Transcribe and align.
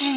Neat! 0.00 0.14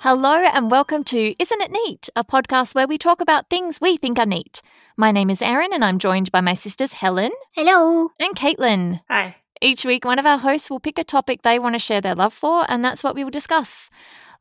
Hello 0.00 0.34
and 0.34 0.68
welcome 0.68 1.04
to 1.04 1.34
Isn't 1.40 1.60
It 1.60 1.70
Neat, 1.70 2.08
a 2.16 2.24
podcast 2.24 2.74
where 2.74 2.88
we 2.88 2.98
talk 2.98 3.20
about 3.20 3.48
things 3.48 3.80
we 3.80 3.96
think 3.98 4.18
are 4.18 4.26
neat. 4.26 4.62
My 4.96 5.12
name 5.12 5.30
is 5.30 5.40
Erin 5.40 5.72
and 5.72 5.84
I'm 5.84 6.00
joined 6.00 6.32
by 6.32 6.40
my 6.40 6.54
sisters 6.54 6.94
Helen 6.94 7.30
Hello. 7.52 8.10
and 8.18 8.34
Caitlin. 8.34 9.00
Hi. 9.08 9.36
Each 9.62 9.84
week, 9.84 10.04
one 10.04 10.18
of 10.18 10.26
our 10.26 10.38
hosts 10.38 10.70
will 10.70 10.80
pick 10.80 10.98
a 10.98 11.04
topic 11.04 11.42
they 11.42 11.60
want 11.60 11.76
to 11.76 11.78
share 11.78 12.00
their 12.00 12.16
love 12.16 12.34
for, 12.34 12.68
and 12.68 12.84
that's 12.84 13.04
what 13.04 13.14
we 13.14 13.22
will 13.22 13.30
discuss. 13.30 13.90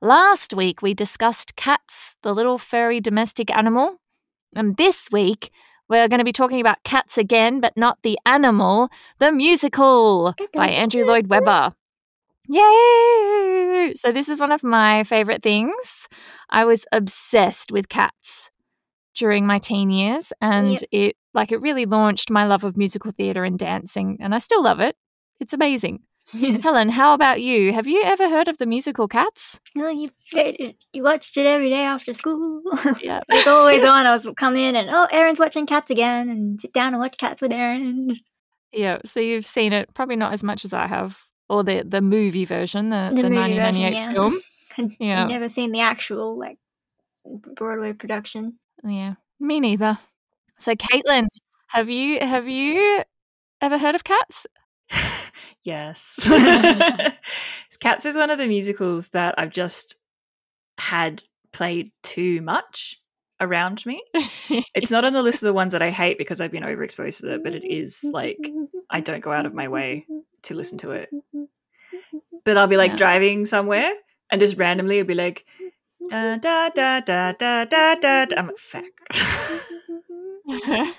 Last 0.01 0.51
week, 0.51 0.81
we 0.81 0.95
discussed 0.95 1.55
cats, 1.55 2.15
the 2.23 2.33
little 2.33 2.57
furry 2.57 2.99
domestic 2.99 3.55
animal. 3.55 3.99
And 4.55 4.77
this 4.77 5.09
week, 5.11 5.51
we're 5.89 6.07
going 6.07 6.19
to 6.19 6.23
be 6.25 6.31
talking 6.31 6.61
about 6.61 6.83
cats 6.83 7.17
again, 7.17 7.59
but 7.59 7.75
not 7.77 7.99
the 8.01 8.17
animal, 8.25 8.89
the 9.19 9.31
musical 9.31 10.33
by 10.53 10.69
Andrew 10.69 11.05
Lloyd 11.05 11.27
Webber. 11.27 11.71
Yay! 12.47 13.93
So, 13.95 14.11
this 14.11 14.29
is 14.29 14.39
one 14.39 14.51
of 14.51 14.63
my 14.63 15.03
favorite 15.03 15.43
things. 15.43 16.07
I 16.49 16.65
was 16.65 16.85
obsessed 16.91 17.71
with 17.71 17.89
cats 17.89 18.51
during 19.15 19.45
my 19.45 19.59
teen 19.59 19.89
years, 19.89 20.31
and 20.41 20.71
Yep. 20.71 20.83
it 20.91 21.17
like 21.33 21.51
it 21.51 21.61
really 21.61 21.85
launched 21.85 22.29
my 22.29 22.45
love 22.45 22.63
of 22.63 22.77
musical 22.77 23.11
theatre 23.11 23.43
and 23.43 23.57
dancing, 23.59 24.17
and 24.19 24.33
I 24.33 24.37
still 24.39 24.63
love 24.63 24.79
it. 24.79 24.95
It's 25.39 25.53
amazing. 25.53 25.99
Helen, 26.63 26.89
how 26.89 27.13
about 27.13 27.41
you? 27.41 27.71
Have 27.71 27.87
you 27.87 28.01
ever 28.03 28.29
heard 28.29 28.47
of 28.47 28.57
the 28.57 28.65
musical 28.65 29.07
Cats? 29.07 29.59
Well, 29.75 29.91
you 29.91 30.09
you 30.91 31.03
watched 31.03 31.37
it 31.37 31.45
every 31.45 31.69
day 31.69 31.83
after 31.83 32.13
school. 32.13 32.61
Yeah. 33.01 33.21
it's 33.29 33.47
always 33.47 33.83
on. 33.93 34.05
I 34.05 34.11
was 34.11 34.27
come 34.35 34.55
in 34.55 34.75
and 34.75 34.89
oh, 34.89 35.07
Erin's 35.11 35.39
watching 35.39 35.65
Cats 35.67 35.91
again, 35.91 36.29
and 36.29 36.59
sit 36.59 36.73
down 36.73 36.93
and 36.93 36.99
watch 36.99 37.17
Cats 37.17 37.41
with 37.41 37.51
Erin. 37.51 38.15
Yeah, 38.71 38.97
so 39.05 39.19
you've 39.19 39.45
seen 39.45 39.71
it 39.71 39.93
probably 39.93 40.15
not 40.15 40.33
as 40.33 40.43
much 40.43 40.65
as 40.65 40.73
I 40.73 40.87
have, 40.87 41.23
or 41.47 41.63
the 41.63 41.83
the 41.83 42.01
movie 42.01 42.45
version, 42.45 42.89
the, 42.89 43.11
the, 43.13 43.21
The 43.21 43.29
1998 43.29 43.93
yeah. 43.93 44.13
film. 44.13 44.41
Yeah. 44.99 45.23
I've 45.23 45.29
never 45.29 45.47
seen 45.47 45.71
the 45.71 45.79
actual 45.81 46.37
like 46.37 46.57
Broadway 47.55 47.93
production. 47.93 48.59
Yeah, 48.83 49.15
me 49.39 49.59
neither. 49.59 49.99
So, 50.57 50.73
Caitlin, 50.75 51.27
have 51.67 51.89
you 51.89 52.19
have 52.19 52.47
you 52.47 53.03
ever 53.61 53.77
heard 53.77 53.95
of 53.95 54.03
Cats? 54.03 54.47
Yes. 55.63 56.15
Cats 57.79 58.05
is 58.05 58.17
one 58.17 58.29
of 58.31 58.37
the 58.37 58.47
musicals 58.47 59.09
that 59.09 59.35
I've 59.37 59.51
just 59.51 59.95
had 60.77 61.23
played 61.53 61.91
too 62.03 62.41
much 62.41 62.99
around 63.41 63.85
me. 63.85 64.01
It's 64.73 64.91
not 64.91 65.05
on 65.05 65.13
the 65.13 65.21
list 65.21 65.41
of 65.43 65.47
the 65.47 65.53
ones 65.53 65.73
that 65.73 65.81
I 65.81 65.89
hate 65.89 66.17
because 66.17 66.39
I've 66.41 66.51
been 66.51 66.63
overexposed 66.63 67.21
to 67.21 67.33
it, 67.35 67.43
but 67.43 67.53
it 67.55 67.65
is 67.65 67.99
like 68.03 68.37
I 68.89 69.01
don't 69.01 69.19
go 69.21 69.31
out 69.31 69.45
of 69.45 69.53
my 69.53 69.67
way 69.67 70.05
to 70.43 70.53
listen 70.55 70.77
to 70.79 70.91
it. 70.91 71.09
But 72.45 72.57
I'll 72.57 72.67
be 72.67 72.77
like 72.77 72.91
Yeah. 72.91 72.97
driving 72.97 73.45
somewhere 73.45 73.91
and 74.31 74.39
just 74.39 74.57
randomly 74.57 74.99
it'll 74.99 75.07
be 75.07 75.13
like 75.15 75.45
da 76.09 76.37
da 76.37 76.69
da 76.69 76.99
da 77.01 77.31
da 77.33 77.65
da 77.65 77.95
da. 77.95 78.25
da. 78.25 78.35
I'm 78.37 78.47
like, 78.47 78.57
fuck. 78.57 78.83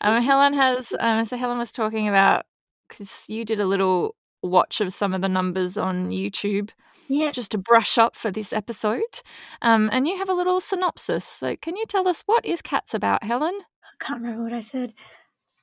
um, 0.00 0.22
Helen 0.22 0.54
has. 0.54 0.94
Um, 0.98 1.24
so 1.24 1.36
Helen 1.36 1.58
was 1.58 1.72
talking 1.72 2.08
about 2.08 2.44
because 2.92 3.24
you 3.28 3.44
did 3.44 3.60
a 3.60 3.66
little 3.66 4.14
watch 4.42 4.80
of 4.80 4.92
some 4.92 5.14
of 5.14 5.22
the 5.22 5.28
numbers 5.28 5.78
on 5.78 6.10
YouTube 6.10 6.70
Yeah, 7.08 7.30
just 7.32 7.50
to 7.52 7.58
brush 7.58 7.98
up 7.98 8.16
for 8.16 8.30
this 8.30 8.52
episode, 8.52 9.20
um, 9.62 9.88
and 9.92 10.06
you 10.06 10.16
have 10.18 10.28
a 10.28 10.34
little 10.34 10.60
synopsis. 10.60 11.24
So 11.24 11.56
can 11.56 11.76
you 11.76 11.86
tell 11.86 12.06
us 12.08 12.22
what 12.26 12.44
is 12.44 12.62
Cats 12.62 12.94
about, 12.94 13.24
Helen? 13.24 13.58
I 13.84 14.04
can't 14.04 14.20
remember 14.20 14.44
what 14.44 14.52
I 14.52 14.60
said. 14.60 14.94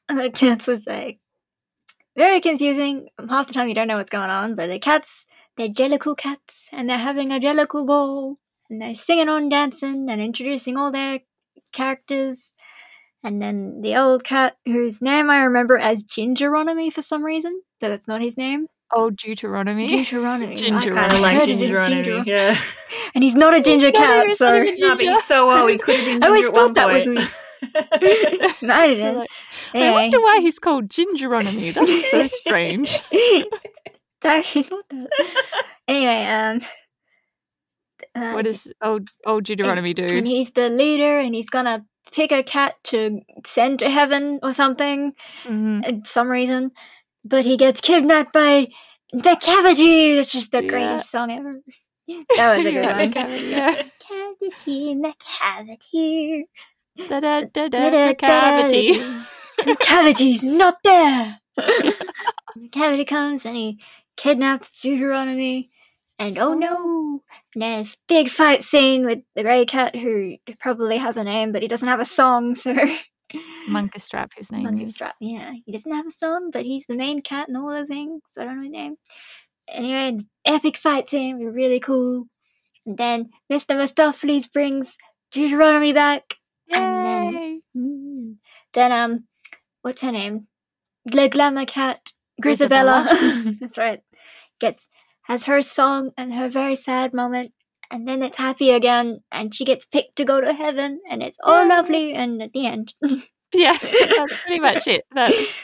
The 0.07 0.31
cats 0.33 0.67
was 0.67 0.87
like 0.87 1.19
very 2.17 2.41
confusing. 2.41 3.09
Half 3.29 3.47
the 3.47 3.53
time 3.53 3.67
you 3.67 3.75
don't 3.75 3.87
know 3.87 3.97
what's 3.97 4.09
going 4.09 4.29
on, 4.29 4.55
but 4.55 4.67
the 4.67 4.79
cats, 4.79 5.25
they're 5.55 5.69
jellicle 5.69 6.17
cats, 6.17 6.69
and 6.71 6.89
they're 6.89 6.97
having 6.97 7.31
a 7.31 7.39
jellicle 7.39 7.85
ball, 7.85 8.37
and 8.69 8.81
they're 8.81 8.95
singing 8.95 9.29
on 9.29 9.49
dancing 9.49 10.09
and 10.09 10.21
introducing 10.21 10.77
all 10.77 10.91
their 10.91 11.19
characters. 11.71 12.53
And 13.23 13.41
then 13.41 13.81
the 13.81 13.95
old 13.97 14.23
cat, 14.23 14.55
whose 14.65 15.01
name 15.01 15.29
I 15.29 15.39
remember 15.39 15.77
as 15.77 16.03
Gingeronomy 16.03 16.91
for 16.91 17.01
some 17.01 17.23
reason, 17.25 17.61
but 17.81 17.91
it's 17.91 18.07
not 18.07 18.21
his 18.21 18.37
name. 18.37 18.67
Old 18.93 19.17
Deuteronomy. 19.17 19.89
Gingeronomy. 20.05 20.55
Ginger 20.57 20.93
I 20.97 21.01
kind 21.01 21.11
kinda 21.11 21.19
like 21.19 21.35
heard 21.37 21.45
Gingeronomy. 21.45 22.03
Ginger- 22.05 22.23
Yeah. 22.25 22.55
And 23.15 23.23
he's 23.23 23.33
not 23.35 23.55
a 23.55 23.61
ginger 23.61 23.87
not 23.87 23.95
cat, 23.95 24.23
even- 24.25 24.35
so 24.35 24.45
not 24.45 24.55
even 24.67 24.75
No, 24.79 24.89
but 24.91 25.01
he's 25.01 25.23
so 25.23 25.49
old. 25.51 25.69
He 25.71 25.77
could 25.79 25.95
have 25.95 26.05
been 26.05 26.23
I 26.23 26.27
always 26.27 26.41
ginger 26.45 26.59
at 26.59 26.63
one 26.63 26.73
thought 26.73 26.75
that 26.75 26.93
was 26.93 27.05
point. 27.05 28.61
not 28.61 28.87
You're 28.87 28.97
even. 28.97 29.15
like, 29.15 29.29
I 29.73 29.91
wonder 29.91 30.19
why 30.19 30.39
he's 30.41 30.59
called 30.59 30.89
Gingeronomy. 30.89 31.73
That 31.73 31.89
is 31.89 32.09
so 32.11 32.27
strange. 32.27 33.01
it's 33.11 34.25
actually 34.25 34.67
not 34.69 34.85
that. 34.89 35.09
Anyway, 35.87 36.23
um, 36.25 36.61
uh, 38.15 38.33
What 38.33 38.45
does 38.45 38.71
old 38.81 39.07
old 39.25 39.43
Deuteronomy 39.45 39.89
and 39.97 40.07
do? 40.07 40.17
And 40.17 40.27
he's 40.27 40.51
the 40.51 40.69
leader, 40.69 41.17
and 41.19 41.33
he's 41.33 41.49
gonna 41.49 41.85
pick 42.11 42.31
a 42.31 42.43
cat 42.43 42.75
to 42.85 43.21
send 43.45 43.79
to 43.79 43.89
heaven 43.89 44.39
or 44.43 44.51
something, 44.53 45.13
Mhm. 45.45 46.01
for 46.05 46.09
some 46.09 46.27
reason. 46.29 46.71
But 47.23 47.45
he 47.45 47.57
gets 47.57 47.81
kidnapped 47.81 48.33
by 48.33 48.67
Macavity. 49.13 50.15
That's 50.15 50.31
just 50.31 50.51
the 50.51 50.63
Yeah. 50.63 50.69
greatest 50.69 51.11
song 51.11 51.31
ever. 51.31 51.51
That 52.37 52.57
was 52.57 52.65
a 52.65 52.71
good 52.71 52.85
one. 52.97 53.11
Cavity, 53.11 53.45
yeah. 53.45 53.83
Cavity, 53.99 54.95
Macavity. 54.95 56.43
Da 57.07 57.19
da 57.19 57.41
da 57.53 57.67
da. 57.67 57.79
Macavity. 58.13 59.23
The 59.63 59.75
cavity's 59.75 60.43
not 60.43 60.77
there. 60.83 61.39
Macavity 62.57 63.05
comes 63.07 63.45
and 63.45 63.55
he 63.55 63.79
kidnaps 64.17 64.79
Deuteronomy. 64.81 65.69
And 66.17 66.37
oh 66.37 66.53
no, 66.53 67.08
there's 67.55 67.97
big 68.07 68.29
fight 68.29 68.63
scene 68.63 69.05
with 69.05 69.19
the 69.35 69.43
grey 69.43 69.65
cat 69.65 69.95
who 69.95 70.37
probably 70.59 70.97
has 70.97 71.17
a 71.17 71.23
name, 71.23 71.51
but 71.51 71.61
he 71.61 71.67
doesn't 71.67 71.87
have 71.87 71.99
a 71.99 72.05
song. 72.05 72.55
So 73.31 73.37
Munkustrap, 73.69 74.29
his 74.35 74.51
name 74.51 74.63
Monkey 74.63 74.83
is. 74.83 74.95
Strap, 74.95 75.13
yeah, 75.21 75.53
he 75.63 75.71
doesn't 75.71 75.91
have 75.91 76.07
a 76.07 76.11
song, 76.11 76.49
but 76.51 76.65
he's 76.65 76.87
the 76.87 76.95
main 76.95 77.21
cat 77.21 77.47
and 77.47 77.57
all 77.57 77.69
the 77.69 77.85
things. 77.85 78.21
So 78.31 78.41
I 78.41 78.45
don't 78.45 78.57
know 78.57 78.63
his 78.63 78.71
name. 78.71 78.95
Anyway, 79.67 80.23
epic 80.45 80.77
fight 80.77 81.11
scene, 81.11 81.37
really 81.37 81.79
cool. 81.79 82.25
And 82.87 82.97
then 82.97 83.29
Mr. 83.51 83.75
Mistoffelees 83.75 84.51
brings 84.51 84.97
Deuteronomy 85.31 85.93
back. 85.93 86.35
And 86.71 87.05
then 87.05 87.61
Mm. 87.75 88.35
Then 88.73 88.91
um, 88.91 89.27
what's 89.81 90.01
her 90.01 90.11
name? 90.11 90.47
The 91.05 91.29
glamour 91.29 91.65
cat, 91.65 92.11
Grizabella. 92.41 93.57
That's 93.59 93.77
right. 93.77 94.01
Gets 94.59 94.87
has 95.29 95.45
her 95.45 95.61
song 95.61 96.11
and 96.17 96.33
her 96.33 96.49
very 96.49 96.75
sad 96.75 97.13
moment, 97.13 97.53
and 97.89 98.05
then 98.05 98.21
it's 98.21 98.37
happy 98.37 98.71
again, 98.71 99.21
and 99.31 99.55
she 99.55 99.63
gets 99.63 99.85
picked 99.85 100.17
to 100.17 100.25
go 100.25 100.41
to 100.41 100.51
heaven, 100.51 100.99
and 101.09 101.23
it's 101.23 101.37
all 101.41 101.61
Yay. 101.61 101.69
lovely. 101.69 102.13
And 102.13 102.41
at 102.41 102.51
the 102.51 102.65
end, 102.65 102.93
Yeah, 103.53 103.77
that's 103.81 104.39
pretty 104.41 104.59
much 104.59 104.87
it. 104.87 105.05
That's, 105.13 105.57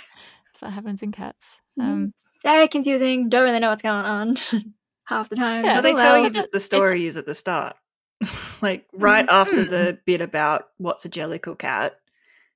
that's 0.48 0.62
what 0.62 0.74
happens 0.74 1.02
in 1.02 1.12
cats. 1.12 1.62
Um, 1.80 1.86
mm-hmm. 1.86 2.06
very 2.42 2.68
confusing. 2.68 3.30
Don't 3.30 3.44
really 3.44 3.60
know 3.60 3.70
what's 3.70 3.82
going 3.82 4.06
on 4.06 4.38
half 5.06 5.30
the 5.30 5.36
time. 5.36 5.66
Yeah, 5.66 5.74
Well, 5.74 5.82
they 5.84 5.94
Oh, 5.94 5.98
tell 5.98 6.18
you 6.20 6.30
that 6.32 6.52
the 6.52 6.60
story 6.60 7.06
is 7.06 7.18
at 7.18 7.26
the 7.26 7.34
start. 7.34 7.76
like 8.62 8.86
right 8.94 9.26
mm-hmm. 9.26 9.36
after 9.36 9.62
mm-hmm. 9.62 9.70
the 9.70 10.00
bit 10.06 10.22
about 10.22 10.70
what's 10.78 11.06
a 11.06 11.10
jellicle 11.10 11.58
cat, 11.58 12.00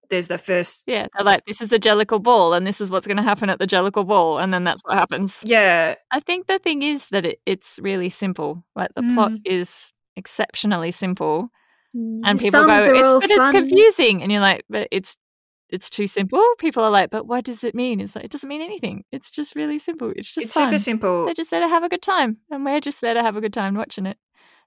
there's 0.09 0.27
the 0.27 0.37
first 0.37 0.83
yeah, 0.87 1.07
they're 1.15 1.25
like, 1.25 1.45
this 1.45 1.61
is 1.61 1.69
the 1.69 1.79
Jellicle 1.79 2.21
Ball, 2.21 2.53
and 2.53 2.65
this 2.67 2.81
is 2.81 2.89
what's 2.91 3.07
going 3.07 3.17
to 3.17 3.23
happen 3.23 3.49
at 3.49 3.59
the 3.59 3.67
Jellicle 3.67 4.07
Ball, 4.07 4.39
and 4.39 4.53
then 4.53 4.63
that's 4.63 4.81
what 4.83 4.95
happens. 4.97 5.43
yeah, 5.45 5.95
I 6.11 6.19
think 6.19 6.47
the 6.47 6.59
thing 6.59 6.81
is 6.81 7.07
that 7.07 7.25
it, 7.25 7.39
it's 7.45 7.79
really 7.81 8.09
simple. 8.09 8.63
Like 8.75 8.89
the 8.95 9.03
plot 9.03 9.31
Mm. 9.31 9.41
is 9.45 9.91
exceptionally 10.15 10.91
simple, 10.91 11.49
Mm, 11.95 12.21
and 12.23 12.39
the 12.39 12.43
people 12.43 12.67
go, 12.67 12.93
it's, 12.93 13.09
all 13.09 13.19
but 13.19 13.31
it's 13.31 13.49
confusing, 13.49 14.21
and 14.21 14.31
you're 14.31 14.41
like, 14.41 14.63
but 14.69 14.87
it's 14.91 15.15
it's 15.71 15.89
too 15.89 16.07
simple. 16.07 16.43
People 16.57 16.83
are 16.83 16.89
like, 16.91 17.09
but 17.11 17.27
what 17.27 17.43
does 17.45 17.63
it 17.63 17.73
mean? 17.75 17.99
It's 17.99 18.15
like 18.15 18.25
it 18.25 18.31
doesn't 18.31 18.49
mean 18.49 18.61
anything. 18.61 19.03
It's 19.11 19.29
just 19.31 19.55
really 19.55 19.77
simple. 19.77 20.11
It's 20.15 20.33
just 20.33 20.47
it's 20.47 20.53
fun. 20.55 20.67
super 20.69 20.77
simple. 20.77 21.25
They're 21.25 21.33
just 21.33 21.51
there 21.51 21.61
to 21.61 21.67
have 21.67 21.83
a 21.83 21.89
good 21.89 22.01
time, 22.01 22.37
and 22.51 22.63
we're 22.65 22.79
just 22.79 23.01
there 23.01 23.13
to 23.13 23.21
have 23.21 23.37
a 23.37 23.41
good 23.41 23.53
time 23.53 23.75
watching 23.75 24.05
it. 24.05 24.17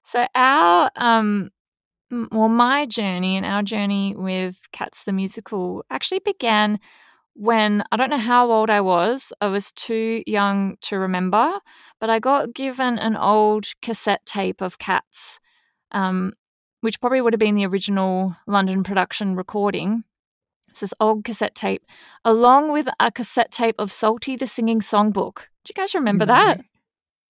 So 0.03 0.27
our 0.35 0.89
um, 0.97 1.43
m- 1.45 1.51
well, 2.11 2.49
my 2.49 2.85
journey 2.85 3.37
and 3.37 3.45
our 3.45 3.63
journey 3.63 4.15
with 4.15 4.59
Cats 4.71 5.03
the 5.03 5.13
musical 5.13 5.83
actually 5.89 6.19
began 6.19 6.79
when 7.35 7.83
I 7.91 7.97
don't 7.97 8.09
know 8.09 8.17
how 8.17 8.51
old 8.51 8.69
I 8.69 8.81
was. 8.81 9.33
I 9.41 9.47
was 9.47 9.71
too 9.71 10.23
young 10.27 10.77
to 10.81 10.99
remember, 10.99 11.59
but 11.99 12.09
I 12.09 12.19
got 12.19 12.53
given 12.53 12.99
an 12.99 13.15
old 13.15 13.65
cassette 13.81 14.25
tape 14.25 14.61
of 14.61 14.77
Cats, 14.77 15.39
um, 15.91 16.33
which 16.81 16.99
probably 16.99 17.21
would 17.21 17.33
have 17.33 17.39
been 17.39 17.55
the 17.55 17.65
original 17.65 18.35
London 18.45 18.83
production 18.83 19.35
recording. 19.35 20.03
It's 20.69 20.81
this 20.81 20.93
old 20.99 21.23
cassette 21.23 21.55
tape, 21.55 21.83
along 22.25 22.71
with 22.71 22.87
a 22.99 23.11
cassette 23.11 23.51
tape 23.51 23.75
of 23.79 23.91
Salty 23.91 24.35
the 24.35 24.47
Singing 24.47 24.79
Songbook. 24.79 25.35
Do 25.63 25.71
you 25.71 25.75
guys 25.75 25.95
remember 25.95 26.25
that? 26.25 26.61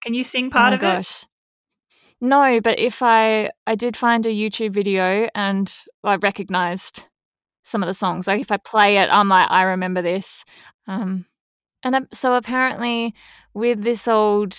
Can 0.01 0.13
you 0.13 0.23
sing 0.23 0.47
Oh 0.47 0.49
part 0.49 0.71
my 0.71 0.75
of 0.75 0.81
gosh. 0.81 1.25
No, 2.23 2.61
but 2.61 2.79
if 2.79 3.03
I 3.03 3.51
I 3.67 3.75
did 3.75 3.97
find 3.97 4.25
a 4.25 4.29
YouTube 4.29 4.71
video 4.71 5.27
and 5.35 5.67
I 6.05 6.15
recognized 6.15 7.03
some 7.63 7.83
of 7.83 7.87
the 7.87 7.93
songs. 7.93 8.27
Like 8.27 8.39
if 8.39 8.49
I 8.51 8.57
play 8.57 8.97
it, 8.97 9.09
I'm 9.11 9.27
like, 9.27 9.51
I 9.51 9.63
remember 9.63 10.01
this. 10.01 10.45
Um, 10.87 11.25
and 11.83 12.07
so 12.13 12.35
apparently, 12.35 13.13
with 13.53 13.83
this 13.83 14.07
old 14.07 14.57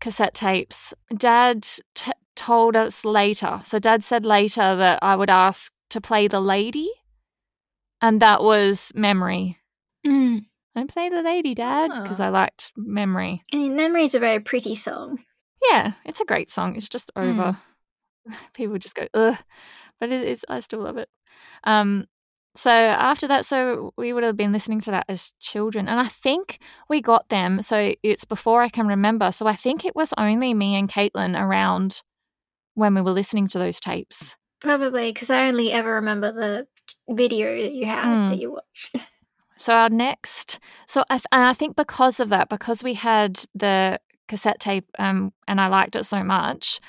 cassette 0.00 0.34
tapes, 0.34 0.92
Dad 1.16 1.66
t- 1.94 2.12
told 2.36 2.76
us 2.76 3.02
later. 3.04 3.60
So 3.64 3.78
Dad 3.78 4.04
said 4.04 4.26
later 4.26 4.76
that 4.76 4.98
I 5.00 5.16
would 5.16 5.30
ask 5.30 5.72
to 5.90 6.02
play 6.02 6.28
the 6.28 6.40
lady, 6.40 6.90
and 8.02 8.20
that 8.20 8.42
was 8.42 8.92
memory. 8.94 9.56
Mm. 10.06 10.44
I 10.76 10.84
play 10.84 11.08
the 11.08 11.22
lady, 11.22 11.54
Dad, 11.54 11.90
because 12.02 12.20
Ah. 12.20 12.26
I 12.26 12.28
liked 12.28 12.72
memory. 12.76 13.42
I 13.52 13.56
mean, 13.56 13.74
Memory 13.74 14.04
is 14.04 14.14
a 14.14 14.18
very 14.20 14.40
pretty 14.40 14.74
song. 14.74 15.18
Yeah, 15.68 15.92
it's 16.04 16.20
a 16.20 16.24
great 16.24 16.50
song. 16.50 16.76
It's 16.76 16.88
just 16.88 17.10
over. 17.16 17.56
People 18.54 18.78
just 18.78 18.94
go 18.94 19.06
ugh, 19.14 19.36
but 19.98 20.10
it 20.12 20.22
is. 20.22 20.44
I 20.48 20.60
still 20.60 20.80
love 20.80 20.96
it. 20.96 21.08
Um, 21.64 22.06
so 22.56 22.70
after 22.70 23.28
that, 23.28 23.44
so 23.44 23.92
we 23.96 24.12
would 24.12 24.24
have 24.24 24.36
been 24.36 24.52
listening 24.52 24.80
to 24.80 24.90
that 24.90 25.06
as 25.08 25.32
children, 25.38 25.88
and 25.88 26.00
I 26.00 26.08
think 26.08 26.58
we 26.88 27.00
got 27.00 27.28
them. 27.28 27.62
So 27.62 27.94
it's 28.02 28.24
before 28.24 28.62
I 28.62 28.68
can 28.68 28.88
remember. 28.88 29.30
So 29.32 29.46
I 29.46 29.54
think 29.54 29.84
it 29.84 29.94
was 29.94 30.12
only 30.18 30.52
me 30.54 30.74
and 30.74 30.88
Caitlin 30.90 31.40
around 31.40 32.02
when 32.74 32.94
we 32.94 33.02
were 33.02 33.12
listening 33.12 33.46
to 33.48 33.58
those 33.58 33.78
tapes. 33.80 34.36
Probably 34.60 35.12
because 35.12 35.30
I 35.30 35.46
only 35.48 35.72
ever 35.72 35.94
remember 35.94 36.32
the 36.32 36.66
video 37.14 37.62
that 37.62 37.72
you 37.72 37.86
had 37.86 38.04
Mm. 38.04 38.28
that 38.30 38.38
you 38.38 38.52
watched. 38.52 38.96
So 39.56 39.74
our 39.74 39.90
next, 39.90 40.58
so 40.86 41.04
I 41.10 41.16
th- 41.18 41.26
and 41.32 41.44
I 41.44 41.52
think 41.52 41.76
because 41.76 42.18
of 42.18 42.30
that, 42.30 42.48
because 42.48 42.82
we 42.82 42.94
had 42.94 43.44
the 43.54 44.00
cassette 44.30 44.60
tape, 44.60 44.86
um, 44.98 45.32
and 45.46 45.60
I 45.60 45.66
liked 45.66 45.96
it 45.96 46.04
so 46.04 46.22
much, 46.24 46.80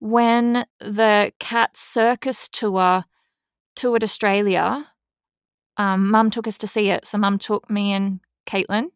when 0.00 0.64
the 0.80 1.32
Cat 1.38 1.76
Circus 1.76 2.48
tour 2.48 3.04
toured 3.76 4.02
Australia, 4.02 4.88
um, 5.76 6.10
Mum 6.10 6.30
took 6.30 6.48
us 6.48 6.58
to 6.58 6.66
see 6.66 6.88
it. 6.90 7.06
So 7.06 7.18
Mum 7.18 7.38
took 7.38 7.68
me 7.70 7.92
and 7.92 8.20
Caitlin 8.46 8.86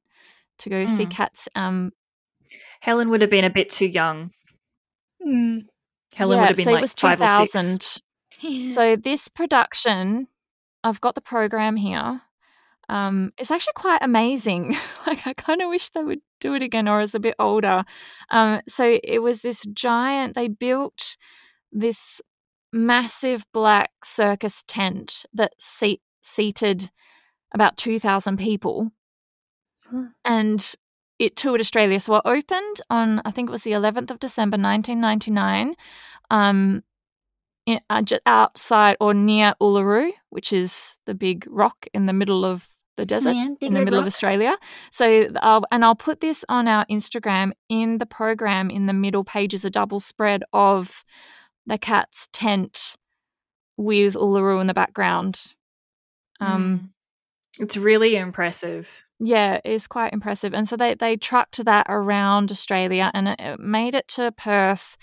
to 0.58 0.70
go 0.70 0.84
see 0.86 1.06
Mm. 1.06 1.10
Cats. 1.10 1.48
Um, 1.54 1.92
Helen 2.80 3.10
would 3.10 3.20
have 3.20 3.30
been 3.30 3.44
a 3.44 3.50
bit 3.50 3.70
too 3.70 3.86
young. 3.86 4.30
Mm. 5.24 5.66
Helen 6.14 6.36
yeah, 6.36 6.42
would 6.42 6.48
have 6.48 6.56
been 6.56 6.64
so 6.64 6.72
like 6.72 6.78
it 6.78 6.82
was 6.82 6.94
five 6.94 7.20
or 7.20 7.28
six. 7.46 7.52
2000. 7.52 8.02
So 8.74 8.96
this 8.96 9.28
production, 9.28 10.26
I've 10.82 11.00
got 11.00 11.14
the 11.14 11.20
program 11.20 11.76
here. 11.76 12.22
Um, 12.88 13.32
it's 13.38 13.50
actually 13.50 13.74
quite 13.74 14.00
amazing. 14.02 14.76
like 15.06 15.26
I 15.26 15.32
kind 15.34 15.62
of 15.62 15.68
wish 15.68 15.88
they 15.90 16.02
would 16.02 16.20
do 16.40 16.54
it 16.54 16.62
again, 16.62 16.88
or 16.88 17.00
as 17.00 17.14
a 17.14 17.20
bit 17.20 17.34
older. 17.38 17.84
Um, 18.30 18.60
so 18.68 18.98
it 19.02 19.20
was 19.20 19.42
this 19.42 19.64
giant. 19.72 20.34
They 20.34 20.48
built 20.48 21.16
this 21.70 22.20
massive 22.72 23.44
black 23.52 23.90
circus 24.04 24.62
tent 24.66 25.24
that 25.34 25.52
seat, 25.58 26.00
seated 26.22 26.90
about 27.54 27.76
two 27.76 27.98
thousand 27.98 28.38
people, 28.38 28.90
Huh. 29.90 30.06
and 30.24 30.74
it 31.18 31.36
toured 31.36 31.60
Australia. 31.60 32.00
So 32.00 32.16
it 32.16 32.22
opened 32.24 32.80
on 32.90 33.22
I 33.24 33.30
think 33.30 33.48
it 33.48 33.52
was 33.52 33.62
the 33.62 33.72
11th 33.72 34.10
of 34.10 34.18
December 34.18 34.56
1999. 34.56 35.74
Um, 36.30 36.82
in, 37.66 37.78
uh, 37.90 38.02
outside 38.26 38.96
or 39.00 39.14
near 39.14 39.54
Uluru, 39.60 40.10
which 40.30 40.52
is 40.52 40.98
the 41.06 41.14
big 41.14 41.46
rock 41.48 41.86
in 41.94 42.06
the 42.06 42.12
middle 42.12 42.44
of 42.44 42.66
the 42.96 43.06
desert 43.06 43.34
Yeah, 43.34 43.48
in 43.60 43.74
the 43.74 43.80
middle 43.84 43.98
of. 43.98 44.06
Australia. 44.06 44.56
So, 44.90 45.28
I'll, 45.40 45.64
and 45.70 45.84
I'll 45.84 45.94
put 45.94 46.20
this 46.20 46.44
on 46.48 46.68
our 46.68 46.84
Instagram 46.86 47.52
in 47.68 47.98
the 47.98 48.06
program. 48.06 48.70
In 48.70 48.86
the 48.86 48.92
middle 48.92 49.24
page 49.24 49.54
is 49.54 49.64
a 49.64 49.70
double 49.70 50.00
spread 50.00 50.42
of 50.52 51.04
the 51.66 51.78
cat's 51.78 52.28
tent 52.32 52.96
with 53.76 54.14
Uluru 54.14 54.60
in 54.60 54.66
the 54.66 54.74
background. 54.74 55.44
Um, 56.40 56.92
Mm. 57.58 57.62
it's 57.64 57.76
really 57.76 58.16
impressive. 58.16 59.04
yeah, 59.20 59.60
it's 59.64 59.86
quite 59.86 60.12
impressive. 60.12 60.52
And 60.54 60.66
so 60.68 60.76
they, 60.76 60.94
they 60.94 61.16
trucked 61.16 61.64
that 61.64 61.86
around 61.88 62.50
Australia 62.50 63.10
and 63.14 63.28
it, 63.28 63.40
it 63.40 63.60
made 63.60 63.94
it 63.94 64.08
to 64.08 64.32
Perth 64.32 64.96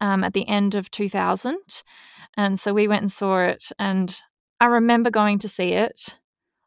um, 0.00 0.22
at 0.24 0.32
the 0.32 0.46
end 0.48 0.74
of 0.76 0.90
2000. 0.90 1.58
And 2.36 2.58
so 2.60 2.72
we 2.72 2.86
went 2.88 3.02
and 3.02 3.10
saw 3.12 3.40
it. 3.40 3.70
And 3.78 4.16
I 4.60 4.66
remember 4.66 5.10
going 5.10 5.38
to 5.40 5.48
see 5.48 5.72
it. 5.72 6.18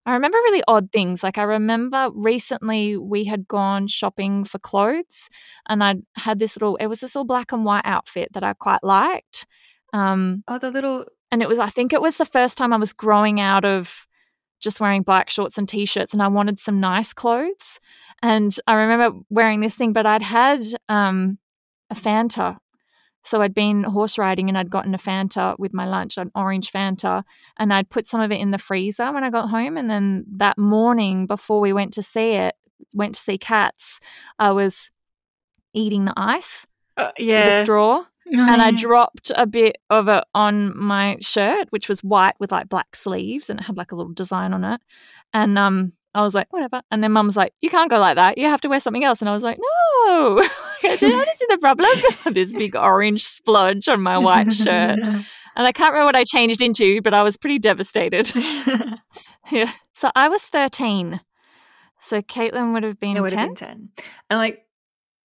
I 0.07 0.13
remember 0.13 0.37
really 0.37 0.63
odd 0.67 0.91
things. 0.91 1.21
Like 1.21 1.37
I 1.37 1.43
remember 1.43 2.09
recently 2.13 2.97
we 2.97 3.25
had 3.25 3.47
gone 3.47 3.87
shopping 3.87 4.45
for 4.45 4.57
clothes 4.57 5.29
and 5.69 5.83
I 5.83 5.95
had 6.15 6.39
this 6.39 6.55
little, 6.55 6.77
it 6.77 6.87
was 6.87 7.01
this 7.01 7.13
little 7.13 7.25
black 7.25 7.51
and 7.51 7.65
white 7.65 7.85
outfit 7.85 8.29
that 8.33 8.43
I 8.43 8.53
quite 8.53 8.83
liked. 8.83 9.45
Um, 9.93 10.43
Oh, 10.47 10.57
the 10.57 10.71
little 10.71 11.05
and 11.31 11.41
it 11.41 11.49
was 11.49 11.59
i 11.59 11.67
think 11.67 11.93
it 11.93 12.01
was 12.01 12.17
the 12.17 12.25
first 12.25 12.57
time 12.57 12.73
i 12.73 12.77
was 12.77 12.93
growing 12.93 13.39
out 13.39 13.65
of 13.65 14.07
just 14.59 14.79
wearing 14.79 15.03
black 15.03 15.29
shorts 15.29 15.57
and 15.57 15.67
t-shirts 15.67 16.13
and 16.13 16.21
i 16.21 16.27
wanted 16.27 16.59
some 16.59 16.79
nice 16.79 17.13
clothes 17.13 17.79
and 18.21 18.57
i 18.67 18.73
remember 18.73 19.19
wearing 19.29 19.59
this 19.59 19.75
thing 19.75 19.93
but 19.93 20.05
i'd 20.05 20.21
had 20.21 20.63
um, 20.89 21.37
a 21.89 21.95
fanta 21.95 22.57
so 23.27 23.41
i'd 23.41 23.53
been 23.53 23.83
horse 23.83 24.17
riding 24.17 24.47
and 24.49 24.57
i'd 24.57 24.69
gotten 24.69 24.93
a 24.93 24.97
fanta 24.97 25.57
with 25.59 25.73
my 25.73 25.85
lunch 25.85 26.17
an 26.17 26.31
orange 26.35 26.71
fanta 26.71 27.23
and 27.57 27.73
i'd 27.73 27.89
put 27.89 28.07
some 28.07 28.21
of 28.21 28.31
it 28.31 28.39
in 28.39 28.51
the 28.51 28.57
freezer 28.57 29.11
when 29.11 29.23
i 29.23 29.29
got 29.29 29.49
home 29.49 29.77
and 29.77 29.89
then 29.89 30.25
that 30.29 30.57
morning 30.57 31.25
before 31.25 31.59
we 31.59 31.73
went 31.73 31.93
to 31.93 32.01
see 32.01 32.33
it 32.33 32.55
went 32.93 33.15
to 33.15 33.21
see 33.21 33.37
cats 33.37 33.99
i 34.39 34.51
was 34.51 34.91
eating 35.73 36.05
the 36.05 36.13
ice 36.15 36.65
uh, 36.97 37.11
with 37.17 37.27
yeah. 37.27 37.47
a 37.47 37.51
straw 37.51 38.03
Oh, 38.35 38.39
and 38.39 38.61
I 38.61 38.71
dropped 38.71 39.31
a 39.35 39.45
bit 39.45 39.77
of 39.89 40.07
it 40.09 40.23
on 40.35 40.77
my 40.77 41.17
shirt, 41.21 41.67
which 41.69 41.87
was 41.87 42.03
white 42.03 42.35
with 42.39 42.51
like 42.51 42.67
black 42.67 42.95
sleeves, 42.95 43.49
and 43.49 43.59
it 43.59 43.63
had 43.63 43.77
like 43.77 43.91
a 43.91 43.95
little 43.95 44.11
design 44.11 44.53
on 44.53 44.63
it. 44.63 44.81
And 45.33 45.57
um, 45.57 45.93
I 46.13 46.21
was 46.21 46.35
like, 46.35 46.51
whatever. 46.51 46.81
And 46.91 47.03
then 47.03 47.13
Mum 47.13 47.27
was 47.27 47.37
like, 47.37 47.53
"You 47.61 47.69
can't 47.69 47.89
go 47.89 47.99
like 47.99 48.15
that. 48.15 48.37
You 48.37 48.47
have 48.47 48.61
to 48.61 48.69
wear 48.69 48.79
something 48.79 49.03
else." 49.03 49.21
And 49.21 49.29
I 49.29 49.33
was 49.33 49.43
like, 49.43 49.59
"No, 49.59 50.43
I 50.83 50.95
didn't 50.95 51.19
I 51.19 51.25
didn't 51.25 51.49
the 51.49 51.57
problem." 51.59 51.89
this 52.33 52.53
big 52.53 52.75
orange 52.75 53.23
splodge 53.23 53.87
on 53.91 54.01
my 54.01 54.17
white 54.17 54.53
shirt, 54.53 54.99
and 54.99 55.25
I 55.55 55.71
can't 55.71 55.93
remember 55.93 56.05
what 56.07 56.15
I 56.15 56.23
changed 56.23 56.61
into, 56.61 57.01
but 57.01 57.13
I 57.13 57.23
was 57.23 57.37
pretty 57.37 57.59
devastated. 57.59 58.31
yeah. 59.51 59.71
So 59.93 60.11
I 60.15 60.29
was 60.29 60.43
thirteen. 60.43 61.21
So 61.99 62.21
Caitlin 62.21 62.73
would 62.73 62.83
have 62.83 62.99
been 62.99 63.17
it 63.17 63.21
would 63.21 63.31
have 63.31 63.55
ten. 63.55 63.89
been 63.89 63.89
10. 63.95 64.05
And 64.29 64.39
like, 64.39 64.65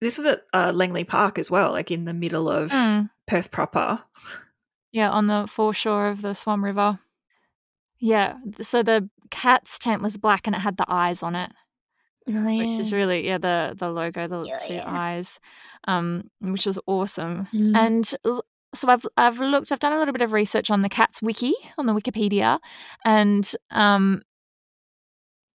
this 0.00 0.16
was 0.16 0.26
at 0.26 0.42
uh, 0.54 0.72
Langley 0.72 1.04
Park 1.04 1.38
as 1.38 1.50
well, 1.50 1.70
like 1.70 1.90
in 1.90 2.06
the 2.06 2.14
middle 2.14 2.48
of 2.48 2.70
Mm. 2.70 3.10
Perth 3.26 3.50
proper. 3.50 4.02
Yeah, 4.90 5.10
on 5.10 5.26
the 5.26 5.46
foreshore 5.46 6.08
of 6.08 6.22
the 6.22 6.34
Swan 6.34 6.62
River. 6.62 6.98
Yeah, 7.98 8.34
so 8.62 8.82
the 8.82 9.08
cat's 9.30 9.78
tent 9.78 10.02
was 10.02 10.16
black 10.16 10.46
and 10.46 10.56
it 10.56 10.60
had 10.60 10.76
the 10.76 10.86
eyes 10.88 11.22
on 11.22 11.34
it, 11.36 11.52
Oh, 12.28 12.58
which 12.58 12.78
is 12.78 12.92
really 12.92 13.26
yeah 13.26 13.38
the 13.38 13.74
the 13.76 13.90
logo, 13.90 14.26
the 14.28 14.44
Yeah, 14.46 14.58
two 14.58 14.74
yeah. 14.74 14.84
eyes, 14.86 15.40
um, 15.88 16.30
which 16.40 16.66
was 16.66 16.78
awesome. 16.86 17.46
Mm. 17.52 17.76
And 17.76 18.06
so 18.74 18.88
I've 18.88 19.06
I've 19.16 19.38
looked, 19.40 19.72
I've 19.72 19.80
done 19.80 19.92
a 19.92 19.98
little 19.98 20.12
bit 20.12 20.22
of 20.22 20.32
research 20.32 20.70
on 20.70 20.82
the 20.82 20.88
cat's 20.88 21.20
wiki 21.20 21.54
on 21.78 21.86
the 21.86 21.92
Wikipedia, 21.94 22.58
and 23.04 23.50
um, 23.70 24.22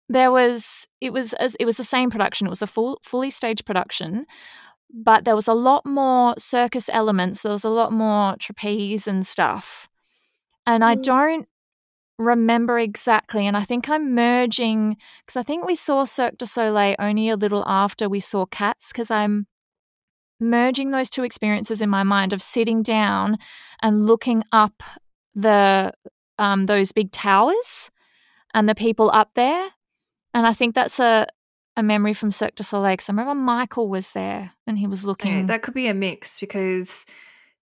there 0.10 0.32
was 0.32 0.88
it 1.02 1.12
was 1.14 1.34
as 1.34 1.56
it 1.60 1.66
was 1.66 1.78
the 1.78 1.84
same 1.84 2.10
production. 2.10 2.48
It 2.48 2.52
was 2.52 2.62
a 2.62 2.68
full 2.68 3.00
fully 3.04 3.30
staged 3.30 3.66
production, 3.66 4.26
but 4.94 5.26
there 5.26 5.36
was 5.36 5.48
a 5.48 5.54
lot 5.54 5.86
more 5.86 6.36
circus 6.38 6.90
elements. 6.94 7.42
There 7.44 7.52
was 7.52 7.64
a 7.66 7.70
lot 7.70 7.92
more 7.92 8.36
trapeze 8.40 9.08
and 9.08 9.26
stuff, 9.26 9.90
and 10.66 10.84
I 10.84 10.96
Mm. 10.96 11.04
don't 11.04 11.48
remember 12.18 12.80
exactly. 12.80 13.46
And 13.46 13.56
I 13.56 13.64
think 13.64 13.90
I'm 13.90 14.16
merging 14.16 14.98
because 15.22 15.38
I 15.38 15.44
think 15.44 15.66
we 15.66 15.76
saw 15.76 16.06
Cirque 16.06 16.38
du 16.38 16.46
Soleil 16.46 16.96
only 17.00 17.30
a 17.30 17.36
little 17.36 17.64
after 17.68 18.10
we 18.10 18.20
saw 18.20 18.46
Cats 18.46 18.92
because 18.92 19.12
I'm 19.12 19.48
merging 20.40 20.92
those 20.92 21.10
two 21.10 21.24
experiences 21.24 21.82
in 21.82 21.90
my 21.90 22.04
mind 22.04 22.34
of 22.34 22.42
sitting 22.42 22.84
down 22.84 23.38
and 23.82 24.06
looking 24.06 24.44
up 24.52 24.84
the 25.36 25.94
um, 26.40 26.66
those 26.66 26.92
big 26.92 27.12
towers 27.12 27.92
and 28.54 28.68
the 28.68 28.76
people 28.76 29.10
up 29.12 29.32
there. 29.36 29.70
And 30.34 30.46
I 30.46 30.54
think 30.54 30.76
that's 30.76 31.00
a 31.00 31.28
a 31.76 31.84
memory 31.84 32.14
from 32.14 32.32
Cirque 32.32 32.56
du 32.56 32.64
Soleil 32.64 32.94
because 32.94 33.10
I 33.10 33.14
remember 33.14 33.36
Michael 33.36 33.88
was 33.88 34.12
there 34.14 34.52
and 34.66 34.80
he 34.80 34.88
was 34.88 35.06
looking. 35.06 35.32
Okay, 35.32 35.46
that 35.46 35.62
could 35.62 35.76
be 35.76 35.88
a 35.88 35.94
mix 35.94 36.40
because 36.40 37.06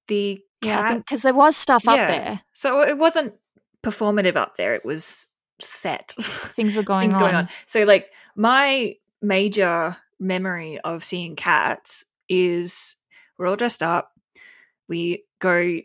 the 0.07 0.41
yeah, 0.61 0.95
because 0.95 1.21
there 1.21 1.33
was 1.33 1.57
stuff 1.57 1.87
up 1.87 1.97
there. 1.97 2.41
So 2.53 2.81
it 2.81 2.97
wasn't 2.97 3.33
performative 3.85 4.35
up 4.35 4.55
there, 4.57 4.73
it 4.75 4.83
was 4.83 5.27
set. 5.61 6.13
Things 6.19 6.75
were 6.75 6.83
going 6.83 7.01
things 7.01 7.15
on. 7.15 7.19
going 7.21 7.35
on. 7.35 7.49
So 7.65 7.83
like 7.83 8.11
my 8.35 8.95
major 9.21 9.95
memory 10.19 10.79
of 10.83 11.03
seeing 11.03 11.35
cats 11.35 12.03
is 12.27 12.97
we're 13.37 13.47
all 13.47 13.55
dressed 13.55 13.81
up. 13.83 14.11
We 14.89 15.23
go 15.39 15.77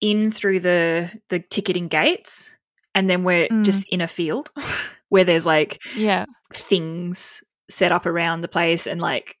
in 0.00 0.30
through 0.30 0.60
the 0.60 1.10
the 1.28 1.40
ticketing 1.40 1.88
gates 1.88 2.54
and 2.94 3.08
then 3.08 3.24
we're 3.24 3.48
Mm. 3.48 3.64
just 3.64 3.88
in 3.88 4.00
a 4.00 4.06
field 4.06 4.50
where 5.08 5.24
there's 5.24 5.46
like 5.46 5.82
Yeah, 5.96 6.26
things 6.52 7.42
set 7.70 7.92
up 7.92 8.06
around 8.06 8.42
the 8.42 8.48
place 8.48 8.86
and 8.86 9.00
like 9.00 9.36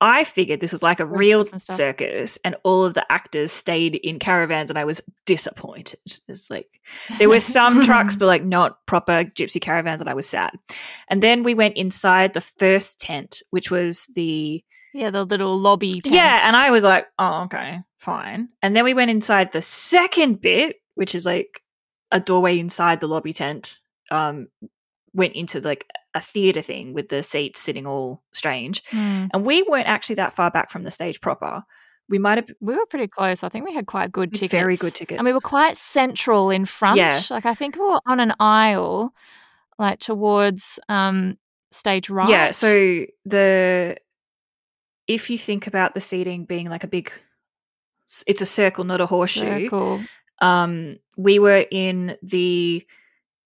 I 0.00 0.24
figured 0.24 0.60
this 0.60 0.72
was 0.72 0.82
like 0.82 1.00
a 1.00 1.06
real 1.06 1.44
and 1.50 1.62
circus, 1.62 2.38
and 2.44 2.56
all 2.62 2.84
of 2.84 2.94
the 2.94 3.10
actors 3.10 3.52
stayed 3.52 3.94
in 3.94 4.18
caravans, 4.18 4.70
and 4.70 4.78
I 4.78 4.84
was 4.84 5.00
disappointed. 5.24 6.00
It's 6.28 6.50
like 6.50 6.68
there 7.18 7.28
were 7.28 7.40
some 7.40 7.82
trucks, 7.82 8.14
but 8.18 8.26
like 8.26 8.44
not 8.44 8.84
proper 8.86 9.24
gypsy 9.24 9.60
caravans, 9.60 10.00
and 10.00 10.10
I 10.10 10.14
was 10.14 10.28
sad. 10.28 10.50
And 11.08 11.22
then 11.22 11.42
we 11.42 11.54
went 11.54 11.76
inside 11.76 12.34
the 12.34 12.40
first 12.40 13.00
tent, 13.00 13.42
which 13.50 13.70
was 13.70 14.06
the 14.14 14.62
Yeah, 14.92 15.10
the 15.10 15.24
little 15.24 15.58
lobby. 15.58 16.00
Tent. 16.00 16.14
yeah, 16.14 16.40
and 16.42 16.56
I 16.56 16.70
was 16.70 16.84
like, 16.84 17.06
oh, 17.18 17.44
okay, 17.44 17.78
fine. 17.98 18.48
And 18.62 18.76
then 18.76 18.84
we 18.84 18.94
went 18.94 19.10
inside 19.10 19.52
the 19.52 19.62
second 19.62 20.40
bit, 20.40 20.76
which 20.96 21.14
is 21.14 21.24
like 21.24 21.62
a 22.10 22.20
doorway 22.20 22.58
inside 22.58 23.00
the 23.00 23.08
lobby 23.08 23.32
tent. 23.32 23.78
Um, 24.10 24.48
went 25.14 25.34
into 25.34 25.60
like 25.60 25.86
a 26.14 26.20
theater 26.20 26.60
thing 26.60 26.92
with 26.92 27.08
the 27.08 27.22
seats 27.22 27.60
sitting 27.60 27.86
all 27.86 28.22
strange, 28.32 28.82
Hmm. 28.90 29.26
and 29.32 29.46
we 29.46 29.62
weren't 29.62 29.88
actually 29.88 30.16
that 30.16 30.34
far 30.34 30.50
back 30.50 30.70
from 30.70 30.82
the 30.82 30.90
stage 30.90 31.20
proper. 31.20 31.62
We 32.08 32.18
might 32.18 32.36
have 32.36 32.50
we 32.60 32.74
were 32.74 32.84
pretty 32.86 33.06
close. 33.08 33.42
I 33.42 33.48
think 33.48 33.64
we 33.64 33.72
had 33.74 33.86
quite 33.86 34.12
good 34.12 34.32
tickets. 34.34 34.52
very 34.52 34.76
good 34.76 34.94
tickets, 34.94 35.18
And 35.18 35.26
we 35.26 35.32
were 35.32 35.40
quite 35.40 35.76
central 35.76 36.50
in 36.50 36.66
front. 36.66 36.98
Yeah. 36.98 37.18
Like 37.30 37.46
I 37.46 37.54
think 37.54 37.76
we 37.76 37.82
were 37.82 38.00
on 38.06 38.20
an 38.20 38.34
aisle, 38.38 39.14
like 39.78 40.00
towards 40.00 40.78
um 40.90 41.38
stage 41.72 42.10
right. 42.10 42.28
Yeah, 42.28 42.50
so 42.50 43.06
the 43.24 43.96
if 45.08 45.30
you 45.30 45.38
think 45.38 45.66
about 45.66 45.94
the 45.94 46.00
seating 46.00 46.44
being 46.44 46.68
like 46.68 46.84
a 46.84 46.86
big, 46.88 47.10
it's 48.26 48.40
a 48.42 48.46
circle, 48.46 48.84
not 48.84 49.00
a 49.00 49.06
horseshoe. 49.06 49.64
Circle. 49.64 50.00
um, 50.40 50.96
we 51.16 51.38
were 51.38 51.64
in 51.70 52.16
the 52.22 52.86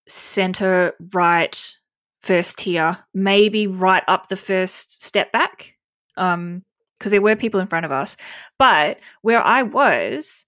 center 0.09 0.93
right 1.13 1.75
first 2.21 2.57
tier, 2.59 2.97
maybe 3.13 3.67
right 3.67 4.03
up 4.07 4.27
the 4.27 4.35
first 4.35 5.01
step 5.03 5.31
back, 5.31 5.75
um, 6.17 6.63
because 6.97 7.11
there 7.11 7.21
were 7.21 7.35
people 7.35 7.59
in 7.61 7.67
front 7.67 7.85
of 7.85 7.91
us. 7.93 8.17
But 8.57 8.99
where 9.21 9.41
I 9.41 9.63
was, 9.63 10.45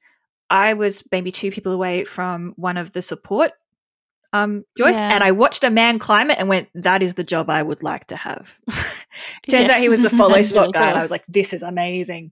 I 0.49 0.73
was 0.73 1.03
maybe 1.11 1.31
two 1.31 1.49
people 1.51 1.71
away 1.71 2.03
from 2.03 2.53
one 2.57 2.75
of 2.77 2.91
the 2.91 3.01
support 3.01 3.51
um 4.33 4.63
joists, 4.77 5.01
Yeah. 5.01 5.13
and 5.15 5.23
I 5.23 5.31
watched 5.31 5.63
a 5.65 5.69
man 5.69 5.99
climb 5.99 6.31
it 6.31 6.37
and 6.39 6.47
went, 6.49 6.69
"That 6.73 7.03
is 7.03 7.15
the 7.15 7.23
job 7.23 7.49
I 7.49 7.61
would 7.63 7.83
like 7.83 8.07
to 8.07 8.15
have." 8.15 8.59
Turns 9.49 9.67
Yeah. 9.67 9.75
out 9.75 9.79
he 9.81 9.89
was 9.89 10.05
a 10.05 10.09
follow 10.21 10.41
spot 10.41 10.73
guy, 10.73 10.89
and. 10.89 10.97
I 10.97 11.01
was 11.01 11.11
like, 11.11 11.25
"This 11.27 11.53
is 11.53 11.63
amazing." 11.63 12.31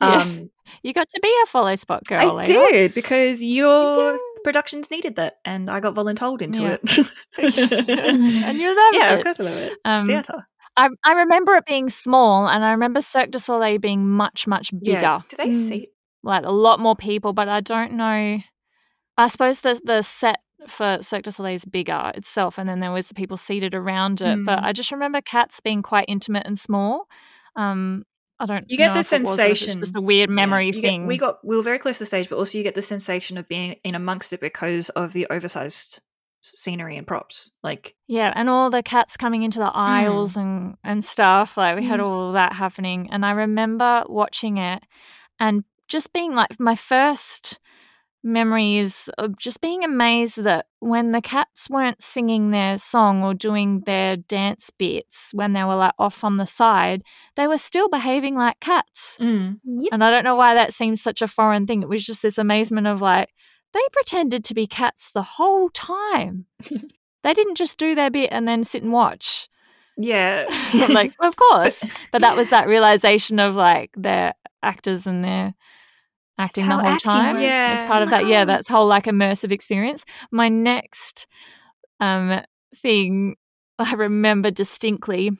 Yeah. 0.00 0.08
Um, 0.22 0.50
You 0.82 0.92
got 0.92 1.08
to 1.08 1.18
be 1.22 1.34
a 1.42 1.46
follow 1.46 1.74
spot 1.76 2.04
girl. 2.04 2.38
I 2.38 2.46
Leila. 2.46 2.68
did 2.70 2.94
because 2.94 3.42
your 3.42 3.94
did. 4.12 4.20
Productions 4.44 4.90
needed 4.90 5.16
that, 5.16 5.36
and 5.44 5.70
I 5.70 5.80
got 5.80 5.94
voluntold 5.94 6.42
into 6.42 6.62
Yeah. 6.62 6.76
it. 6.82 7.08
and 8.44 8.58
you 8.58 8.74
love 8.76 8.94
yeah, 8.94 9.12
it. 9.14 9.18
of 9.18 9.24
course 9.24 9.40
I 9.40 9.44
love 9.44 9.56
it. 9.56 9.72
It's 9.72 9.80
Um, 9.84 10.06
theatre. 10.06 10.46
I, 10.76 10.88
I 11.04 11.12
remember 11.14 11.54
it 11.56 11.66
being 11.66 11.88
small, 11.88 12.46
and 12.48 12.64
I 12.64 12.70
remember 12.72 13.00
Cirque 13.00 13.30
du 13.32 13.38
Soleil 13.38 13.78
being 13.78 14.08
much, 14.08 14.46
much 14.46 14.70
bigger. 14.78 15.00
Yeah. 15.00 15.18
Do 15.28 15.36
they 15.36 15.48
Mm. 15.50 15.54
see? 15.54 15.88
like 16.24 16.44
a 16.44 16.50
lot 16.50 16.80
more 16.80 16.96
people, 16.96 17.32
but 17.32 17.48
I 17.48 17.60
don't 17.60 17.92
know. 17.92 18.38
I 19.16 19.28
suppose 19.28 19.60
the 19.60 19.80
the 19.84 20.02
set 20.02 20.40
for 20.66 20.98
Cirque 21.00 21.22
du 21.22 21.30
Soleil 21.32 21.54
is 21.54 21.64
bigger 21.64 22.10
itself, 22.16 22.58
and 22.58 22.68
then 22.68 22.80
there 22.80 22.90
was 22.92 23.06
the 23.08 23.14
people 23.14 23.36
seated 23.36 23.74
around 23.74 24.20
it. 24.20 24.44
But 24.44 24.58
Mm. 24.58 24.64
I 24.64 24.72
just 24.72 24.90
remember 24.92 25.20
cats 25.20 25.60
being 25.60 25.82
quite 25.82 26.06
intimate 26.08 26.46
and 26.46 26.58
small. 26.58 27.06
Um, 27.56 28.04
I 28.40 28.46
don't. 28.46 28.62
Know. 28.62 28.66
You 28.68 28.76
get 28.76 28.94
the 28.94 29.00
if 29.00 29.12
it 29.12 29.22
was 29.22 29.38
or 29.38 29.42
if 29.42 29.50
it's 29.50 29.60
sensation- 29.60 29.80
just 29.80 29.96
a 29.96 30.00
weird 30.00 30.30
memory 30.30 30.66
Yeah. 30.68 30.74
You 30.76 30.80
get- 30.82 30.88
thing. 30.88 31.06
we 31.06 31.16
got 31.18 31.44
we 31.44 31.56
were 31.56 31.62
very 31.62 31.78
close 31.78 31.96
to 31.98 32.02
the 32.02 32.06
stage, 32.06 32.28
but 32.28 32.36
also 32.36 32.56
you 32.58 32.64
get 32.64 32.74
the 32.74 32.82
sensation 32.82 33.36
of 33.38 33.48
being 33.48 33.76
in 33.84 33.94
amongst 33.94 34.32
it 34.32 34.40
because 34.40 34.88
of 34.90 35.12
the 35.12 35.26
oversized 35.30 36.00
scenery 36.40 36.96
and 36.96 37.06
props. 37.06 37.50
Like 37.64 37.96
Yeah, 38.06 38.32
and 38.36 38.48
all 38.48 38.70
the 38.70 38.82
cats 38.82 39.16
coming 39.16 39.42
into 39.42 39.58
the 39.58 39.72
aisles 39.74 40.36
and 40.36 40.76
and 40.84 41.04
stuff. 41.04 41.56
Like 41.56 41.76
we 41.76 41.84
had 41.84 42.00
Mm. 42.00 42.04
all 42.06 42.28
of 42.28 42.34
that 42.34 42.52
happening, 42.52 43.08
and 43.10 43.26
I 43.26 43.32
remember 43.32 44.04
watching 44.08 44.56
it 44.58 44.84
and 45.40 45.64
just 45.88 46.12
being 46.12 46.34
like 46.34 46.60
my 46.60 46.76
first 46.76 47.58
memories 48.28 49.08
of 49.18 49.36
just 49.36 49.60
being 49.60 49.82
amazed 49.82 50.42
that 50.44 50.66
when 50.80 51.12
the 51.12 51.20
cats 51.20 51.68
weren't 51.68 52.02
singing 52.02 52.50
their 52.50 52.78
song 52.78 53.24
or 53.24 53.34
doing 53.34 53.80
their 53.80 54.16
dance 54.16 54.70
bits 54.70 55.32
when 55.34 55.54
they 55.54 55.64
were 55.64 55.74
like 55.74 55.94
off 55.98 56.22
on 56.22 56.36
the 56.36 56.46
side, 56.46 57.02
they 57.34 57.48
were 57.48 57.58
still 57.58 57.88
behaving 57.88 58.36
like 58.36 58.60
cats. 58.60 59.18
Mm. 59.20 59.58
Yep. 59.64 59.92
And 59.92 60.04
I 60.04 60.10
don't 60.10 60.24
know 60.24 60.36
why 60.36 60.54
that 60.54 60.72
seems 60.72 61.02
such 61.02 61.22
a 61.22 61.26
foreign 61.28 61.66
thing. 61.66 61.82
It 61.82 61.88
was 61.88 62.04
just 62.06 62.22
this 62.22 62.38
amazement 62.38 62.86
of 62.86 63.00
like, 63.00 63.30
they 63.72 63.80
pretended 63.92 64.44
to 64.44 64.54
be 64.54 64.66
cats 64.66 65.10
the 65.10 65.22
whole 65.22 65.68
time. 65.70 66.46
they 67.24 67.34
didn't 67.34 67.56
just 67.56 67.78
do 67.78 67.94
their 67.94 68.10
bit 68.10 68.28
and 68.30 68.46
then 68.46 68.62
sit 68.64 68.82
and 68.82 68.92
watch. 68.92 69.48
yeah, 69.96 70.46
like, 70.88 71.12
of 71.20 71.34
course. 71.50 71.84
But 72.12 72.20
that 72.20 72.36
was 72.36 72.50
that 72.50 72.68
realization 72.68 73.40
of 73.40 73.56
like 73.56 73.90
their 73.96 74.34
actors 74.62 75.06
and 75.06 75.24
their 75.24 75.54
acting 76.38 76.68
the 76.68 76.76
whole 76.76 76.86
acting 76.86 77.10
time. 77.10 77.34
works. 77.34 77.42
Yeah. 77.42 77.72
As 77.74 77.82
part 77.82 78.02
of 78.02 78.08
Oh 78.08 78.12
my 78.12 78.22
that, 78.22 78.28
yeah, 78.28 78.44
that's 78.44 78.68
whole 78.68 78.86
like 78.86 79.04
immersive 79.04 79.52
experience. 79.52 80.04
My 80.30 80.48
next 80.48 81.26
um 82.00 82.40
thing 82.76 83.36
I 83.78 83.94
remember 83.94 84.50
distinctly 84.50 85.30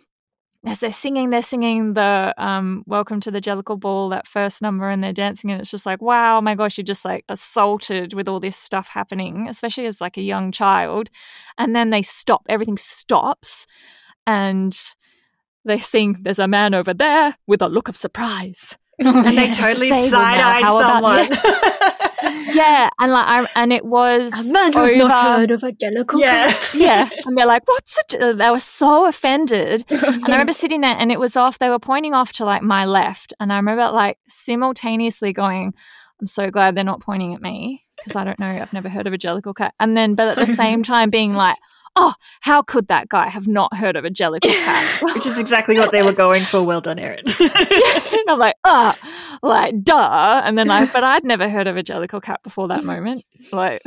as 0.67 0.81
they're 0.81 0.91
singing, 0.91 1.31
they're 1.31 1.43
singing 1.43 1.95
the 1.95 2.35
um, 2.37 2.83
"Welcome 2.87 3.21
to 3.21 3.31
the 3.31 3.41
Jellicle 3.41 3.79
Ball" 3.79 4.09
that 4.09 4.27
first 4.27 4.61
number, 4.61 4.89
and 4.91 5.03
they're 5.03 5.13
dancing, 5.13 5.51
and 5.51 5.61
it's 5.61 5.71
just 5.71 5.87
like, 5.87 6.03
wow, 6.03 6.41
my 6.41 6.55
gosh, 6.55 6.77
you're 6.77 6.85
just 6.85 7.05
like 7.05 7.25
assaulted 7.29 8.13
with 8.13 8.29
all 8.29 8.41
this 8.41 8.57
stuff 8.57 8.89
happening, 8.89 9.49
especially 9.49 9.87
as 9.87 10.01
like 10.01 10.17
a 10.17 10.23
young 10.23 10.51
child. 10.51 11.11
And 11.59 11.77
then 11.77 11.91
they 11.91 12.03
stop, 12.03 12.43
everything 12.49 12.77
stops, 12.77 13.67
and 14.27 14.77
they 15.65 15.79
sing, 15.79 16.17
"There's 16.23 16.41
a 16.41 16.49
man 16.49 16.75
over 16.75 16.93
there 16.93 17.37
with 17.47 17.63
a 17.63 17.69
look 17.69 17.89
of 17.89 17.97
surprise." 17.97 18.77
and 19.17 19.37
they 19.39 19.51
totally 19.51 19.91
side 20.09 20.41
eyed 20.41 20.67
someone. 20.67 21.29
Yeah, 22.51 22.89
and 22.99 23.13
like, 23.13 23.27
I, 23.29 23.47
and 23.63 23.73
it 23.73 23.85
was 23.85 24.51
A 24.51 24.53
man 24.53 24.73
who's 24.73 24.91
over- 24.91 24.97
not 24.99 25.39
heard 25.39 25.51
of 25.51 25.63
a 25.63 25.71
jellicle 25.71 26.19
Yeah. 26.19 26.51
cat. 26.51 26.71
yeah, 26.77 27.09
and 27.27 27.37
they're 27.37 27.47
like, 27.47 27.67
"What's 27.69 27.99
it?" 27.99 28.37
They 28.39 28.51
were 28.51 28.59
so 28.59 29.07
offended, 29.07 29.85
And 29.91 30.03
I 30.25 30.29
remember 30.33 30.53
sitting 30.55 30.81
there 30.81 30.97
and 30.99 31.13
it 31.13 31.21
was 31.21 31.37
off, 31.37 31.59
they 31.59 31.69
were 31.69 31.79
pointing 31.79 32.15
off 32.15 32.33
to 32.35 32.45
like 32.45 32.63
my 32.63 32.87
left. 32.87 33.33
And 33.39 33.53
I 33.53 33.57
remember 33.57 33.91
like 33.91 34.19
simultaneously 34.29 35.33
going, 35.33 35.75
I'm 36.21 36.27
so 36.27 36.51
glad 36.51 36.75
they're 36.75 36.85
not 36.85 37.01
pointing 37.01 37.35
at 37.35 37.43
me 37.43 37.85
because 37.99 38.17
I 38.17 38.25
don't 38.25 38.39
know, 38.41 38.47
I've 38.51 38.73
never 38.73 38.89
heard 38.89 39.07
of 39.07 39.13
a 39.13 39.19
jellicle 39.19 39.55
cat. 39.55 39.75
And 39.79 39.97
then, 39.97 40.15
but 40.15 40.29
at 40.29 40.37
the 40.37 40.53
same 40.53 40.83
time, 40.83 41.11
being 41.11 41.35
like, 41.35 41.57
oh, 41.99 42.15
how 42.41 42.63
could 42.63 42.87
that 42.87 43.09
guy 43.09 43.29
have 43.29 43.49
not 43.49 43.75
heard 43.75 43.97
of 43.97 44.05
a 44.05 44.11
jellicle 44.11 44.41
cat? 44.65 45.03
Which 45.15 45.27
is 45.27 45.39
exactly 45.39 45.77
what 45.79 45.91
they 45.91 46.03
were 46.03 46.13
going 46.13 46.43
for. 46.45 46.63
Well 46.63 46.81
done, 46.81 46.99
Erin. 46.99 47.25
and 47.41 48.23
I'm 48.29 48.39
like, 48.39 48.55
oh, 48.65 48.95
like, 49.43 49.83
duh. 49.83 50.43
And 50.45 50.57
then 50.57 50.71
I, 50.71 50.87
but 50.87 51.03
I'd 51.03 51.25
never 51.25 51.49
heard 51.49 51.67
of 51.67 51.77
a 51.77 51.83
jellicle 51.83 52.23
cat 52.23 52.41
before 52.45 52.69
that 52.69 52.85
moment. 52.85 53.25
Like, 53.53 53.83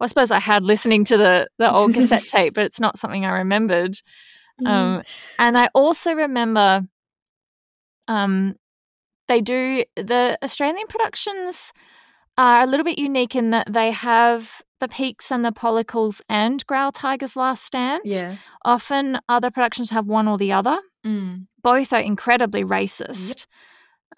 I 0.00 0.06
suppose 0.06 0.30
I 0.30 0.38
had 0.38 0.62
listening 0.62 1.04
to 1.06 1.16
the, 1.16 1.48
the 1.58 1.70
old 1.70 1.92
cassette 1.92 2.22
tape, 2.22 2.54
but 2.54 2.64
it's 2.64 2.80
not 2.80 2.98
something 2.98 3.24
I 3.24 3.38
remembered. 3.38 3.96
Um, 4.64 5.02
and 5.38 5.58
I 5.58 5.68
also 5.74 6.14
remember 6.14 6.82
um, 8.08 8.54
they 9.28 9.40
do 9.40 9.84
the 9.96 10.38
Australian 10.42 10.86
productions 10.88 11.72
are 12.36 12.60
a 12.60 12.66
little 12.66 12.84
bit 12.84 12.98
unique 12.98 13.34
in 13.34 13.50
that 13.50 13.72
they 13.72 13.90
have 13.90 14.62
the 14.80 14.88
Pekes 14.88 15.30
and 15.30 15.44
the 15.44 15.52
Pollicles 15.52 16.22
and 16.28 16.64
Growl 16.66 16.92
Tiger's 16.92 17.36
Last 17.36 17.64
Stand. 17.64 18.02
yeah. 18.04 18.36
Often 18.64 19.20
other 19.28 19.50
productions 19.50 19.90
have 19.90 20.06
one 20.06 20.26
or 20.28 20.36
the 20.38 20.52
other. 20.52 20.78
Mm. 21.06 21.46
Both 21.62 21.92
are 21.92 22.00
incredibly 22.00 22.64
racist. 22.64 23.46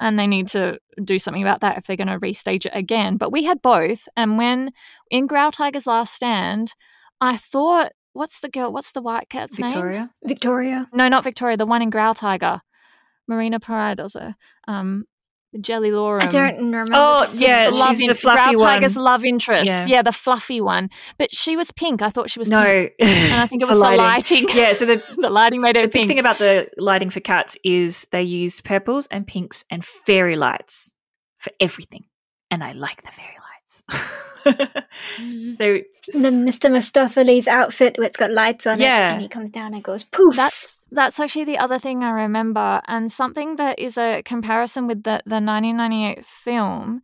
And 0.00 0.19
they 0.19 0.26
need 0.26 0.49
to 0.49 0.78
do 1.04 1.19
something 1.19 1.42
about 1.42 1.61
that 1.61 1.76
if 1.76 1.85
they're 1.87 1.97
going 1.97 2.09
to 2.09 2.19
restage 2.19 2.66
it 2.66 2.73
again. 2.75 3.19
But 3.19 3.31
we 3.31 3.45
had 3.45 3.62
both. 3.62 4.09
And 4.16 4.38
when 4.38 4.73
in 5.11 5.26
Growl 5.26 5.52
Tiger's 5.52 5.87
Last 5.87 6.14
Stand, 6.14 6.75
I 7.21 7.37
thought, 7.37 7.92
what's 8.14 8.40
the 8.40 8.49
girl? 8.49 8.73
What's 8.73 8.92
the 8.92 9.02
white 9.02 9.28
cat's 9.28 9.59
name? 9.59 9.69
Victoria. 9.69 10.11
Victoria. 10.25 10.88
No, 10.92 11.09
not 11.09 11.25
Victoria. 11.25 11.57
The 11.57 11.66
one 11.66 11.83
in 11.83 11.90
Growl 11.90 12.14
Tiger, 12.14 12.62
Marina 13.28 13.61
Paraidosa, 13.61 14.35
um, 14.66 15.04
Jellylorum. 15.56 16.23
I 16.23 16.26
don't 16.28 16.56
remember. 16.56 16.92
Oh, 16.94 17.26
the- 17.26 17.38
yeah, 17.38 17.66
the 17.66 17.73
she's 17.73 17.80
love 17.80 17.97
the 17.99 18.04
in- 18.06 18.14
fluffy 18.14 18.54
Growl 18.54 18.56
Tiger's 18.66 18.97
love 18.97 19.25
interest. 19.25 19.66
Yeah. 19.66 19.85
Yeah. 19.87 20.02
the 20.02 20.12
fluffy 20.12 20.61
one. 20.61 20.88
But 21.18 21.35
she 21.35 21.56
was 21.56 21.71
pink. 21.73 22.00
I 22.02 22.09
thought 22.09 22.30
she 22.30 22.38
was 22.38 22.49
No. 22.50 22.64
pink. 22.64 22.92
And 23.00 23.35
I 23.40 23.47
think 23.47 23.62
it 23.62 23.66
For 23.66 23.73
was 23.73 23.78
the 23.80 23.97
lighting. 23.97 24.47
Yeah, 24.54 24.73
so 24.73 24.87
the 24.87 25.02
the 25.18 25.28
lighting 25.30 25.61
made 25.61 25.76
her 25.76 25.82
the 25.82 25.88
big 25.88 25.92
pink. 25.92 26.09
thing 26.09 26.18
about 26.18 26.38
the 26.38 26.68
lighting 26.78 27.11
for 27.11 27.21
cats 27.21 27.56
is 27.64 28.06
they 28.12 28.23
use 28.23 28.61
purples 28.61 29.06
and 29.09 29.26
pinks 29.26 29.64
and 29.71 29.85
fairy 29.85 30.37
lights 30.37 30.94
for 31.38 31.52
everything. 31.61 32.04
And 32.50 32.62
I 32.64 32.73
like 32.73 33.02
the 33.02 33.09
fairy 33.09 33.37
lights. 33.37 33.82
Mm. 35.18 35.56
they 35.59 35.85
the 36.06 36.28
Mr. 36.30 36.71
Mistoffelees 36.71 37.47
outfit 37.47 37.97
where 37.99 38.06
it's 38.06 38.16
got 38.16 38.30
lights 38.30 38.66
on 38.66 38.75
it. 38.75 38.80
Yeah. 38.80 39.12
And 39.14 39.23
he 39.23 39.28
comes 39.28 39.50
down 39.50 39.75
and 39.75 39.82
goes 39.82 40.04
poof. 40.04 40.35
That's 40.37 40.73
that's 40.93 41.19
actually 41.19 41.45
the 41.45 41.59
other 41.59 41.79
thing 41.79 42.05
I 42.05 42.11
remember, 42.11 42.81
and 42.87 43.11
something 43.11 43.57
that 43.57 43.79
is 43.79 43.99
a 43.99 44.23
comparison 44.25 44.87
with 44.87 45.03
the 45.05 45.23
the 45.27 45.41
1998 45.41 46.25
film 46.25 47.01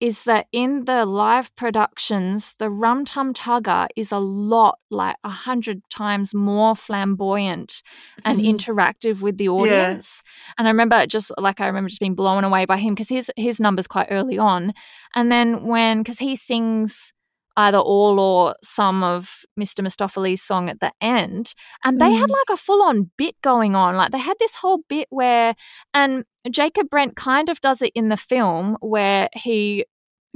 is 0.00 0.24
that 0.24 0.46
in 0.52 0.84
the 0.84 1.06
live 1.06 1.54
productions, 1.56 2.54
the 2.58 2.68
Rum 2.68 3.06
Tum 3.06 3.32
Tugger 3.32 3.86
is 3.96 4.12
a 4.12 4.18
lot, 4.18 4.78
like 4.90 5.16
a 5.24 5.30
hundred 5.30 5.80
times 5.88 6.34
more 6.34 6.76
flamboyant 6.76 7.82
and 8.24 8.38
Mhm. 8.40 8.44
interactive 8.58 9.22
with 9.22 9.38
the 9.38 9.48
audience. 9.48 10.22
And 10.58 10.68
I 10.68 10.70
remember 10.70 11.06
just 11.06 11.32
like 11.38 11.60
I 11.62 11.66
remember 11.66 11.88
just 11.88 12.00
being 12.00 12.14
blown 12.14 12.44
away 12.44 12.66
by 12.66 12.76
him 12.76 12.94
because 12.94 13.08
his 13.08 13.30
his 13.36 13.58
numbers 13.60 13.86
quite 13.86 14.08
early 14.10 14.38
on, 14.38 14.72
and 15.14 15.32
then 15.32 15.64
when 15.66 15.98
because 16.02 16.18
he 16.18 16.36
sings 16.36 17.12
either 17.56 17.78
all 17.78 18.20
or 18.20 18.54
some 18.62 19.02
of 19.02 19.40
Mr. 19.58 19.80
Mistoffelees' 19.80 20.40
song 20.40 20.68
at 20.68 20.80
the 20.80 20.92
end, 21.00 21.54
and 21.84 22.00
they 22.00 22.12
had 22.12 22.28
Mm. 22.28 22.32
like 22.32 22.50
a 22.50 22.56
full 22.56 22.82
on 22.82 23.10
bit 23.16 23.34
going 23.42 23.74
on. 23.74 23.96
Like 23.96 24.12
they 24.12 24.18
had 24.18 24.36
this 24.38 24.54
whole 24.56 24.80
bit 24.88 25.06
where, 25.10 25.54
and 25.94 26.24
Jacob 26.50 26.90
Brent 26.90 27.16
kind 27.16 27.48
of 27.48 27.60
does 27.60 27.82
it 27.82 27.92
in 27.94 28.08
the 28.10 28.16
film 28.16 28.76
where 28.80 29.28
he 29.34 29.84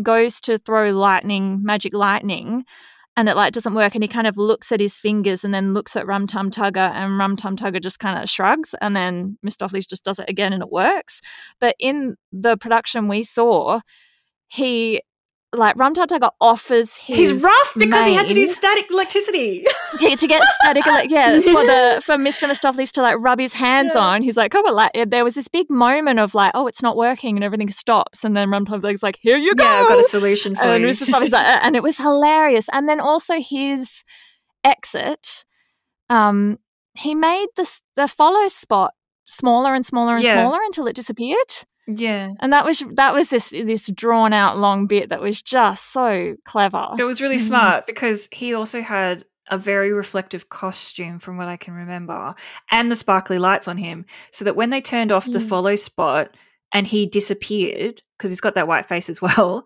goes 0.03 0.41
to 0.41 0.57
throw 0.59 0.91
lightning, 0.93 1.61
magic 1.63 1.95
lightning, 1.95 2.65
and 3.17 3.29
it 3.29 3.37
like 3.37 3.53
doesn't 3.53 3.75
work, 3.75 3.95
and 3.95 4.03
he 4.03 4.09
kind 4.09 4.27
of 4.27 4.39
looks 4.39 4.73
at 4.73 4.81
his 4.81 4.99
fingers 4.99 5.45
and 5.45 5.53
then 5.53 5.75
looks 5.75 5.97
at 5.97 6.07
Rum 6.07 6.27
Tum 6.27 6.51
Tugger, 6.51 6.91
and 6.95 7.19
Rum 7.19 7.37
Tum 7.37 7.55
Tugger 7.57 7.83
just 7.83 7.99
kind 7.99 8.23
of 8.23 8.31
shrugs, 8.31 8.75
and 8.81 8.97
then 8.97 9.37
Mistoffelees 9.47 9.87
just 9.89 10.05
does 10.05 10.19
it 10.21 10.31
again, 10.31 10.55
and 10.55 10.63
it 10.63 10.71
works. 10.71 11.21
But 11.61 11.77
in 11.79 12.17
the 12.33 12.57
production 12.57 13.09
we 13.09 13.23
saw, 13.25 13.81
he 14.49 15.03
like 15.53 15.77
Tugger 15.77 16.31
offers 16.41 16.97
his 16.97 17.31
He's 17.31 17.43
rough 17.43 17.73
because 17.77 18.07
he 18.07 18.15
had 18.15 18.29
to 18.29 18.35
do 18.35 18.47
static 18.49 18.91
electricity. 18.91 19.65
yeah, 20.01 20.15
to 20.15 20.27
get 20.29 20.43
static, 20.61 20.87
ele- 20.87 21.07
yeah, 21.07 21.37
for 21.41 21.67
the 21.67 22.01
for 22.05 22.15
Mr. 22.17 22.49
Mistoffelees 22.49 22.93
to 22.93 23.03
like 23.03 23.17
rub 23.19 23.41
his 23.41 23.53
hands 23.55 23.93
Yeah. 23.95 24.01
on. 24.03 24.23
He's 24.23 24.37
like, 24.37 24.53
come 24.53 24.65
on, 24.67 24.75
like 24.75 24.93
there 25.09 25.25
was 25.25 25.35
this 25.35 25.49
big 25.49 25.69
moment 25.69 26.21
of 26.21 26.35
like, 26.35 26.53
oh, 26.55 26.67
it's 26.69 26.83
not 26.83 26.97
working, 26.97 27.37
and 27.37 27.43
everything 27.43 27.69
stops, 27.71 28.23
and 28.25 28.37
then 28.37 28.51
Tum's 28.65 29.03
like, 29.03 29.19
here 29.21 29.37
you 29.37 29.55
go, 29.57 29.65
yeah, 29.65 29.81
I've 29.83 29.89
got 29.89 29.99
a 29.99 30.05
solution 30.05 30.55
for 30.55 30.63
and 30.63 30.83
you. 30.85 30.89
Mr. 30.91 31.03
Mistoffelees 31.09 31.33
like, 31.33 31.47
and 31.65 31.75
it 31.75 31.83
was 31.83 31.97
hilarious. 31.99 32.69
And 32.73 32.89
then 32.89 33.01
also 33.01 33.41
his 33.41 34.05
exit, 34.63 35.45
um, 36.09 36.59
he 36.95 37.15
made 37.15 37.47
this 37.57 37.81
the 37.97 38.07
follow 38.09 38.47
spot 38.49 38.93
smaller 39.25 39.75
and 39.75 39.85
smaller 39.87 40.15
and 40.17 40.25
Yeah. 40.25 40.33
smaller 40.43 40.59
until 40.65 40.87
it 40.87 40.95
disappeared. 40.97 41.65
Yeah. 41.99 42.31
And 42.41 42.53
that 42.53 42.65
was 42.65 42.83
that 42.95 43.13
was 43.15 43.31
this 43.31 43.51
this 43.51 43.89
drawn 43.95 44.33
out 44.33 44.59
long 44.59 44.87
bit 44.87 45.09
that 45.11 45.21
was 45.21 45.43
just 45.43 45.93
so 45.93 46.37
clever. 46.45 46.89
It 46.99 47.05
was 47.05 47.21
really 47.21 47.37
Mhm. 47.37 47.41
smart 47.47 47.87
because 47.87 48.29
he 48.33 48.55
also 48.55 48.83
had 48.83 49.25
a 49.51 49.59
very 49.59 49.93
reflective 49.93 50.49
costume 50.49 51.19
from 51.19 51.37
what 51.37 51.49
I 51.49 51.57
can 51.57 51.75
remember 51.75 52.35
and 52.71 52.91
the 52.91 52.95
sparkly 52.95 53.39
lights 53.39 53.67
on 53.67 53.79
him 53.79 54.05
so 54.31 54.45
that 54.45 54.55
when 54.55 54.71
they 54.71 54.81
turned 54.81 55.11
off 55.11 55.27
the 55.27 55.41
Mm. 55.41 55.49
follow 55.49 55.75
spot 55.75 56.37
and 56.73 56.87
he 56.87 57.07
disappeared 57.07 58.01
because 58.17 58.31
he's 58.31 58.41
got 58.41 58.55
that 58.55 58.69
white 58.69 58.87
face 58.87 59.11
as 59.11 59.21
well 59.23 59.65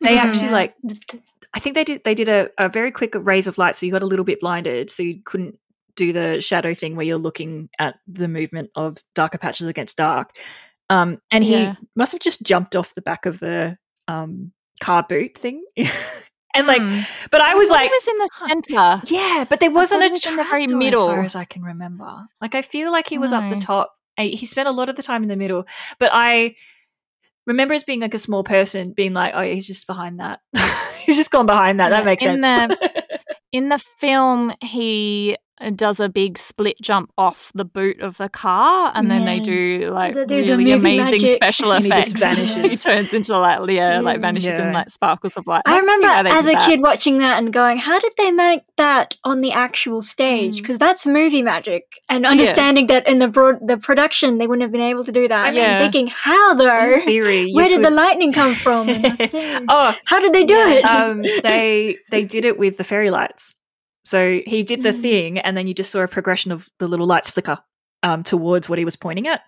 they 0.00 0.14
Mhm. 0.16 0.20
actually 0.22 0.50
like 0.50 0.74
I 1.54 1.58
think 1.58 1.74
they 1.74 1.82
did 1.84 2.04
they 2.04 2.14
did 2.14 2.28
a, 2.28 2.48
a 2.58 2.68
very 2.68 2.92
quick 2.92 3.14
raise 3.16 3.48
of 3.48 3.58
light 3.58 3.74
so 3.74 3.86
you 3.86 3.92
got 3.92 4.02
a 4.04 4.06
little 4.06 4.24
bit 4.24 4.38
blinded 4.40 4.88
so 4.90 5.02
you 5.02 5.20
couldn't 5.24 5.58
do 5.96 6.12
the 6.12 6.40
shadow 6.40 6.72
thing 6.72 6.94
where 6.96 7.04
you're 7.04 7.18
looking 7.18 7.68
at 7.80 7.96
the 8.06 8.28
movement 8.28 8.70
of 8.76 8.98
darker 9.14 9.36
patches 9.36 9.66
against 9.66 9.96
dark 9.96 10.30
um 10.92 11.18
and 11.30 11.42
he 11.44 11.52
Yeah. 11.52 11.74
must 11.96 12.12
have 12.12 12.20
just 12.20 12.42
jumped 12.42 12.76
off 12.76 12.94
the 12.94 13.02
back 13.02 13.26
of 13.26 13.38
the 13.40 13.76
um 14.08 14.52
car 14.80 15.04
boot 15.08 15.36
thing. 15.38 15.64
And 16.54 16.66
like 16.66 16.82
Hmm. 16.82 17.00
but 17.30 17.40
I 17.40 17.54
was 17.54 17.68
thought 17.68 17.74
like 17.76 17.90
it 17.90 17.92
was 17.98 18.08
in 18.08 18.18
the 18.18 18.30
center. 18.48 19.14
yeah 19.14 19.44
but 19.48 19.58
there 19.60 19.70
wasn't 19.70 20.02
a 20.04 20.10
was 20.10 20.26
in 20.26 20.36
the 20.36 20.44
very 20.44 20.66
middle. 20.66 21.00
as 21.08 21.14
far 21.14 21.22
as 21.22 21.34
I 21.34 21.46
can 21.46 21.62
remember. 21.62 22.26
Like 22.42 22.54
I 22.54 22.60
feel 22.60 22.92
like 22.92 23.08
he 23.08 23.16
was 23.16 23.32
up 23.32 23.48
the 23.48 23.56
top. 23.56 23.94
He 24.18 24.44
spent 24.44 24.68
a 24.68 24.72
lot 24.72 24.90
of 24.90 24.96
the 24.96 25.02
time 25.02 25.22
in 25.22 25.30
the 25.30 25.36
middle. 25.36 25.64
But 25.98 26.10
I 26.12 26.56
remember 27.46 27.72
as 27.72 27.84
being 27.84 28.00
like 28.00 28.12
a 28.12 28.18
small 28.18 28.44
person 28.44 28.92
being 28.92 29.14
like 29.14 29.32
oh 29.34 29.40
yeah, 29.40 29.54
he's 29.54 29.66
just 29.66 29.86
behind 29.86 30.20
that. 30.20 30.40
He's 31.06 31.16
just 31.16 31.30
gone 31.32 31.46
behind 31.46 31.80
that. 31.80 31.90
Yeah, 31.90 31.96
that 32.00 32.04
makes 32.04 32.22
in 32.24 32.42
sense. 32.42 32.74
In 33.52 33.68
the 33.70 33.78
film, 33.98 34.52
he 34.62 35.36
does 35.70 36.00
a 36.00 36.08
big 36.08 36.38
split 36.38 36.76
jump 36.82 37.12
off 37.16 37.50
the 37.54 37.64
boot 37.64 38.00
of 38.00 38.16
the 38.18 38.28
car, 38.28 38.92
and 38.94 39.10
then 39.10 39.24
they 39.24 39.40
do 39.40 39.90
like 39.92 40.14
They 40.14 40.24
do 40.24 40.44
the 40.44 40.52
really 40.56 40.64
movie 40.64 40.98
amazing 40.98 41.22
magic. 41.22 41.34
special 41.36 41.72
And 41.72 41.84
he 41.84 41.90
effects. 41.90 42.12
just 42.12 42.22
vanishes. 42.22 42.70
he 42.70 42.76
turns 42.76 43.12
into 43.14 43.38
like 43.38 43.68
yeah, 43.70 44.00
like 44.00 44.16
Yeah. 44.16 44.20
vanishes 44.20 44.56
in 44.58 44.72
like 44.72 44.90
sparkles 44.90 45.36
of 45.36 45.46
light. 45.46 45.62
I 45.66 45.78
can 45.78 45.80
remember 45.86 46.28
as 46.30 46.46
a 46.46 46.52
that. 46.52 46.62
kid 46.66 46.80
watching 46.82 47.18
that 47.18 47.38
and 47.38 47.52
going, 47.52 47.78
"How 47.78 47.98
did 47.98 48.12
they 48.18 48.30
make 48.30 48.62
that 48.76 49.16
on 49.24 49.40
the 49.40 49.52
actual 49.52 50.02
stage? 50.02 50.58
Mm. 50.58 50.62
Because 50.62 50.78
that's 50.78 51.06
movie 51.06 51.42
magic." 51.42 51.84
And 52.08 52.26
understanding 52.26 52.86
that 52.88 53.06
in 53.08 53.18
the 53.18 53.28
broad 53.28 53.56
the 53.66 53.76
production 53.76 54.38
they 54.38 54.46
wouldn't 54.46 54.62
have 54.62 54.72
been 54.72 54.80
able 54.80 55.04
to 55.04 55.12
do 55.12 55.28
that. 55.28 55.40
I 55.46 55.48
and 55.48 55.56
mean- 55.56 55.78
thinking, 55.78 56.06
"How 56.14 56.54
though? 56.54 56.92
in 56.92 57.00
theory 57.02 57.52
Where 57.52 57.68
did 57.68 57.84
the 57.84 57.90
lightning 57.90 58.32
come 58.32 58.54
from?" 58.54 58.88
in 58.88 59.02
the 59.02 59.14
stage? 59.16 59.62
oh 59.68 59.94
How 60.06 60.20
did 60.20 60.32
they 60.32 60.44
do 60.44 60.56
it? 60.56 60.84
um, 60.84 61.22
they 61.42 61.96
they 62.10 62.24
did 62.24 62.44
it 62.44 62.58
with 62.58 62.76
the 62.78 62.84
fairy 62.84 63.10
lights. 63.10 63.56
So 64.04 64.40
he 64.46 64.62
did 64.62 64.82
the 64.82 64.90
Mm. 64.90 65.00
thing, 65.00 65.38
and 65.38 65.56
then 65.56 65.66
you 65.68 65.74
just 65.74 65.90
saw 65.90 66.00
a 66.00 66.08
progression 66.08 66.50
of 66.52 66.68
the 66.78 66.88
little 66.88 67.06
lights 67.06 67.30
flicker 67.30 67.58
um, 68.02 68.22
towards 68.24 68.68
what 68.68 68.78
he 68.78 68.84
was 68.84 68.96
pointing 68.96 69.28
at. 69.28 69.42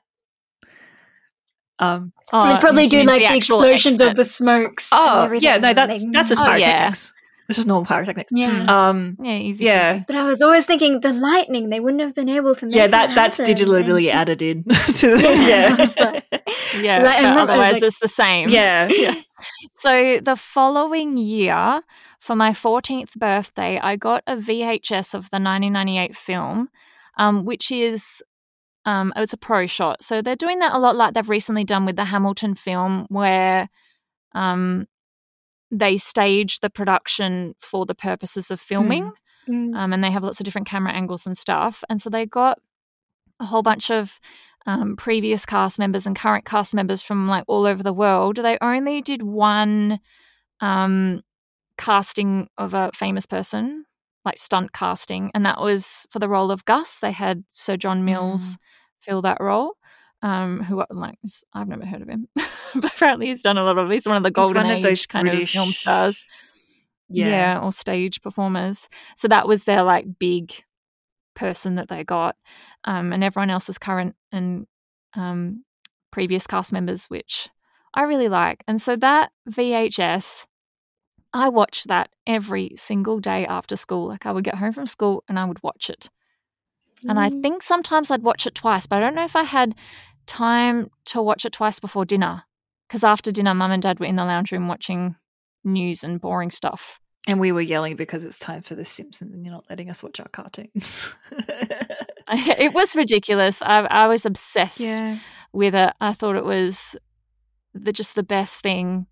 Um, 1.81 2.13
Oh, 2.33 2.53
they 2.53 2.59
probably 2.61 2.85
you 2.85 2.91
do 2.91 3.03
like 3.03 3.21
the, 3.21 3.27
actual 3.27 3.63
explosions 3.63 3.95
exit. 3.97 4.09
of 4.09 4.17
the 4.17 4.25
smokes. 4.25 4.91
oh 4.93 5.31
yeah, 5.33 5.57
no, 5.59 5.75
that's 5.75 6.07
that's 6.13 6.29
just 6.29 6.41
Oh, 6.41 6.45
yeah. 6.55 6.91
pyrotechnics. 6.91 7.13
This 7.49 7.59
is 7.59 7.67
normal 7.67 7.85
pyrotechnics. 7.85 8.31
yeah. 8.35 8.65
Um, 8.89 9.19
yeah, 9.21 9.33
easy. 9.37 9.65
yeah. 9.67 9.99
peasy. 9.99 10.07
But 10.07 10.17
I 10.17 10.23
was 10.25 10.41
always 10.41 10.65
thinking 10.65 11.01
the 11.01 11.13
lightning. 11.13 11.69
They 11.69 11.79
wouldn't 11.81 12.01
have 12.01 12.15
been 12.15 12.29
able 12.31 12.55
to 12.55 12.67
make 12.67 12.75
yeah, 12.75 12.87
that 12.87 13.15
that's 13.15 13.39
digitally 13.41 14.09
And- 14.09 14.19
added 14.21 14.41
in 14.41 14.63
to 15.01 15.17
the, 15.17 15.21
Yeah, 15.21 15.77
yeah. 15.77 16.41
yeah. 16.81 17.03
Like, 17.03 17.21
but 17.21 17.29
remember 17.29 17.29
I 17.29 17.33
was 17.35 17.51
otherwise, 17.51 17.73
like- 17.75 17.83
it's 17.83 17.99
the 17.99 18.09
same. 18.09 18.49
yeah, 18.51 18.89
yeah. 18.91 19.15
So 19.75 20.21
the 20.23 20.37
following 20.37 21.19
year, 21.19 21.83
for 22.25 22.35
my 22.35 22.53
14th 22.53 23.13
birthday, 23.17 23.79
I 23.79 23.97
got 23.97 24.23
a 24.27 24.37
VHS 24.37 25.13
of 25.13 25.29
the 25.29 25.37
1998 25.37 26.17
film, 26.17 26.71
um, 27.19 27.45
which 27.45 27.71
is 27.71 28.23
um, 28.87 29.13
it's 29.15 29.35
a 29.35 29.37
pro 29.37 29.67
shot. 29.67 30.03
So 30.03 30.23
they're 30.23 30.35
doing 30.35 30.59
that 30.61 30.73
a 30.73 30.79
lot, 30.79 30.97
like 30.97 31.13
they've 31.13 31.29
recently 31.29 31.65
done 31.65 31.85
with 31.85 31.97
the 31.97 32.05
Hamilton 32.07 32.55
film, 32.55 33.05
where 33.11 33.69
um, 34.35 34.87
they 35.71 35.99
stage 35.99 36.61
the 36.61 36.71
production 36.71 37.55
for 37.61 37.85
the 37.85 37.95
purposes 37.95 38.51
of 38.51 38.59
filming 38.59 39.13
Mm. 39.47 39.77
um, 39.77 39.93
and 39.93 40.03
they 40.03 40.11
have 40.11 40.25
lots 40.25 40.41
of 40.41 40.45
different 40.45 40.67
camera 40.67 40.95
angles 40.95 41.27
and 41.27 41.37
stuff. 41.37 41.85
And 41.91 42.01
so 42.01 42.09
they 42.09 42.25
got 42.25 42.59
a 43.39 43.45
whole 43.45 43.63
bunch 43.63 43.91
of 43.91 44.19
um, 44.65 44.97
previous 44.97 45.45
cast 45.45 45.79
members 45.79 46.07
and 46.07 46.17
current 46.17 46.47
cast 46.47 46.73
members 46.73 47.03
from 47.03 47.29
like 47.29 47.45
all 47.47 47.67
over 47.67 47.83
the 47.83 47.93
world. 47.93 48.37
They 48.37 48.57
only 48.63 49.03
did 49.03 49.21
one 49.21 50.01
um, 50.63 51.21
casting 51.79 52.49
of 52.59 52.75
a 52.75 52.91
famous 52.95 53.27
person, 53.27 53.85
like 54.25 54.39
stunt 54.39 54.73
casting, 54.73 55.31
and 55.35 55.45
that 55.47 55.61
was 55.61 56.07
for 56.11 56.19
the 56.19 56.29
role 56.29 56.51
of 56.51 56.65
Gus. 56.65 56.99
They 57.01 57.13
had 57.13 57.45
Sir 57.51 57.77
John 57.77 58.05
Mills 58.05 58.59
fill 59.01 59.23
that 59.23 59.39
role. 59.41 59.75
Um, 60.23 60.63
who 60.63 60.83
like 60.91 61.19
I've 61.53 61.69
never 61.69 61.85
heard 61.85 62.01
of 62.01 62.09
him, 62.09 62.29
but 62.35 62.95
apparently 62.95 63.27
he's 63.27 63.43
done 63.43 63.59
a 63.59 63.65
lot 63.65 63.77
of. 63.77 63.91
He's 63.91 64.07
one 64.07 64.17
of 64.17 64.23
the 64.23 64.31
golden 64.31 64.65
of 64.71 64.85
age 64.87 65.07
kind 65.09 65.29
British- 65.29 65.55
of 65.55 65.61
film 65.61 65.69
stars 65.69 66.25
Yeah. 67.11 67.27
yeah. 67.27 67.61
or 67.61 67.71
stage 67.73 68.23
performers. 68.23 68.89
So 69.17 69.29
that 69.29 69.47
was 69.47 69.65
their 69.65 69.83
like 69.83 70.07
big 70.19 70.55
person 71.37 71.75
that 71.75 71.89
they 71.91 72.05
got, 72.05 72.37
um, 72.85 73.13
and 73.13 73.23
everyone 73.23 73.51
else 73.51 73.69
is 73.69 73.77
current 73.77 74.17
and 74.33 74.67
um, 75.15 75.63
previous 76.11 76.47
cast 76.47 76.73
members, 76.73 77.05
which 77.11 77.51
I 77.93 78.05
really 78.05 78.31
like. 78.31 78.65
And 78.67 78.81
so 78.81 78.97
that 78.97 79.31
VHS, 79.51 80.47
I 81.35 81.49
watched 81.49 81.89
that 81.89 82.11
every 82.27 82.71
single 82.77 83.19
day 83.21 83.45
after 83.45 83.77
school. 83.77 84.09
Like 84.09 84.25
I 84.25 84.33
would 84.33 84.45
get 84.45 84.55
home 84.55 84.73
from 84.73 84.87
school 84.87 85.25
and 85.29 85.39
I 85.39 85.45
would 85.45 85.63
watch 85.63 85.91
it. 85.91 86.09
And 87.09 87.19
I 87.19 87.29
Mm. 87.29 87.43
think 87.43 87.63
sometimes 87.63 88.11
I'd 88.11 88.23
watch 88.23 88.47
it 88.47 88.55
twice, 88.55 88.87
but 88.87 88.97
I 88.97 89.01
don't 89.01 89.15
know 89.15 89.25
if 89.25 89.37
I 89.37 89.43
had 89.43 89.75
time 90.27 90.91
to 91.07 91.21
watch 91.21 91.45
it 91.45 91.53
twice 91.53 91.81
before 91.81 92.05
dinner. 92.07 92.45
Because 92.89 93.05
after 93.05 93.31
dinner, 93.33 93.53
mum 93.53 93.73
and 93.73 93.83
dad 93.83 93.99
were 94.01 94.07
in 94.07 94.17
the 94.17 94.25
lounge 94.25 94.53
room 94.53 94.69
watching 94.69 95.17
news 95.65 96.05
and 96.05 96.21
boring 96.21 96.51
stuff. 96.51 97.01
And 97.27 97.41
we 97.41 97.53
were 97.53 97.61
yelling 97.63 97.97
because 97.97 98.23
it's 98.23 98.39
time 98.39 98.63
for 98.63 98.75
The 98.75 98.85
Simpsons, 98.85 99.33
and 99.35 99.45
you're 99.45 99.55
not 99.55 99.65
letting 99.69 99.91
us 99.91 100.03
watch 100.03 100.21
our 100.21 100.29
cartoons. 100.29 101.15
it 102.29 102.73
was 102.75 102.95
ridiculous. 102.95 103.63
I, 103.63 103.81
I 103.81 104.07
was 104.07 104.25
obsessed 104.27 104.81
yeah, 104.81 105.19
with 105.53 105.75
it. 105.75 105.93
I 106.01 106.13
thought 106.13 106.37
it 106.37 106.45
was 106.45 106.97
the 107.75 107.93
just 107.93 108.15
the 108.15 108.23
best 108.23 108.61
thing, 108.61 109.07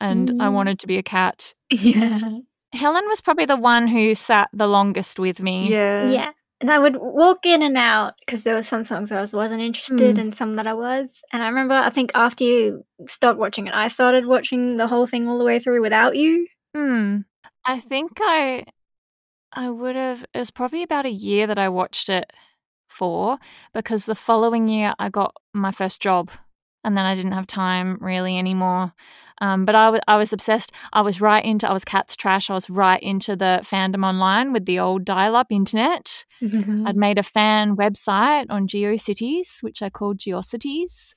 and 0.00 0.30
I 0.42 0.46
Mm. 0.46 0.52
wanted 0.52 0.78
to 0.80 0.86
be 0.86 0.98
a 0.98 1.02
cat. 1.02 1.54
Yeah. 1.70 2.38
Helen 2.72 3.04
was 3.08 3.20
probably 3.20 3.46
the 3.46 3.56
one 3.56 3.88
who 3.88 4.14
sat 4.14 4.48
the 4.52 4.66
longest 4.66 5.18
with 5.18 5.40
me. 5.40 5.70
yeah, 5.70 6.08
Yeah. 6.10 6.30
And 6.60 6.70
I 6.72 6.78
would 6.78 6.96
walk 6.96 7.46
in 7.46 7.62
and 7.62 7.78
out 7.78 8.14
because 8.20 8.42
there 8.42 8.54
were 8.56 8.64
some 8.64 8.82
songs 8.84 9.12
I 9.12 9.20
was, 9.20 9.32
wasn't 9.32 9.62
interested 9.62 10.16
Mm. 10.16 10.20
and 10.20 10.34
some 10.34 10.56
that 10.56 10.66
I 10.66 10.72
was. 10.74 11.22
And 11.32 11.40
I 11.42 11.46
remember, 11.48 11.74
I 11.74 11.88
think 11.88 12.10
after 12.16 12.42
you 12.44 12.84
stopped 13.08 13.38
watching 13.38 13.68
it, 13.68 13.74
I 13.74 13.86
started 13.88 14.26
watching 14.26 14.76
the 14.76 14.88
whole 14.88 15.06
thing 15.06 15.28
all 15.28 15.38
the 15.38 15.44
way 15.44 15.60
through 15.60 15.80
without 15.82 16.16
you. 16.16 16.46
Hmm. 16.74 17.18
I 17.64 17.78
think 17.80 18.12
I 18.20 18.64
I 19.52 19.70
would 19.70 19.94
have 19.96 20.24
it 20.34 20.38
was 20.38 20.50
probably 20.50 20.82
about 20.82 21.06
a 21.06 21.10
year 21.10 21.46
that 21.46 21.58
I 21.58 21.68
watched 21.68 22.08
it 22.08 22.32
for 22.88 23.38
because 23.72 24.06
the 24.06 24.14
following 24.14 24.68
year 24.68 24.94
I 24.98 25.08
got 25.10 25.34
my 25.54 25.70
first 25.70 26.02
job 26.02 26.30
and 26.84 26.96
then 26.96 27.04
I 27.06 27.14
didn't 27.14 27.32
have 27.32 27.46
time 27.46 27.98
really 28.00 28.36
anymore 28.38 28.92
Um, 29.40 29.64
but 29.64 29.74
I, 29.74 29.84
w- 29.86 30.00
I 30.08 30.16
was 30.16 30.32
obsessed. 30.32 30.72
I 30.92 31.00
was 31.02 31.20
right 31.20 31.44
into, 31.44 31.68
I 31.68 31.72
was 31.72 31.84
Cats 31.84 32.16
Trash. 32.16 32.50
I 32.50 32.54
was 32.54 32.68
right 32.68 33.02
into 33.02 33.36
the 33.36 33.60
fandom 33.62 34.04
online 34.04 34.52
with 34.52 34.64
the 34.66 34.78
old 34.80 35.04
dial 35.04 35.36
up 35.36 35.46
internet. 35.50 36.24
I'd 36.86 36.96
made 36.96 37.18
a 37.18 37.22
fan 37.22 37.76
website 37.76 38.46
on 38.50 38.66
GeoCities, 38.66 39.62
which 39.62 39.82
I 39.82 39.90
called 39.90 40.18
Geocities 40.18 41.14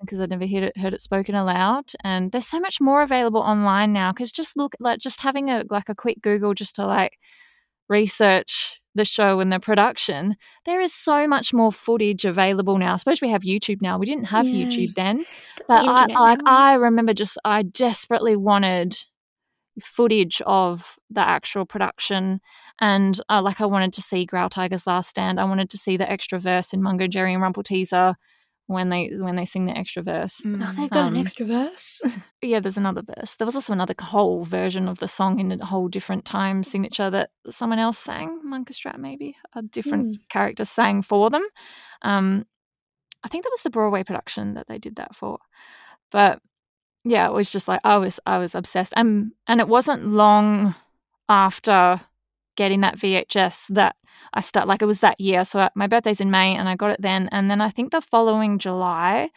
because 0.00 0.20
I'd 0.20 0.30
never 0.30 0.46
heard 0.46 0.64
it, 0.64 0.76
heard 0.76 0.94
it 0.94 1.00
spoken 1.02 1.34
aloud. 1.34 1.92
And 2.02 2.32
there's 2.32 2.46
so 2.46 2.60
much 2.60 2.80
more 2.80 3.02
available 3.02 3.40
online 3.40 3.92
now 3.92 4.12
because 4.12 4.32
just 4.32 4.56
look 4.56 4.74
like 4.80 4.98
just 4.98 5.20
having 5.20 5.50
a 5.50 5.64
like 5.70 5.88
a 5.88 5.94
quick 5.94 6.20
Google 6.22 6.54
just 6.54 6.74
to 6.76 6.86
like 6.86 7.18
research 7.88 8.79
the 8.94 9.04
show 9.04 9.40
and 9.40 9.52
the 9.52 9.60
production, 9.60 10.36
there 10.64 10.80
is 10.80 10.92
so 10.92 11.28
much 11.28 11.52
more 11.54 11.72
footage 11.72 12.24
available 12.24 12.78
now. 12.78 12.94
I 12.94 12.96
suppose 12.96 13.20
we 13.20 13.28
have 13.30 13.42
YouTube 13.42 13.82
now. 13.82 13.98
We 13.98 14.06
didn't 14.06 14.24
have 14.24 14.46
Yeah. 14.48 14.66
YouTube 14.66 14.94
then, 14.94 15.18
The 15.56 15.64
but 15.68 15.88
I, 15.88 16.06
like. 16.06 16.40
I 16.44 16.74
remember 16.74 17.14
just 17.14 17.38
I 17.44 17.62
desperately 17.62 18.36
wanted 18.36 18.96
footage 19.80 20.42
of 20.46 20.98
the 21.08 21.26
actual 21.26 21.64
production 21.64 22.40
and 22.80 23.20
uh, 23.30 23.40
like 23.40 23.60
I 23.60 23.66
wanted 23.66 23.92
to 23.94 24.02
see 24.02 24.26
Growl 24.26 24.50
Tiger's 24.50 24.86
Last 24.86 25.08
Stand. 25.08 25.40
I 25.40 25.44
wanted 25.44 25.70
to 25.70 25.78
see 25.78 25.96
the 25.96 26.10
extra 26.10 26.38
verse 26.38 26.72
in 26.72 26.82
Mungojerrie 26.82 27.34
and 27.34 27.42
Rumpleteazer 27.42 28.14
when 28.70 28.88
they 28.88 29.08
when 29.08 29.34
they 29.34 29.44
sing 29.44 29.66
the 29.66 29.76
extra 29.76 30.02
verse. 30.02 30.42
Mm. 30.42 30.64
Oh, 30.66 30.72
they've 30.72 30.90
got 30.90 31.06
Um, 31.06 31.14
an 31.14 31.20
extra 31.20 31.44
verse. 31.44 32.00
Yeah, 32.42 32.60
there's 32.60 32.78
another 32.78 33.02
verse. 33.02 33.34
There 33.34 33.44
was 33.44 33.54
also 33.54 33.72
another 33.72 33.94
whole 34.00 34.44
version 34.44 34.88
of 34.88 34.98
the 34.98 35.08
song 35.08 35.38
in 35.40 35.52
a 35.52 35.64
whole 35.66 35.88
different 35.88 36.24
time 36.24 36.62
signature 36.62 37.10
that 37.10 37.30
someone 37.48 37.78
else 37.78 37.98
sang, 37.98 38.40
Munkustrap 38.46 38.96
maybe, 38.96 39.36
a 39.54 39.60
different 39.62 40.26
character 40.30 40.64
sang 40.64 41.02
for 41.02 41.28
them. 41.28 41.44
Um, 42.00 42.46
I 43.22 43.28
think 43.28 43.44
that 43.44 43.50
was 43.52 43.62
the 43.62 43.70
Broadway 43.70 44.04
production 44.04 44.54
that 44.54 44.68
they 44.68 44.78
did 44.78 44.96
that 44.96 45.14
for. 45.14 45.38
But 46.10 46.40
yeah, 47.04 47.26
it 47.26 47.32
was 47.34 47.52
just 47.52 47.68
like 47.68 47.80
I 47.84 47.98
was 47.98 48.20
I 48.24 48.38
was 48.38 48.54
obsessed. 48.54 48.94
And 48.96 49.32
and 49.46 49.60
it 49.60 49.68
wasn't 49.68 50.06
long 50.06 50.74
after 51.28 52.00
getting 52.56 52.80
that 52.80 52.96
VHS 52.98 53.68
that 53.74 53.96
I 54.34 54.40
start 54.40 54.68
like 54.68 54.82
it 54.82 54.86
was 54.86 55.00
that 55.00 55.20
year. 55.20 55.44
So 55.44 55.68
my 55.74 55.86
birthday's 55.86 56.20
in 56.20 56.30
May 56.30 56.54
and 56.54 56.68
I 56.68 56.76
got 56.76 56.90
it 56.90 57.00
then. 57.02 57.28
And 57.32 57.50
then 57.50 57.60
I 57.60 57.68
think 57.70 57.90
the 57.90 58.00
following 58.00 58.58
July, 58.58 59.30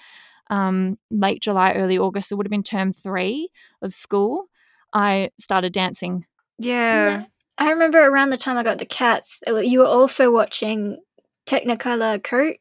um, 0.50 0.98
late 1.10 1.42
July, 1.42 1.74
early 1.74 1.98
August, 1.98 2.32
it 2.32 2.36
would 2.36 2.46
have 2.46 2.52
been 2.52 2.64
term 2.64 2.92
three 2.92 3.50
of 3.82 3.94
school. 3.94 4.46
I 4.94 5.30
started 5.40 5.74
dancing. 5.74 6.26
Yeah. 6.60 7.26
I 7.58 7.70
remember 7.70 8.00
around 8.04 8.32
the 8.32 8.38
time 8.38 8.58
I 8.58 8.64
got 8.64 8.80
the 8.80 8.86
cats, 8.86 9.40
it 9.46 9.66
you 9.66 9.80
were 9.80 9.86
also 9.86 10.32
watching 10.32 10.98
Technicolor 11.46 12.24
Coat. 12.24 12.58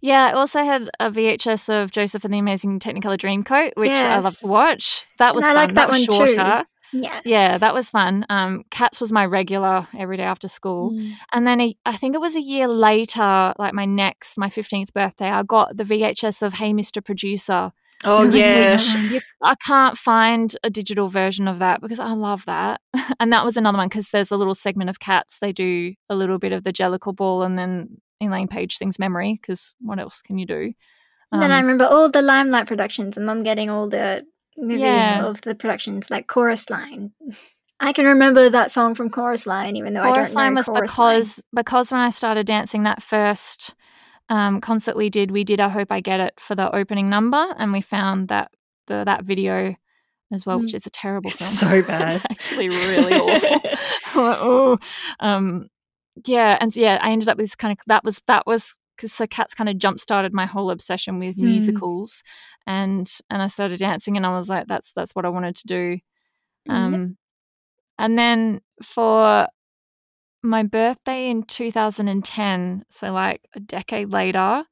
Yeah, 0.00 0.26
I 0.26 0.32
also 0.32 0.64
had 0.64 0.90
a 0.98 1.08
VHS 1.10 1.68
of 1.82 1.92
Joseph 1.92 2.24
and 2.24 2.34
the 2.34 2.38
Amazing 2.38 2.80
Technicolor 2.80 3.16
Dreamcoat, 3.16 3.72
which 3.76 3.90
I 3.92 4.18
love 4.18 4.36
to 4.40 4.46
watch. 4.48 5.04
That 5.18 5.28
And 5.28 5.36
was 5.36 5.44
I 5.44 5.48
fun. 5.48 5.54
like 5.56 5.74
that 5.74 5.88
was 5.88 6.08
one 6.08 6.26
too. 6.26 6.34
Yes. 6.92 7.22
Yeah, 7.24 7.58
that 7.58 7.74
was 7.74 7.90
fun. 7.90 8.24
Um, 8.28 8.64
Cats 8.70 9.00
was 9.00 9.12
my 9.12 9.26
regular 9.26 9.86
every 9.96 10.16
day 10.16 10.22
after 10.22 10.48
school. 10.48 10.92
Mm. 10.92 11.12
And 11.32 11.46
then 11.46 11.60
a, 11.60 11.76
I 11.84 11.96
think 11.96 12.14
it 12.14 12.20
was 12.20 12.36
a 12.36 12.40
year 12.40 12.66
later, 12.68 13.52
like 13.58 13.74
my 13.74 13.84
next, 13.84 14.38
my 14.38 14.48
15th 14.48 14.92
birthday, 14.92 15.28
I 15.30 15.42
got 15.42 15.76
the 15.76 15.84
VHS 15.84 16.42
of 16.42 16.54
Hey 16.54 16.72
Mr. 16.72 17.04
Producer. 17.04 17.72
Oh 18.04 18.22
yeah. 18.30 18.78
You- 19.10 19.20
I 19.42 19.54
can't 19.66 19.98
find 19.98 20.54
a 20.62 20.70
digital 20.70 21.08
version 21.08 21.48
of 21.48 21.58
that 21.58 21.80
because 21.80 22.00
I 22.00 22.12
love 22.12 22.44
that. 22.46 22.80
And 23.20 23.32
that 23.32 23.44
was 23.44 23.56
another 23.56 23.78
one 23.78 23.88
because 23.88 24.10
there's 24.10 24.30
a 24.30 24.36
little 24.36 24.54
segment 24.54 24.90
of 24.90 25.00
Cats. 25.00 25.38
They 25.40 25.52
do 25.52 25.94
a 26.08 26.14
little 26.14 26.38
bit 26.38 26.52
of 26.52 26.62
the 26.62 26.72
Jellicle 26.72 27.16
Ball 27.16 27.42
and 27.42 27.58
then 27.58 28.00
Elaine 28.20 28.48
Paige 28.48 28.76
sings 28.76 28.98
Memory 28.98 29.38
because 29.40 29.74
what 29.80 29.98
else 29.98 30.22
can 30.22 30.38
you 30.38 30.46
do? 30.46 30.72
And 31.32 31.42
then 31.42 31.50
I 31.50 31.58
Um, 31.58 31.64
remember 31.64 31.84
all 31.86 32.10
the 32.10 32.22
Limelight 32.22 32.66
productions 32.66 33.16
and 33.16 33.26
mum 33.26 33.42
getting 33.42 33.68
all 33.70 33.88
the 33.88 34.24
movies 34.58 34.80
Yeah. 34.82 35.24
of 35.24 35.40
the 35.42 35.54
productions, 35.54 36.10
like 36.10 36.26
Chorus 36.26 36.68
Line. 36.70 37.12
I 37.80 37.92
can 37.92 38.06
remember 38.06 38.50
that 38.50 38.70
song 38.72 38.94
from 38.94 39.08
Chorus 39.10 39.46
Line, 39.46 39.76
even 39.76 39.94
though 39.94 40.02
Chorus 40.02 40.34
I 40.36 40.44
don't 40.44 40.54
know 40.54 40.58
was 40.58 40.66
Chorus 40.66 40.98
Line. 40.98 41.16
Was 41.18 41.34
because 41.36 41.44
because 41.54 41.92
when 41.92 42.00
I 42.00 42.10
started 42.10 42.46
dancing 42.46 42.82
that 42.82 43.02
first 43.02 43.74
um, 44.28 44.60
concert 44.60 44.96
we 44.96 45.10
did, 45.10 45.30
we 45.30 45.44
did 45.44 45.60
I 45.60 45.68
Hope 45.68 45.90
I 45.92 46.00
Get 46.00 46.20
It 46.20 46.34
for 46.40 46.54
the 46.54 46.74
opening 46.74 47.08
number, 47.08 47.54
and 47.56 47.72
we 47.72 47.80
found 47.80 48.28
that 48.28 48.50
the 48.88 49.04
that 49.04 49.24
video 49.24 49.74
as 50.32 50.44
well, 50.44 50.58
which 50.60 50.72
Mm. 50.72 50.74
is 50.74 50.86
a 50.86 50.90
terrible 50.90 51.30
It's 51.30 51.38
film. 51.38 51.70
so 51.70 51.76
it's 51.78 51.86
bad. 51.88 52.20
actually 52.30 52.68
really 52.68 53.14
awful. 53.14 53.60
Like, 54.14 54.38
oh, 54.40 54.78
um, 55.20 55.68
yeah, 56.26 56.58
and 56.60 56.74
yeah, 56.74 56.98
I 57.00 57.10
ended 57.12 57.28
up 57.28 57.36
with 57.36 57.44
this 57.44 57.54
kind 57.54 57.72
of 57.72 57.78
that 57.86 58.02
was 58.04 58.20
that 58.26 58.46
was 58.46 58.76
because 58.98 59.12
so 59.12 59.26
cats 59.26 59.54
kind 59.54 59.70
of 59.70 59.78
jump 59.78 60.00
started 60.00 60.34
my 60.34 60.44
whole 60.44 60.70
obsession 60.70 61.18
with 61.20 61.36
Hmm. 61.36 61.44
musicals, 61.46 62.22
and 62.66 63.10
and 63.30 63.40
I 63.40 63.46
started 63.46 63.78
dancing, 63.78 64.16
and 64.16 64.26
I 64.26 64.30
was 64.34 64.48
like, 64.50 64.66
that's 64.66 64.92
that's 64.92 65.14
what 65.14 65.24
I 65.24 65.28
wanted 65.30 65.56
to 65.56 65.66
do. 65.66 65.98
Yep. 66.66 66.76
Um, 66.76 67.16
and 67.98 68.18
then 68.18 68.60
for 68.82 69.48
my 70.42 70.62
birthday 70.64 71.30
in 71.30 71.42
2010, 71.44 72.84
so 72.90 73.12
like 73.12 73.40
a 73.54 73.60
decade 73.60 74.10
later, 74.10 74.64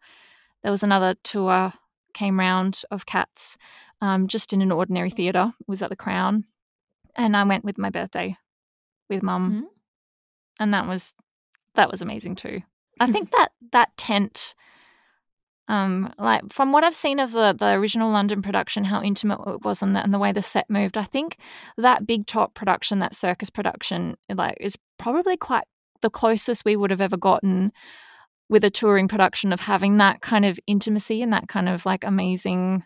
there 0.63 0.73
was 0.73 0.83
another 0.83 1.15
tour 1.25 1.73
came 2.15 2.39
round 2.39 2.83
of 2.91 3.07
cats, 3.07 3.57
um, 4.01 4.27
just 4.29 4.53
in 4.53 4.63
an 4.63 4.73
ordinary 4.73 5.11
theatre. 5.11 5.53
Was 5.67 5.83
at 5.83 5.91
the 5.91 5.97
Crown, 5.97 6.45
and 7.15 7.37
I 7.37 7.45
went 7.45 7.65
with 7.65 7.79
my 7.79 7.91
birthday 7.91 8.37
with 9.09 9.23
mum, 9.23 9.53
Mhm. 9.53 9.67
and 10.61 10.75
that 10.75 10.87
was 10.89 11.15
that 11.75 11.91
was 11.91 12.03
amazing 12.03 12.35
too. 12.37 12.63
I 13.01 13.11
think 13.11 13.31
that 13.33 13.49
that 13.73 13.97
tent. 13.97 14.55
Um, 15.69 16.15
like 16.17 16.53
from 16.53 16.71
what 16.71 16.85
I've 16.85 16.95
seen 16.95 17.19
of 17.19 17.33
the 17.33 17.53
the 17.53 17.73
original 17.73 18.11
London 18.11 18.41
production, 18.41 18.85
how 18.85 19.03
intimate 19.03 19.41
it 19.47 19.63
was, 19.63 19.83
and 19.83 19.97
the, 19.97 20.03
and 20.03 20.15
the 20.15 20.19
way 20.19 20.33
the 20.33 20.43
set 20.43 20.71
moved, 20.71 20.97
I 20.97 21.03
think 21.03 21.39
that 21.77 22.07
big 22.07 22.27
top 22.27 22.55
production, 22.55 23.01
that 23.01 23.15
circus 23.17 23.51
production, 23.51 24.17
like 24.33 24.57
is 24.61 24.79
probably 24.99 25.37
quite 25.37 25.65
the 26.03 26.11
closest 26.11 26.65
we 26.65 26.77
would 26.77 26.91
have 26.91 27.01
ever 27.01 27.17
gotten 27.17 27.73
with 28.49 28.63
a 28.63 28.71
touring 28.71 29.09
production 29.09 29.53
of 29.53 29.61
having 29.61 29.97
that 29.99 30.21
kind 30.21 30.45
of 30.45 30.61
intimacy 30.69 31.21
and 31.21 31.33
that 31.33 31.49
kind 31.49 31.69
of 31.69 31.85
like 31.85 32.05
amazing 32.05 32.85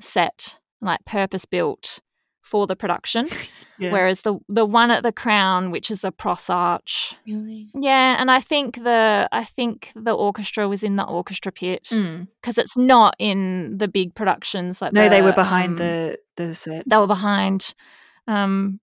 set, 0.00 0.58
like 0.80 1.04
purpose 1.04 1.44
built 1.44 2.00
for 2.42 2.66
the 2.66 2.76
production. 2.76 3.28
Yeah. 3.78 3.90
Whereas 3.90 4.20
the 4.20 4.38
the 4.48 4.64
one 4.64 4.92
at 4.92 5.02
the 5.02 5.10
Crown, 5.10 5.72
which 5.72 5.90
is 5.90 6.04
a 6.04 6.12
pros 6.12 6.48
arch, 6.48 7.16
Really? 7.26 7.68
yeah, 7.74 8.14
and 8.20 8.30
I 8.30 8.38
think 8.38 8.76
the 8.76 9.28
I 9.32 9.42
think 9.42 9.90
the 9.96 10.12
orchestra 10.12 10.68
was 10.68 10.84
in 10.84 10.94
the 10.94 11.02
orchestra 11.04 11.50
pit 11.50 11.88
Mm. 11.90 12.28
because 12.40 12.58
it's 12.58 12.76
not 12.76 13.16
in 13.18 13.76
the 13.78 13.88
big 13.88 14.14
productions 14.14 14.80
like 14.80 14.92
No, 14.92 15.08
they 15.08 15.20
were 15.22 15.32
behind 15.32 15.70
um, 15.72 15.76
the 15.78 16.18
the 16.36 16.54
set. 16.54 16.84
they 16.88 16.96
were 16.96 17.08
behind. 17.08 17.74
Um, 18.28 18.78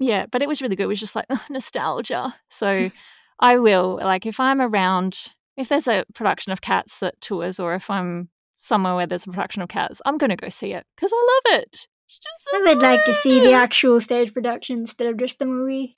yeah, 0.00 0.26
but 0.26 0.42
it 0.42 0.48
was 0.48 0.60
really 0.60 0.74
good. 0.74 0.84
It 0.84 0.88
was 0.88 0.98
just 1.00 1.14
like 1.14 1.26
nostalgia. 1.50 2.34
So 2.48 2.90
I 3.38 3.58
will 3.58 4.00
like 4.02 4.26
if 4.26 4.40
I'm 4.40 4.60
around, 4.60 5.32
if 5.56 5.68
there's 5.68 5.86
a 5.86 6.04
production 6.14 6.50
of 6.52 6.62
Cats 6.62 6.98
that 6.98 7.20
tours, 7.20 7.60
or 7.60 7.74
if 7.74 7.90
I'm 7.90 8.28
somewhere 8.54 8.96
where 8.96 9.06
there's 9.06 9.26
a 9.26 9.30
production 9.30 9.62
of 9.62 9.68
Cats, 9.68 10.02
I'm 10.04 10.18
gonna 10.18 10.36
go 10.36 10.48
see 10.48 10.72
it 10.72 10.84
because 10.96 11.12
I 11.14 11.40
love 11.44 11.60
it. 11.60 11.86
It's 12.06 12.18
just 12.18 12.44
so 12.50 12.56
I 12.58 12.74
would 12.74 12.82
like 12.82 13.04
to 13.04 13.14
see 13.14 13.40
the 13.40 13.52
actual 13.52 14.00
stage 14.00 14.32
production 14.32 14.78
instead 14.78 15.08
of 15.08 15.16
just 15.18 15.38
the 15.38 15.46
movie. 15.46 15.96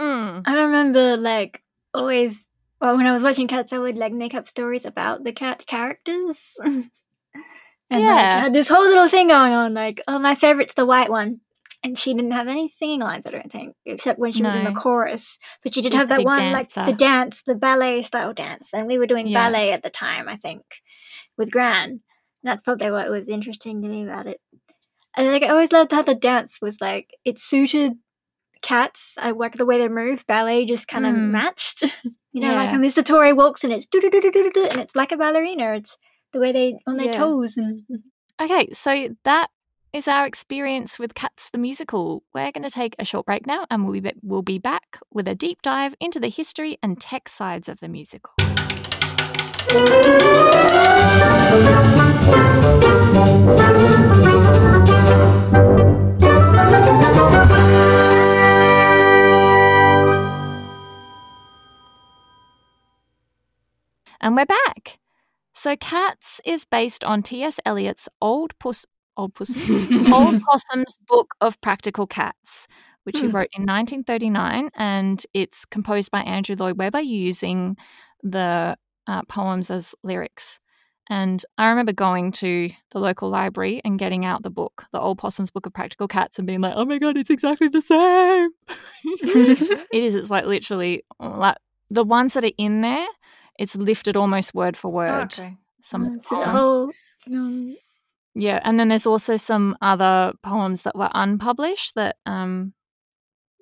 Mm. 0.00 0.42
I 0.46 0.52
remember 0.54 1.16
like 1.16 1.62
always 1.94 2.46
well 2.80 2.96
when 2.96 3.06
I 3.06 3.12
was 3.12 3.22
watching 3.22 3.48
cats 3.48 3.72
I 3.72 3.78
would 3.78 3.96
like 3.96 4.12
make 4.12 4.34
up 4.34 4.46
stories 4.48 4.84
about 4.84 5.24
the 5.24 5.32
cat 5.32 5.64
characters. 5.66 6.54
and 6.64 6.90
like 7.90 8.02
Yeah. 8.02 8.36
I 8.36 8.40
had 8.40 8.52
this 8.52 8.68
whole 8.68 8.84
little 8.84 9.08
thing 9.08 9.28
going 9.28 9.52
on, 9.54 9.72
like, 9.74 10.02
oh 10.06 10.18
my 10.18 10.34
favorite's 10.34 10.74
the 10.74 10.84
white 10.86 11.10
one. 11.10 11.40
And 11.82 11.96
she 11.96 12.12
didn't 12.14 12.32
have 12.32 12.48
any 12.48 12.68
singing 12.68 13.00
lines, 13.00 13.26
I 13.26 13.30
don't 13.30 13.52
think, 13.52 13.76
except 13.84 14.18
when 14.18 14.32
she 14.32 14.42
was 14.42 14.54
in 14.54 14.64
the 14.64 14.72
chorus. 14.72 15.38
But 15.62 15.72
she 15.72 15.82
did 15.82 15.92
She's 15.92 15.98
have 16.00 16.08
that 16.08 16.24
one, 16.24 16.50
like 16.50 16.72
the 16.72 16.92
dance, 16.92 17.42
the 17.42 17.54
ballet 17.54 18.02
style 18.02 18.32
dance. 18.32 18.74
And 18.74 18.86
we 18.88 18.98
were 18.98 19.06
doing 19.06 19.28
Yeah. 19.28 19.44
ballet 19.44 19.72
at 19.72 19.82
the 19.84 19.90
time, 19.90 20.28
I 20.28 20.36
think, 20.36 20.62
with 21.38 21.50
Gran. 21.52 21.90
And 21.90 22.00
that's 22.42 22.62
probably 22.62 22.90
what 22.90 23.08
was 23.10 23.28
interesting 23.28 23.82
to 23.82 23.88
me 23.88 24.02
about 24.02 24.26
it. 24.26 24.40
And 25.16 25.28
like 25.28 25.42
I 25.42 25.48
always 25.48 25.72
loved 25.72 25.92
how 25.92 26.02
the 26.02 26.14
dance 26.14 26.60
was 26.60 26.80
like 26.80 27.16
it 27.24 27.40
suited 27.40 27.92
cats. 28.62 29.16
I 29.20 29.30
like 29.30 29.54
the 29.56 29.66
way 29.66 29.78
they 29.78 29.88
move. 29.88 30.26
Ballet 30.26 30.66
just 30.66 30.88
kind 30.88 31.06
of 31.06 31.14
Mm. 31.14 31.30
matched. 31.30 31.82
you 32.32 32.40
know, 32.42 32.54
like 32.54 32.70
Yeah. 32.70 32.78
when 32.78 32.82
Mr. 32.82 33.04
Tori 33.04 33.32
walks 33.32 33.64
and 33.64 33.72
it's 33.72 33.86
do 33.86 34.00
do 34.00 34.10
do 34.10 34.20
do 34.20 34.30
do 34.30 34.50
do 34.50 34.64
and 34.64 34.80
it's 34.80 34.94
like 34.94 35.12
a 35.12 35.16
ballerina. 35.16 35.74
It's 35.74 35.96
the 36.32 36.40
way 36.40 36.52
they 36.52 36.78
on 36.86 36.96
their 36.98 37.06
Yeah. 37.06 37.18
toes 37.18 37.56
and 37.56 37.82
Okay, 38.40 38.68
so 38.72 39.16
that 39.24 39.48
is 39.94 40.06
our 40.06 40.26
experience 40.26 40.98
with 40.98 41.14
Cats 41.14 41.48
the 41.48 41.56
musical. 41.56 42.22
We're 42.34 42.52
going 42.52 42.64
to 42.64 42.70
take 42.70 42.94
a 42.98 43.04
short 43.06 43.24
break 43.24 43.46
now, 43.46 43.64
and 43.70 43.88
we'll 43.88 44.02
be, 44.02 44.12
we'll 44.22 44.42
be 44.42 44.58
back 44.58 44.98
with 45.10 45.26
a 45.26 45.34
deep 45.34 45.62
dive 45.62 45.94
into 46.00 46.20
the 46.20 46.28
history 46.28 46.76
and 46.82 47.00
tech 47.00 47.30
sides 47.30 47.66
of 47.70 47.80
the 47.80 47.88
musical. 47.88 48.34
And 64.20 64.36
we're 64.36 64.46
back. 64.46 64.98
So, 65.52 65.76
Cats 65.76 66.40
is 66.44 66.64
based 66.64 67.02
on 67.04 67.22
T.S. 67.22 67.58
Eliot's 67.64 68.08
Old 68.20 68.58
Puss, 68.58 68.84
Old 69.16 69.34
Possum, 69.34 69.88
Old 70.12 70.34
Possum's 70.42 70.98
Book 71.08 71.34
of 71.40 71.60
Practical 71.60 72.06
Cats, 72.06 72.68
which 73.04 73.20
he 73.20 73.26
Hmm. 73.26 73.32
wrote 73.32 73.48
in 73.56 73.62
1939, 73.64 74.70
and 74.76 75.24
it's 75.32 75.64
composed 75.64 76.10
by 76.10 76.20
Andrew 76.22 76.56
Lloyd 76.58 76.76
Webber 76.78 77.00
using 77.00 77.76
the 78.22 78.76
uh, 79.06 79.22
poems 79.28 79.70
as 79.70 79.94
lyrics. 80.02 80.60
And 81.08 81.42
I 81.56 81.68
remember 81.68 81.92
going 81.92 82.32
to 82.32 82.68
the 82.90 82.98
local 82.98 83.30
library 83.30 83.80
and 83.84 83.98
getting 83.98 84.24
out 84.24 84.42
the 84.42 84.50
book, 84.50 84.84
the 84.92 85.00
Old 85.00 85.18
Possum's 85.18 85.52
Book 85.52 85.64
of 85.64 85.72
Practical 85.72 86.08
Cats, 86.08 86.38
and 86.38 86.46
being 86.46 86.60
like, 86.60 86.74
"Oh 86.76 86.84
my 86.84 86.98
god, 86.98 87.16
it's 87.16 87.30
exactly 87.30 87.68
the 87.68 87.80
same." 87.80 88.50
it 89.92 90.02
is. 90.04 90.16
It's 90.16 90.30
like 90.30 90.44
literally 90.46 91.04
like 91.20 91.56
the 91.90 92.04
ones 92.04 92.34
that 92.34 92.44
are 92.44 92.50
in 92.58 92.80
there. 92.80 93.06
It's 93.58 93.76
lifted 93.76 94.16
almost 94.16 94.54
word 94.54 94.76
for 94.76 94.88
Oh, 94.88 94.94
word. 94.94 95.32
okay. 95.32 95.56
Some 95.82 96.04
of 96.04 96.12
the 96.22 96.28
poems. 96.28 96.50
whole, 96.50 96.90
Yeah, 98.34 98.60
and 98.64 98.78
then 98.78 98.88
there's 98.88 99.06
also 99.06 99.36
some 99.36 99.76
other 99.80 100.32
poems 100.42 100.82
that 100.82 100.96
were 100.96 101.10
unpublished 101.14 101.94
that 101.94 102.16
um, 102.26 102.74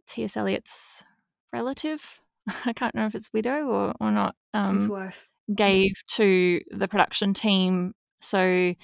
T.S. 0.09 0.37
Eliot's 0.37 1.05
relative, 1.53 2.21
I 2.65 2.73
can't 2.73 2.95
know 2.95 3.07
if 3.07 3.15
it's 3.15 3.33
widow 3.33 3.67
or, 3.67 3.95
or 4.01 4.11
not, 4.11 4.35
His 4.73 4.87
um, 4.87 4.89
wife. 4.89 5.29
gave 5.55 5.93
to 6.13 6.61
the 6.71 6.89
production 6.89 7.35
team. 7.35 7.95
So 8.21 8.75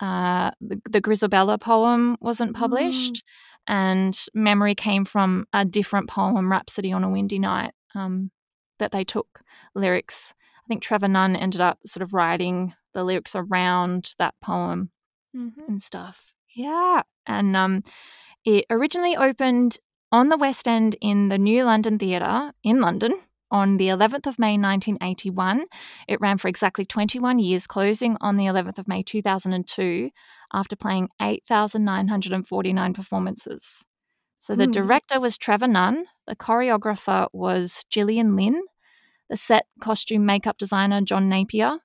uh, 0.00 0.50
the, 0.60 0.80
the 0.90 1.00
Grizabella 1.00 1.58
poem 1.60 2.16
wasn't 2.20 2.54
published, 2.54 3.22
and 3.66 4.18
memory 4.34 4.74
came 4.74 5.04
from 5.04 5.46
a 5.52 5.64
different 5.64 6.08
poem, 6.08 6.50
Rhapsody 6.50 6.92
on 6.92 7.04
a 7.04 7.10
Windy 7.10 7.38
Night, 7.38 7.72
um, 7.94 8.30
that 8.78 8.92
they 8.92 9.04
took 9.04 9.40
lyrics. 9.74 10.34
I 10.64 10.66
think 10.68 10.82
Trevor 10.82 11.08
Nunn 11.08 11.36
ended 11.36 11.60
up 11.60 11.78
sort 11.86 12.02
of 12.02 12.14
writing 12.14 12.74
the 12.94 13.04
lyrics 13.04 13.34
around 13.34 14.12
that 14.18 14.34
poem 14.42 14.90
Mhm. 15.34 15.52
and 15.68 15.82
stuff. 15.82 16.34
Yeah. 16.54 17.02
And 17.26 17.56
um, 17.56 17.82
it 18.44 18.66
originally 18.70 19.16
opened 19.16 19.78
on 20.12 20.28
the 20.28 20.36
West 20.36 20.68
End 20.68 20.96
in 21.00 21.28
the 21.28 21.38
New 21.38 21.64
London 21.64 21.98
Theatre 21.98 22.52
in 22.62 22.80
London 22.80 23.14
on 23.50 23.76
the 23.78 23.88
11th 23.88 24.26
of 24.26 24.38
May 24.38 24.56
1981. 24.58 25.64
It 26.08 26.20
ran 26.20 26.38
for 26.38 26.48
exactly 26.48 26.84
21 26.84 27.38
years, 27.38 27.66
closing 27.66 28.16
on 28.20 28.36
the 28.36 28.46
11th 28.46 28.78
of 28.78 28.88
May 28.88 29.02
2002 29.02 30.10
after 30.52 30.76
playing 30.76 31.08
8,949 31.20 32.92
performances. 32.94 33.86
So 34.38 34.54
the 34.56 34.64
Hmm. 34.66 34.70
director 34.72 35.20
was 35.20 35.38
Trevor 35.38 35.68
Nunn, 35.68 36.06
the 36.26 36.36
choreographer 36.36 37.28
was 37.32 37.84
Gillian 37.90 38.34
Lynne, 38.36 38.60
the 39.32 39.36
set 39.38 39.64
costume 39.80 40.26
makeup 40.26 40.58
designer 40.58 41.00
John 41.00 41.30
Napier, 41.30 41.78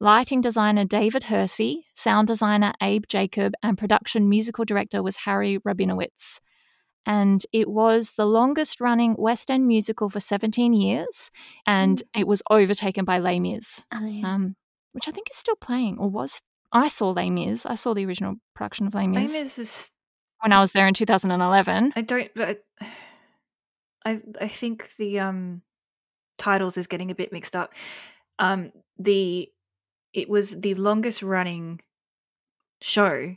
lighting 0.00 0.40
designer 0.40 0.86
David 0.86 1.24
Hersey, 1.24 1.84
sound 1.92 2.28
designer 2.28 2.72
Abe 2.82 3.04
Jacob, 3.06 3.52
and 3.62 3.76
production 3.76 4.30
musical 4.30 4.64
director 4.64 5.02
was 5.02 5.16
Harry 5.16 5.58
Rabinowitz. 5.58 6.40
And 7.04 7.44
it 7.52 7.68
was 7.68 8.12
the 8.12 8.24
longest 8.24 8.80
running 8.80 9.16
West 9.18 9.50
End 9.50 9.66
musical 9.66 10.08
for 10.08 10.18
17 10.18 10.72
years, 10.72 11.30
and 11.66 12.02
it 12.16 12.26
was 12.26 12.42
overtaken 12.48 13.04
by 13.04 13.18
Les 13.18 13.38
Mis, 13.38 13.84
oh, 13.92 14.06
yeah. 14.06 14.34
um, 14.34 14.56
which 14.92 15.06
I 15.06 15.10
think 15.10 15.28
is 15.30 15.36
still 15.36 15.56
playing, 15.56 15.98
or 15.98 16.08
was. 16.08 16.40
I 16.72 16.88
saw 16.88 17.10
Les 17.10 17.28
Mis. 17.28 17.66
I 17.66 17.74
saw 17.74 17.92
the 17.92 18.06
original 18.06 18.36
production 18.54 18.86
of 18.86 18.94
Les 18.94 19.06
Mis 19.06 19.30
Les 19.30 19.42
Mis 19.42 19.58
is. 19.58 19.90
when 20.40 20.52
I 20.52 20.62
was 20.62 20.72
there 20.72 20.86
in 20.86 20.94
2011. 20.94 21.92
I 21.94 22.00
don't. 22.00 22.30
I, 22.38 22.56
I 24.06 24.22
I 24.40 24.48
think 24.48 24.96
the 24.96 25.20
um 25.20 25.60
titles 26.38 26.76
is 26.76 26.86
getting 26.86 27.10
a 27.10 27.14
bit 27.14 27.32
mixed 27.32 27.54
up. 27.56 27.72
Um, 28.38 28.72
the 28.98 29.48
it 30.12 30.28
was 30.28 30.60
the 30.60 30.74
longest 30.74 31.22
running 31.22 31.80
show 32.80 33.34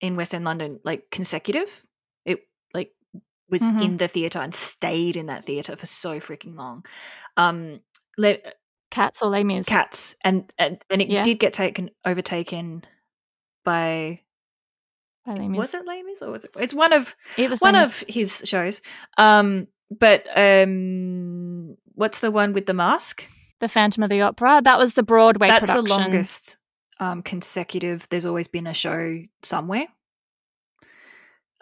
in 0.00 0.16
West 0.16 0.34
End 0.34 0.44
London, 0.44 0.80
like 0.84 1.10
consecutive. 1.10 1.84
It 2.24 2.40
like 2.74 2.92
was 3.48 3.62
Mhm. 3.62 3.84
in 3.84 3.96
the 3.98 4.08
theater 4.08 4.38
and 4.40 4.54
stayed 4.54 5.16
in 5.16 5.26
that 5.26 5.44
theater 5.44 5.76
for 5.76 5.86
so 5.86 6.20
freaking 6.20 6.56
long. 6.56 6.84
Um, 7.36 7.80
Le- 8.16 8.38
Cats 8.90 9.20
or 9.22 9.28
Les 9.30 9.44
Mis? 9.44 9.66
cats 9.66 10.16
and 10.24 10.50
and, 10.58 10.82
and 10.90 11.02
it 11.02 11.08
Yeah. 11.08 11.22
did 11.22 11.38
get 11.38 11.52
taken 11.52 11.90
overtaken 12.06 12.84
by 13.64 14.22
by 15.26 15.34
Les 15.34 15.48
Mis. 15.48 15.58
was 15.58 15.74
it 15.74 15.84
Les 15.86 16.02
Mis 16.02 16.22
or 16.22 16.30
was 16.30 16.44
it? 16.44 16.50
It's 16.58 16.72
one 16.74 16.92
of 16.94 17.14
It 17.36 17.50
was 17.50 17.60
one 17.60 17.74
of 17.74 18.02
his 18.08 18.42
shows. 18.46 18.80
Um, 19.18 19.68
but 19.90 20.24
um, 20.36 21.37
what's 21.98 22.20
the 22.20 22.30
one 22.30 22.52
with 22.52 22.66
the 22.66 22.74
mask? 22.74 23.26
The 23.60 23.68
Phantom 23.68 24.04
of 24.04 24.08
the 24.08 24.22
Opera. 24.22 24.60
That 24.62 24.78
was 24.78 24.94
the 24.94 25.02
Broadway 25.02 25.48
That's 25.48 25.68
production. 25.68 25.84
the 25.84 26.02
longest 26.02 26.56
um, 27.00 27.22
consecutive. 27.22 28.08
There's 28.08 28.24
always 28.24 28.46
been 28.48 28.66
a 28.68 28.74
show 28.74 29.22
somewhere, 29.42 29.86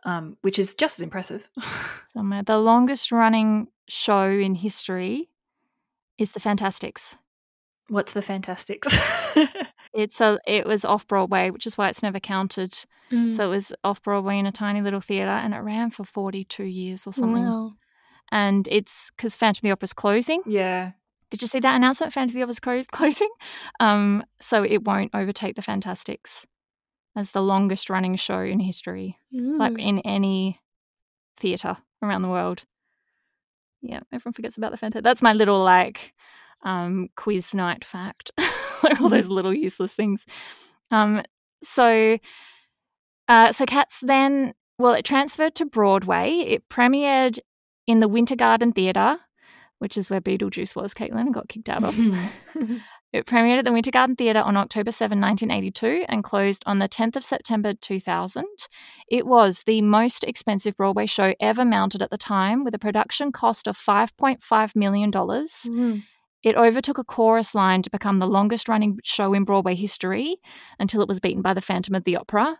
um, 0.05 0.37
which 0.43 0.59
is 0.59 0.75
just 0.75 0.99
as 0.99 1.03
impressive. 1.03 1.49
Somewhere. 2.09 2.43
The 2.43 2.59
longest 2.59 3.13
running 3.13 3.69
show 3.89 4.29
in 4.29 4.55
history 4.55 5.31
is 6.19 6.33
The 6.33 6.41
Fantasticks. 6.41 7.17
what's 7.89 8.13
the 8.13 8.23
Fantasticks? 8.23 8.97
It's 9.97 10.21
a. 10.21 10.39
It 10.47 10.67
was 10.67 10.85
off 10.85 11.07
Broadway, 11.09 11.49
which 11.49 11.67
is 11.67 11.79
why 11.79 11.89
it's 11.89 12.03
never 12.03 12.21
counted. 12.21 12.73
Mm. 13.11 13.31
So 13.31 13.47
it 13.47 13.49
was 13.49 13.73
off 13.83 14.03
Broadway 14.03 14.39
in 14.39 14.45
a 14.45 14.53
tiny 14.53 14.83
little 14.83 15.01
theater, 15.01 15.31
and 15.31 15.55
it 15.55 15.61
ran 15.61 15.89
for 15.91 16.05
forty-two 16.05 16.65
years 16.65 17.07
or 17.07 17.15
something. 17.15 17.47
Wow. 17.47 17.73
And 18.33 18.67
it's 18.71 19.11
because 19.17 19.37
Phantom 19.37 19.59
of 19.61 19.63
the 19.63 19.71
Opera's 19.71 19.93
closing. 19.93 20.43
yeah, 20.47 20.93
Did 21.31 21.43
you 21.43 21.49
see 21.49 21.61
that 21.61 21.77
announcement? 21.77 22.13
Phantom 22.13 22.31
of 22.31 22.35
the 22.35 22.43
Opera's 22.43 22.61
close- 22.61 22.87
closing. 22.93 23.31
Um, 23.81 24.25
so 24.41 24.63
it 24.63 24.85
won't 24.85 25.11
overtake 25.15 25.55
The 25.57 25.63
Fantasticks 25.63 26.47
as 27.15 27.31
the 27.31 27.43
longest 27.43 27.89
running 27.89 28.17
show 28.17 28.41
in 28.41 28.61
history. 28.61 29.17
like 29.33 29.73
Mm. 29.73 29.81
in 29.89 29.99
any 30.01 30.61
theater 31.39 31.77
around 32.03 32.23
the 32.23 32.29
world. 32.29 32.65
Yeah, 33.83 34.01
everyone 34.13 34.33
forgets 34.35 34.57
about 34.57 34.73
the 34.73 34.79
Fanta. 34.79 35.03
That's 35.03 35.23
my 35.23 35.33
little 35.33 35.63
like 35.63 36.13
um, 36.63 37.09
quiz 37.17 37.55
night 37.55 37.85
fact, 37.85 38.31
like 38.83 39.01
all 39.01 39.09
those 39.09 39.29
little 39.29 39.55
useless 39.55 39.93
things. 39.93 40.27
Um, 40.91 41.23
so, 41.63 42.19
uh, 43.29 43.53
so 43.53 43.67
Cats 43.67 44.01
then, 44.03 44.55
well, 44.79 44.95
it 44.95 45.05
transferred 45.05 45.55
to 45.57 45.67
Broadway. 45.67 46.31
It 46.33 46.69
premiered 46.69 47.39
in 47.87 48.01
the 48.01 48.09
Winter 48.09 48.37
Garden 48.37 48.73
Theatre, 48.73 49.19
which 49.79 49.97
is 49.97 50.11
where 50.11 50.21
Beetlejuice 50.21 50.75
was, 50.75 50.95
Caitlin, 50.95 51.21
and 51.21 51.35
got 51.35 51.49
kicked 51.49 51.69
out 51.69 51.85
of. 51.85 51.99
It 53.13 53.25
premiered 53.25 53.59
at 53.59 53.65
the 53.65 53.73
Winter 53.73 53.91
Garden 53.91 54.15
Theatre 54.15 54.41
on 54.41 54.59
October 54.59 54.91
7, 54.91 55.19
1982, 55.19 56.05
and 56.09 56.23
closed 56.23 56.63
on 56.67 56.81
the 56.81 56.89
10th 56.89 57.17
of 57.17 57.25
September 57.25 57.73
2000. 57.73 58.45
It 59.09 59.27
was 59.27 59.63
the 59.63 59.81
most 59.81 60.23
expensive 60.25 60.77
Broadway 60.77 61.07
show 61.07 61.33
ever 61.41 61.65
mounted 61.65 62.03
at 62.03 62.11
the 62.11 62.19
time, 62.19 62.63
with 62.63 62.75
a 62.75 62.79
production 62.79 63.33
cost 63.33 63.69
of 63.69 63.79
$5.5 63.79 64.77
million. 64.77 65.11
Mm. 65.11 66.03
It 66.43 66.57
overtook 66.57 66.99
a 66.99 67.05
chorus 67.05 67.55
line 67.55 67.81
to 67.83 67.91
become 67.91 68.19
the 68.19 68.27
longest 68.27 68.69
running 68.69 68.99
show 69.03 69.33
in 69.33 69.45
Broadway 69.45 69.77
history 69.77 70.37
until 70.79 71.01
it 71.01 71.09
was 71.09 71.19
beaten 71.19 71.43
by 71.43 71.55
The 71.55 71.63
Phantom 71.63 71.95
of 71.95 72.05
the 72.05 72.17
Opera. 72.17 72.59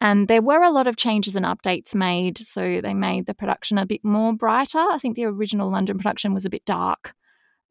And 0.00 0.28
there 0.28 0.42
were 0.42 0.62
a 0.62 0.70
lot 0.70 0.86
of 0.86 0.96
changes 0.96 1.34
and 1.36 1.46
updates 1.46 1.94
made. 1.94 2.38
So 2.38 2.80
they 2.80 2.94
made 2.94 3.26
the 3.26 3.34
production 3.34 3.78
a 3.78 3.86
bit 3.86 4.04
more 4.04 4.32
brighter. 4.34 4.78
I 4.78 4.98
think 4.98 5.16
the 5.16 5.24
original 5.24 5.70
London 5.70 5.96
production 5.96 6.34
was 6.34 6.44
a 6.44 6.50
bit 6.50 6.64
dark. 6.64 7.14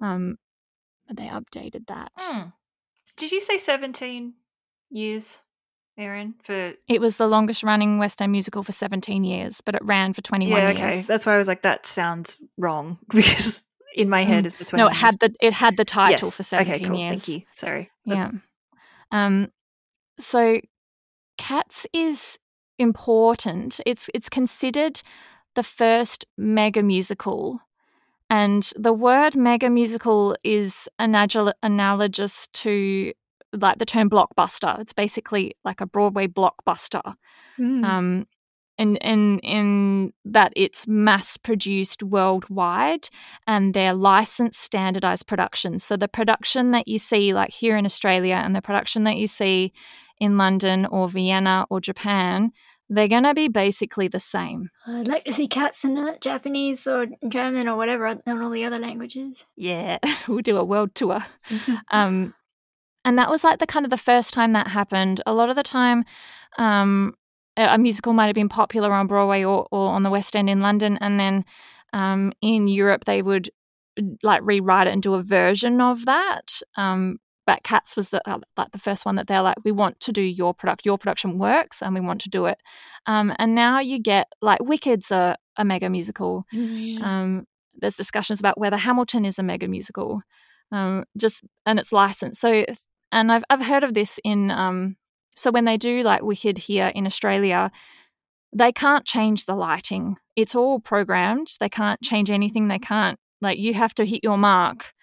Um, 0.01 0.37
but 1.07 1.17
they 1.17 1.27
updated 1.27 1.87
that. 1.87 2.11
Hmm. 2.19 2.49
Did 3.17 3.31
you 3.31 3.39
say 3.39 3.57
seventeen 3.57 4.33
years, 4.89 5.41
Erin? 5.97 6.35
For 6.43 6.73
It 6.87 7.01
was 7.01 7.17
the 7.17 7.27
longest 7.27 7.61
running 7.61 7.99
West 7.99 8.21
End 8.21 8.31
musical 8.31 8.63
for 8.63 8.71
17 8.71 9.23
years, 9.23 9.61
but 9.61 9.75
it 9.75 9.83
ran 9.83 10.13
for 10.13 10.21
21 10.21 10.57
yeah, 10.57 10.69
years. 10.69 10.79
okay. 10.79 11.01
That's 11.01 11.25
why 11.25 11.35
I 11.35 11.37
was 11.37 11.47
like, 11.47 11.61
that 11.61 11.85
sounds 11.85 12.41
wrong 12.57 12.97
because 13.09 13.63
in 13.95 14.09
my 14.09 14.23
head 14.23 14.43
Mm. 14.43 14.47
it's 14.47 14.55
the 14.55 14.65
twenty. 14.65 14.81
No, 14.83 14.87
it 14.89 14.95
had 14.95 15.19
the 15.19 15.35
it 15.39 15.53
had 15.53 15.77
the 15.77 15.85
title 15.85 16.27
yes. 16.29 16.37
for 16.37 16.43
17 16.43 16.73
okay, 16.75 16.85
cool. 16.85 16.97
years. 16.97 17.25
Thank 17.25 17.41
you. 17.41 17.47
Sorry. 17.53 17.91
Yeah. 18.05 18.31
Um, 19.11 19.51
so 20.17 20.59
Cats 21.43 21.85
is 21.91 22.39
important. 22.79 23.81
It's 23.85 24.09
it's 24.13 24.29
considered 24.29 25.01
the 25.55 25.63
first 25.63 26.25
mega 26.37 26.81
musical, 26.81 27.59
and 28.29 28.71
the 28.77 28.93
word 28.93 29.35
mega 29.35 29.69
musical 29.69 30.37
is 30.45 30.87
anal- 31.01 31.51
analogous 31.61 32.47
to 32.53 33.11
like 33.51 33.77
the 33.77 33.85
term 33.85 34.09
blockbuster. 34.09 34.79
It's 34.79 34.93
basically 34.93 35.53
like 35.65 35.81
a 35.81 35.85
Broadway 35.85 36.27
blockbuster. 36.27 37.13
Mm. 37.59 37.83
um, 37.83 38.27
in 38.77 38.95
in 38.97 39.39
in 39.39 40.13
that 40.23 40.53
it's 40.55 40.87
mass 40.87 41.35
produced 41.35 42.01
worldwide 42.03 43.09
and 43.47 43.73
they're 43.73 43.93
licensed 43.93 44.61
standardized 44.61 45.27
productions. 45.27 45.83
So 45.83 45.97
the 45.97 46.07
production 46.07 46.71
that 46.71 46.87
you 46.87 46.97
see 46.97 47.33
like 47.33 47.51
here 47.51 47.75
in 47.75 47.85
Australia 47.85 48.35
and 48.35 48.55
the 48.55 48.61
production 48.61 49.03
that 49.03 49.17
you 49.17 49.27
see 49.27 49.73
in 50.23 50.37
London 50.37 50.85
or 50.85 51.09
Vienna 51.09 51.65
or 51.69 51.81
Japan, 51.81 52.51
they're 52.89 53.07
going 53.07 53.23
to 53.23 53.33
be 53.33 53.47
basically 53.47 54.07
the 54.07 54.19
same. 54.19 54.69
I'd 54.87 55.07
like 55.07 55.25
to 55.25 55.33
see 55.33 55.47
cats 55.47 55.83
in 55.83 55.97
uh, 55.97 56.15
Japanese 56.21 56.87
or 56.87 57.07
German 57.27 57.67
or 57.67 57.75
whatever 57.75 58.05
and 58.05 58.21
all 58.25 58.49
the 58.49 58.63
other 58.63 58.79
languages. 58.79 59.43
Yeah, 59.55 59.97
we'll 60.27 60.39
do 60.39 60.57
a 60.57 60.63
world 60.63 60.95
tour. 60.95 61.19
Um, 61.91 62.33
and 63.05 63.17
that 63.17 63.29
was 63.29 63.43
like 63.43 63.59
the 63.59 63.67
kind 63.67 63.85
of 63.85 63.89
the 63.89 63.97
first 63.97 64.33
time 64.33 64.53
that 64.53 64.67
happened. 64.67 65.21
A 65.25 65.33
lot 65.33 65.49
of 65.49 65.57
the 65.57 65.63
time, 65.63 66.05
um, 66.57 67.13
a 67.57 67.77
musical 67.77 68.13
might 68.13 68.27
have 68.27 68.35
been 68.35 68.47
popular 68.47 68.93
on 68.93 69.07
Broadway 69.07 69.43
or, 69.43 69.67
or 69.71 69.89
on 69.89 70.03
the 70.03 70.09
West 70.09 70.37
End 70.37 70.49
in 70.49 70.61
London, 70.61 70.97
and 71.01 71.19
then 71.19 71.43
um, 71.91 72.31
in 72.41 72.69
Europe 72.69 73.03
they 73.03 73.21
would 73.21 73.49
like 74.23 74.41
rewrite 74.43 74.87
it 74.87 74.93
and 74.93 75.03
do 75.03 75.15
a 75.15 75.21
version 75.21 75.81
of 75.81 76.05
that. 76.05 76.61
Um, 76.77 77.17
but 77.45 77.63
Cats 77.63 77.95
was 77.95 78.09
the 78.09 78.21
uh, 78.29 78.39
like 78.57 78.71
the 78.71 78.77
first 78.77 79.05
one 79.05 79.15
that 79.15 79.27
they're 79.27 79.41
like, 79.41 79.57
we 79.63 79.71
want 79.71 79.99
to 80.01 80.11
do 80.11 80.21
your 80.21 80.53
product, 80.53 80.85
your 80.85 80.97
production 80.97 81.37
works, 81.37 81.81
and 81.81 81.93
we 81.93 82.01
want 82.01 82.21
to 82.21 82.29
do 82.29 82.45
it. 82.45 82.57
Um, 83.05 83.33
and 83.37 83.53
now 83.55 83.79
you 83.79 83.99
get 83.99 84.27
like 84.41 84.61
Wicked's 84.61 85.11
a, 85.11 85.37
a 85.57 85.65
mega 85.65 85.89
musical. 85.89 86.45
Mm, 86.53 87.01
Um, 87.01 87.47
there's 87.75 87.97
discussions 87.97 88.39
about 88.39 88.57
whether 88.59 88.77
Hamilton 88.77 89.25
is 89.25 89.39
a 89.39 89.43
mega 89.43 89.67
musical, 89.67 90.21
um, 90.71 91.03
just 91.17 91.41
and 91.65 91.79
it's 91.79 91.91
licensed. 91.91 92.39
So, 92.39 92.65
and 93.11 93.31
I've 93.31 93.43
I've 93.49 93.65
heard 93.65 93.83
of 93.83 93.93
this 93.93 94.19
in 94.23 94.51
um, 94.51 94.95
so 95.35 95.51
when 95.51 95.65
they 95.65 95.77
do 95.77 96.03
like 96.03 96.21
Wicked 96.21 96.57
here 96.57 96.91
in 96.95 97.05
Australia, 97.05 97.71
they 98.55 98.71
can't 98.71 99.05
change 99.05 99.45
the 99.45 99.55
lighting. 99.55 100.15
It's 100.35 100.55
all 100.55 100.79
programmed. 100.79 101.47
They 101.59 101.69
can't 101.69 102.01
change 102.01 102.31
anything. 102.31 102.67
They 102.67 102.79
can't 102.79 103.19
like 103.41 103.59
you 103.59 103.73
have 103.73 103.93
to 103.95 104.05
hit 104.05 104.23
your 104.23 104.37
mark, 104.37 104.93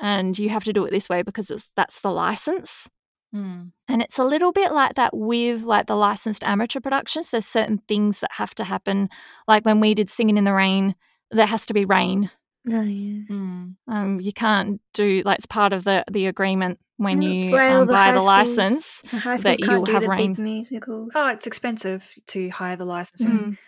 and 0.00 0.38
you 0.38 0.48
have 0.50 0.64
to 0.64 0.72
do 0.72 0.84
it 0.84 0.90
this 0.90 1.08
way 1.08 1.22
because 1.22 1.50
it's 1.50 1.70
that's 1.76 2.00
the 2.00 2.10
license. 2.10 2.88
Mm. 3.34 3.72
And 3.88 4.00
it's 4.02 4.18
a 4.18 4.24
little 4.24 4.52
bit 4.52 4.72
like 4.72 4.94
that 4.94 5.16
with 5.16 5.62
like 5.62 5.86
the 5.86 5.96
licensed 5.96 6.44
amateur 6.44 6.80
productions. 6.80 7.30
There's 7.30 7.46
certain 7.46 7.78
things 7.88 8.20
that 8.20 8.30
have 8.34 8.54
to 8.56 8.64
happen. 8.64 9.08
Like 9.48 9.64
when 9.64 9.80
we 9.80 9.94
did 9.94 10.08
Singing 10.08 10.36
in 10.36 10.44
the 10.44 10.52
Rain, 10.52 10.94
there 11.32 11.46
has 11.46 11.66
to 11.66 11.74
be 11.74 11.84
rain. 11.84 12.30
Oh, 12.70 12.80
yeah. 12.80 13.22
Mm. 13.28 13.74
Um, 13.88 14.20
you 14.20 14.32
can't 14.32 14.80
do 14.94 15.22
like 15.24 15.38
it's 15.38 15.46
part 15.46 15.72
of 15.72 15.84
the 15.84 16.04
the 16.10 16.26
agreement 16.26 16.78
when 16.96 17.18
That's 17.20 17.26
you 17.32 17.52
why 17.52 17.74
all 17.74 17.80
um, 17.82 17.86
the 17.88 17.92
buy 17.92 17.98
high 18.04 18.12
the 18.12 18.20
schools- 18.20 18.26
license. 18.28 19.02
The 19.02 19.18
high 19.18 19.36
that 19.38 19.58
you'll 19.58 19.86
have 19.86 20.02
the 20.02 20.08
rain. 20.08 20.36
musicals. 20.38 21.10
Oh, 21.14 21.28
it's 21.28 21.46
expensive 21.46 22.14
to 22.28 22.48
hire 22.50 22.76
the 22.76 22.84
licensing. 22.86 23.58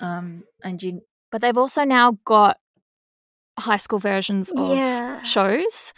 Mm. 0.00 0.06
Um, 0.06 0.44
and 0.62 0.82
you 0.82 1.02
But 1.32 1.42
they've 1.42 1.58
also 1.58 1.84
now 1.84 2.16
got 2.24 2.58
high 3.58 3.76
school 3.76 3.98
versions 3.98 4.50
of 4.52 4.76
Yeah. 4.76 5.22
shows 5.22 5.92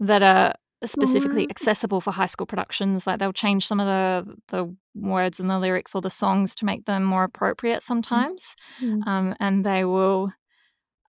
that 0.00 0.22
are 0.22 0.54
specifically 0.84 1.42
More- 1.42 1.50
accessible 1.50 2.00
for 2.00 2.10
high 2.12 2.26
school 2.26 2.46
productions. 2.46 3.06
Like 3.06 3.18
they'll 3.18 3.32
change 3.32 3.66
some 3.66 3.80
of 3.80 3.86
the 3.86 4.36
the 4.48 4.76
words 4.94 5.40
and 5.40 5.48
the 5.50 5.58
lyrics 5.58 5.94
or 5.94 6.00
the 6.00 6.10
songs 6.10 6.54
to 6.56 6.64
make 6.64 6.84
them 6.86 7.02
more 7.04 7.24
appropriate 7.24 7.82
sometimes, 7.82 8.56
Mm. 8.80 9.06
um, 9.06 9.34
and 9.40 9.64
they 9.64 9.84
will 9.84 10.32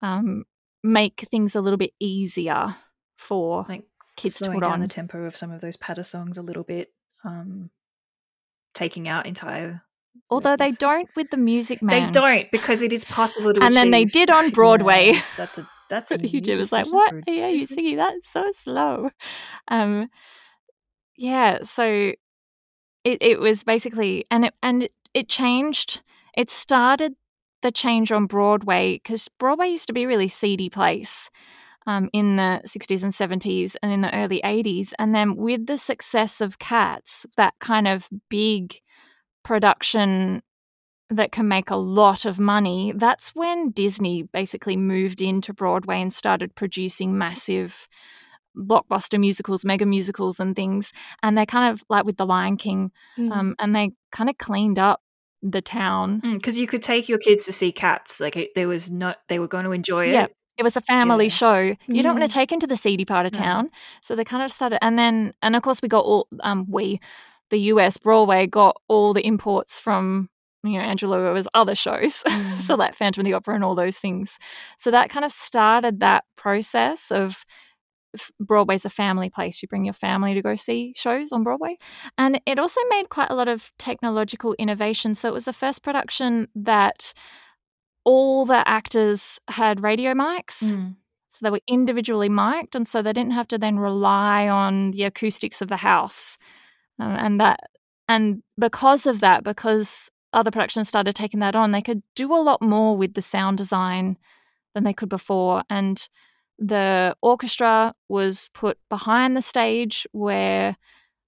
um, 0.02 0.44
make 0.82 1.26
things 1.30 1.54
a 1.56 1.60
little 1.62 1.78
bit 1.78 1.92
easier 1.98 2.76
for 3.16 3.64
like 3.68 3.84
kids 4.16 4.34
to 4.34 4.44
slowing 4.44 4.60
put 4.60 4.64
down 4.64 4.74
on. 4.74 4.80
the 4.80 4.88
tempo 4.88 5.24
of 5.24 5.34
some 5.36 5.50
of 5.50 5.60
those 5.62 5.76
patter 5.76 6.02
songs 6.02 6.36
a 6.36 6.42
little 6.42 6.62
bit. 6.64 6.92
Um, 7.24 7.70
taking 8.74 9.08
out 9.08 9.24
entire. 9.26 9.82
Although 10.30 10.56
they 10.56 10.72
don't 10.72 11.08
with 11.16 11.30
the 11.30 11.36
Music 11.36 11.80
Man. 11.82 12.06
They 12.06 12.10
don't 12.10 12.50
because 12.50 12.82
it 12.82 12.92
is 12.92 13.04
possible 13.04 13.52
to. 13.54 13.62
And 13.62 13.74
then 13.74 13.90
they 13.90 14.04
did 14.04 14.30
on 14.30 14.50
Broadway. 14.58 15.12
Yeah, 15.12 15.22
that's 15.36 15.58
a 15.58 15.68
that's 15.88 16.10
a 16.10 16.18
Hugh 16.18 16.40
new 16.40 16.56
was 16.56 16.72
like, 16.72 16.86
"What? 16.86 17.14
Yeah, 17.26 17.48
you 17.48 17.66
singing 17.66 17.96
that 17.96 18.14
so 18.24 18.44
slow?" 18.52 19.10
Um, 19.68 20.08
yeah. 21.16 21.58
So 21.62 22.12
it 23.04 23.18
it 23.20 23.40
was 23.40 23.62
basically, 23.62 24.24
and 24.30 24.46
it 24.46 24.54
and 24.62 24.84
it, 24.84 24.92
it 25.12 25.28
changed. 25.28 26.02
It 26.36 26.50
started 26.50 27.14
the 27.62 27.72
change 27.72 28.12
on 28.12 28.26
Broadway 28.26 28.94
because 28.96 29.28
Broadway 29.38 29.68
used 29.68 29.86
to 29.86 29.92
be 29.92 30.04
a 30.04 30.08
really 30.08 30.28
seedy 30.28 30.68
place. 30.68 31.30
Um, 31.86 32.08
in 32.14 32.36
the 32.36 32.62
60s 32.64 33.02
and 33.02 33.12
70s 33.12 33.76
and 33.82 33.92
in 33.92 34.00
the 34.00 34.14
early 34.14 34.40
80s. 34.42 34.94
And 34.98 35.14
then 35.14 35.36
with 35.36 35.66
the 35.66 35.76
success 35.76 36.40
of 36.40 36.58
Cats, 36.58 37.26
that 37.36 37.52
kind 37.60 37.86
of 37.86 38.08
big 38.30 38.80
production 39.42 40.40
that 41.10 41.32
can 41.32 41.46
make 41.48 41.70
a 41.70 41.76
lot 41.76 42.24
of 42.24 42.38
money, 42.38 42.92
that's 42.96 43.34
when 43.34 43.70
Disney 43.70 44.22
basically 44.22 44.76
moved 44.76 45.20
into 45.20 45.52
Broadway 45.52 46.00
and 46.00 46.12
started 46.12 46.54
producing 46.54 47.18
massive 47.18 47.88
blockbuster 48.56 49.18
musicals, 49.18 49.64
mega 49.64 49.84
musicals, 49.86 50.38
and 50.40 50.54
things. 50.54 50.92
And 51.22 51.36
they're 51.36 51.46
kind 51.46 51.72
of 51.72 51.82
like 51.88 52.04
with 52.04 52.16
The 52.16 52.26
Lion 52.26 52.56
King, 52.56 52.90
Mm. 53.18 53.32
um, 53.32 53.54
and 53.58 53.74
they 53.74 53.90
kind 54.12 54.30
of 54.30 54.38
cleaned 54.38 54.78
up 54.78 55.00
the 55.42 55.60
town. 55.60 56.20
because 56.20 56.58
you 56.58 56.66
could 56.66 56.82
take 56.82 57.08
your 57.08 57.18
kids 57.18 57.44
to 57.44 57.52
see 57.52 57.70
cats. 57.70 58.18
Like 58.20 58.36
it, 58.36 58.50
there 58.54 58.68
was 58.68 58.90
no, 58.90 59.14
they 59.28 59.38
were 59.38 59.48
going 59.48 59.64
to 59.64 59.72
enjoy 59.72 60.06
it. 60.06 60.12
Yeah. 60.12 60.26
It 60.56 60.62
was 60.62 60.76
a 60.76 60.80
family 60.80 61.26
Yeah. 61.26 61.30
show. 61.30 61.58
You 61.88 62.02
don't 62.02 62.16
want 62.18 62.30
to 62.30 62.32
take 62.32 62.50
into 62.52 62.66
the 62.66 62.76
seedy 62.76 63.04
part 63.04 63.26
of 63.26 63.34
No. 63.34 63.40
town. 63.40 63.70
So 64.00 64.14
they 64.16 64.24
kind 64.24 64.42
of 64.42 64.52
started, 64.52 64.78
and 64.82 64.98
then, 64.98 65.34
and 65.42 65.54
of 65.56 65.62
course, 65.62 65.82
we 65.82 65.88
got 65.88 66.04
all, 66.04 66.28
um, 66.40 66.64
we, 66.70 67.00
the 67.50 67.58
US 67.72 67.98
Broadway 67.98 68.46
got 68.46 68.80
all 68.88 69.12
the 69.12 69.26
imports 69.26 69.78
from, 69.80 70.30
you 70.64 70.78
know, 70.78 70.84
Angela 70.84 71.32
was 71.32 71.48
other 71.54 71.74
shows. 71.74 72.22
Mm. 72.34 72.60
so 72.60 72.74
like 72.74 72.94
Phantom 72.94 73.20
of 73.20 73.24
the 73.26 73.32
Opera 73.34 73.54
and 73.54 73.64
all 73.64 73.74
those 73.74 73.98
things. 73.98 74.38
So 74.76 74.90
that 74.90 75.08
kind 75.08 75.24
of 75.24 75.30
started 75.30 76.00
that 76.00 76.24
process 76.36 77.10
of 77.12 77.44
Broadway's 78.40 78.84
a 78.84 78.90
family 78.90 79.30
place. 79.30 79.62
You 79.62 79.68
bring 79.68 79.84
your 79.84 79.94
family 79.94 80.34
to 80.34 80.42
go 80.42 80.54
see 80.54 80.94
shows 80.96 81.32
on 81.32 81.44
Broadway. 81.44 81.76
And 82.18 82.40
it 82.46 82.58
also 82.58 82.80
made 82.90 83.08
quite 83.08 83.30
a 83.30 83.34
lot 83.34 83.48
of 83.48 83.70
technological 83.78 84.54
innovation. 84.58 85.14
So 85.14 85.28
it 85.28 85.34
was 85.34 85.44
the 85.44 85.52
first 85.52 85.82
production 85.82 86.48
that 86.54 87.12
all 88.04 88.44
the 88.46 88.66
actors 88.68 89.40
had 89.48 89.82
radio 89.82 90.12
mics. 90.12 90.64
Mm. 90.64 90.96
So 91.28 91.38
they 91.42 91.50
were 91.50 91.60
individually 91.66 92.28
mic'd, 92.28 92.76
and 92.76 92.86
so 92.86 93.02
they 93.02 93.12
didn't 93.12 93.32
have 93.32 93.48
to 93.48 93.58
then 93.58 93.78
rely 93.78 94.48
on 94.48 94.92
the 94.92 95.02
acoustics 95.02 95.60
of 95.60 95.68
the 95.68 95.76
house. 95.76 96.38
Um, 97.00 97.10
and 97.10 97.40
that, 97.40 97.58
and 98.08 98.42
because 98.56 99.06
of 99.06 99.18
that, 99.20 99.42
because 99.42 100.10
other 100.34 100.50
productions 100.50 100.88
started 100.88 101.14
taking 101.14 101.40
that 101.40 101.56
on, 101.56 101.72
they 101.72 101.82
could 101.82 102.02
do 102.14 102.34
a 102.34 102.42
lot 102.42 102.60
more 102.62 102.96
with 102.96 103.14
the 103.14 103.22
sound 103.22 103.58
design 103.58 104.16
than 104.74 104.84
they 104.84 104.92
could 104.92 105.08
before. 105.08 105.62
And 105.70 106.06
the 106.58 107.16
orchestra 107.22 107.94
was 108.08 108.48
put 108.54 108.78
behind 108.88 109.36
the 109.36 109.42
stage 109.42 110.06
where 110.12 110.76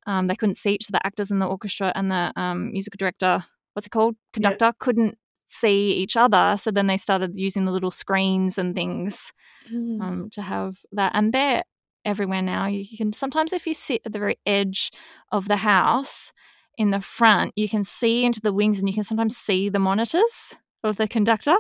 um, 0.07 0.27
they 0.29 0.37
couldn't 0.37 0.57
see 0.57 0.75
each 0.75 0.89
of 0.89 0.93
the 0.93 1.05
actors 1.07 1.31
in 1.31 1.39
the 1.39 1.47
orchestra 1.47 1.93
and 1.95 2.11
the 2.11 2.33
um, 2.37 2.73
musical 2.73 2.97
director, 2.99 3.45
what's 3.73 3.87
it 3.87 3.91
called, 3.91 4.17
conductor, 4.33 4.73
couldn't 4.79 5.19
see 5.45 5.93
each 5.93 6.17
other. 6.17 6.57
So 6.59 6.71
then 6.71 6.87
they 6.87 6.97
started 6.97 7.37
using 7.37 7.65
the 7.65 7.73
little 7.73 7.91
screens 7.91 8.59
and 8.59 8.75
things 8.75 9.33
Mm. 9.73 10.01
um, 10.01 10.31
to 10.31 10.43
have 10.43 10.79
that. 10.93 11.11
And 11.15 11.33
they're 11.33 11.65
everywhere 12.05 12.43
now. 12.43 12.67
You 12.67 12.97
can 12.97 13.13
sometimes, 13.13 13.53
if 13.53 13.67
you 13.67 13.75
sit 13.75 14.03
at 14.07 14.13
the 14.13 14.21
very 14.21 14.39
edge 14.47 14.93
of 15.33 15.49
the 15.49 15.57
house 15.57 16.33
in 16.77 16.91
the 16.91 17.01
front, 17.01 17.53
you 17.57 17.69
can 17.69 17.85
see 17.85 18.25
into 18.25 18.41
the 18.41 18.53
wings 18.53 18.79
and 18.79 18.89
you 18.89 18.95
can 18.95 19.05
sometimes 19.05 19.37
see 19.37 19.69
the 19.69 19.79
monitors 19.79 20.57
of 20.85 20.97
the 20.97 21.09
conductor, 21.09 21.57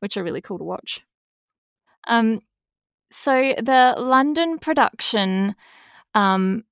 which 0.00 0.16
are 0.16 0.24
really 0.24 0.40
cool 0.40 0.58
to 0.58 0.64
watch. 0.64 1.02
Um, 2.08 2.40
so 3.10 3.54
the 3.60 3.94
London 3.98 4.58
production. 4.58 5.54
Um, 6.14 6.64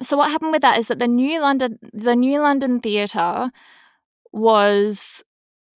so 0.00 0.16
what 0.16 0.30
happened 0.30 0.52
with 0.52 0.62
that 0.62 0.78
is 0.78 0.88
that 0.88 0.98
the 0.98 1.08
new 1.08 1.40
London, 1.40 1.78
the 1.92 2.16
new 2.16 2.40
London 2.40 2.80
Theatre, 2.80 3.50
was 4.32 5.24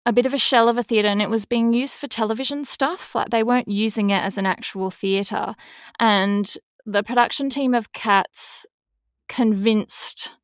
a 0.06 0.12
bit 0.12 0.26
of 0.26 0.32
a 0.32 0.38
shell 0.38 0.68
of 0.68 0.78
a 0.78 0.82
theatre 0.82 1.08
and 1.08 1.20
it 1.20 1.30
was 1.30 1.44
being 1.44 1.72
used 1.72 2.00
for 2.00 2.06
television 2.06 2.64
stuff. 2.64 3.14
Like 3.14 3.30
they 3.30 3.42
weren't 3.42 3.68
using 3.68 4.10
it 4.10 4.22
as 4.22 4.38
an 4.38 4.46
actual 4.46 4.90
theatre. 4.90 5.54
And 5.98 6.56
the 6.86 7.02
production 7.02 7.50
team 7.50 7.74
of 7.74 7.92
Cats 7.92 8.66
convinced 9.28 10.34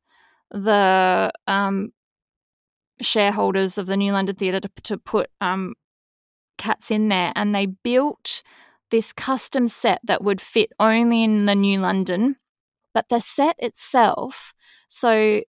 the 0.53 1.31
um, 1.47 1.91
shareholders 3.01 3.77
of 3.77 3.87
the 3.87 3.97
New 3.97 4.13
London 4.13 4.35
Theatre 4.35 4.61
to, 4.61 4.69
to 4.83 4.97
put 4.97 5.29
um, 5.41 5.73
Cats 6.57 6.91
in 6.91 7.09
there. 7.09 7.33
And 7.35 7.53
they 7.53 7.65
built 7.65 8.43
this 8.91 9.11
custom 9.11 9.67
set 9.67 9.99
that 10.03 10.23
would 10.23 10.39
fit 10.39 10.71
only 10.79 11.23
in 11.23 11.45
the 11.45 11.55
New 11.55 11.79
London. 11.79 12.37
But 12.93 13.09
the 13.09 13.19
set 13.19 13.55
itself, 13.57 14.53
so 14.87 15.41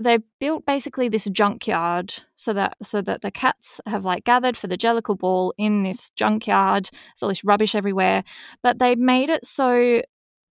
they 0.00 0.18
built 0.40 0.66
basically 0.66 1.08
this 1.08 1.26
junkyard 1.26 2.12
so 2.34 2.52
that 2.54 2.74
so 2.82 3.00
that 3.02 3.20
the 3.20 3.30
cats 3.30 3.80
have 3.86 4.04
like 4.04 4.24
gathered 4.24 4.56
for 4.56 4.66
the 4.66 4.78
Jellicle 4.78 5.16
Ball 5.16 5.54
in 5.56 5.84
this 5.84 6.10
junkyard. 6.16 6.88
There's 6.90 7.22
all 7.22 7.28
this 7.28 7.44
rubbish 7.44 7.74
everywhere, 7.76 8.24
but 8.62 8.80
they 8.80 8.96
made 8.96 9.30
it 9.30 9.44
so 9.44 10.02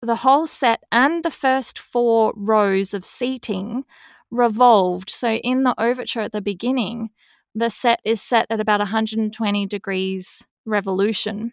the 0.01 0.17
whole 0.17 0.47
set 0.47 0.83
and 0.91 1.23
the 1.23 1.31
first 1.31 1.77
four 1.77 2.33
rows 2.35 2.93
of 2.93 3.03
seating 3.03 3.83
revolved. 4.31 5.09
So 5.09 5.33
in 5.33 5.63
the 5.63 5.75
overture 5.77 6.21
at 6.21 6.31
the 6.31 6.41
beginning, 6.41 7.09
the 7.55 7.69
set 7.69 7.99
is 8.03 8.21
set 8.21 8.45
at 8.49 8.59
about 8.59 8.79
120 8.79 9.65
degrees 9.65 10.47
revolution. 10.65 11.51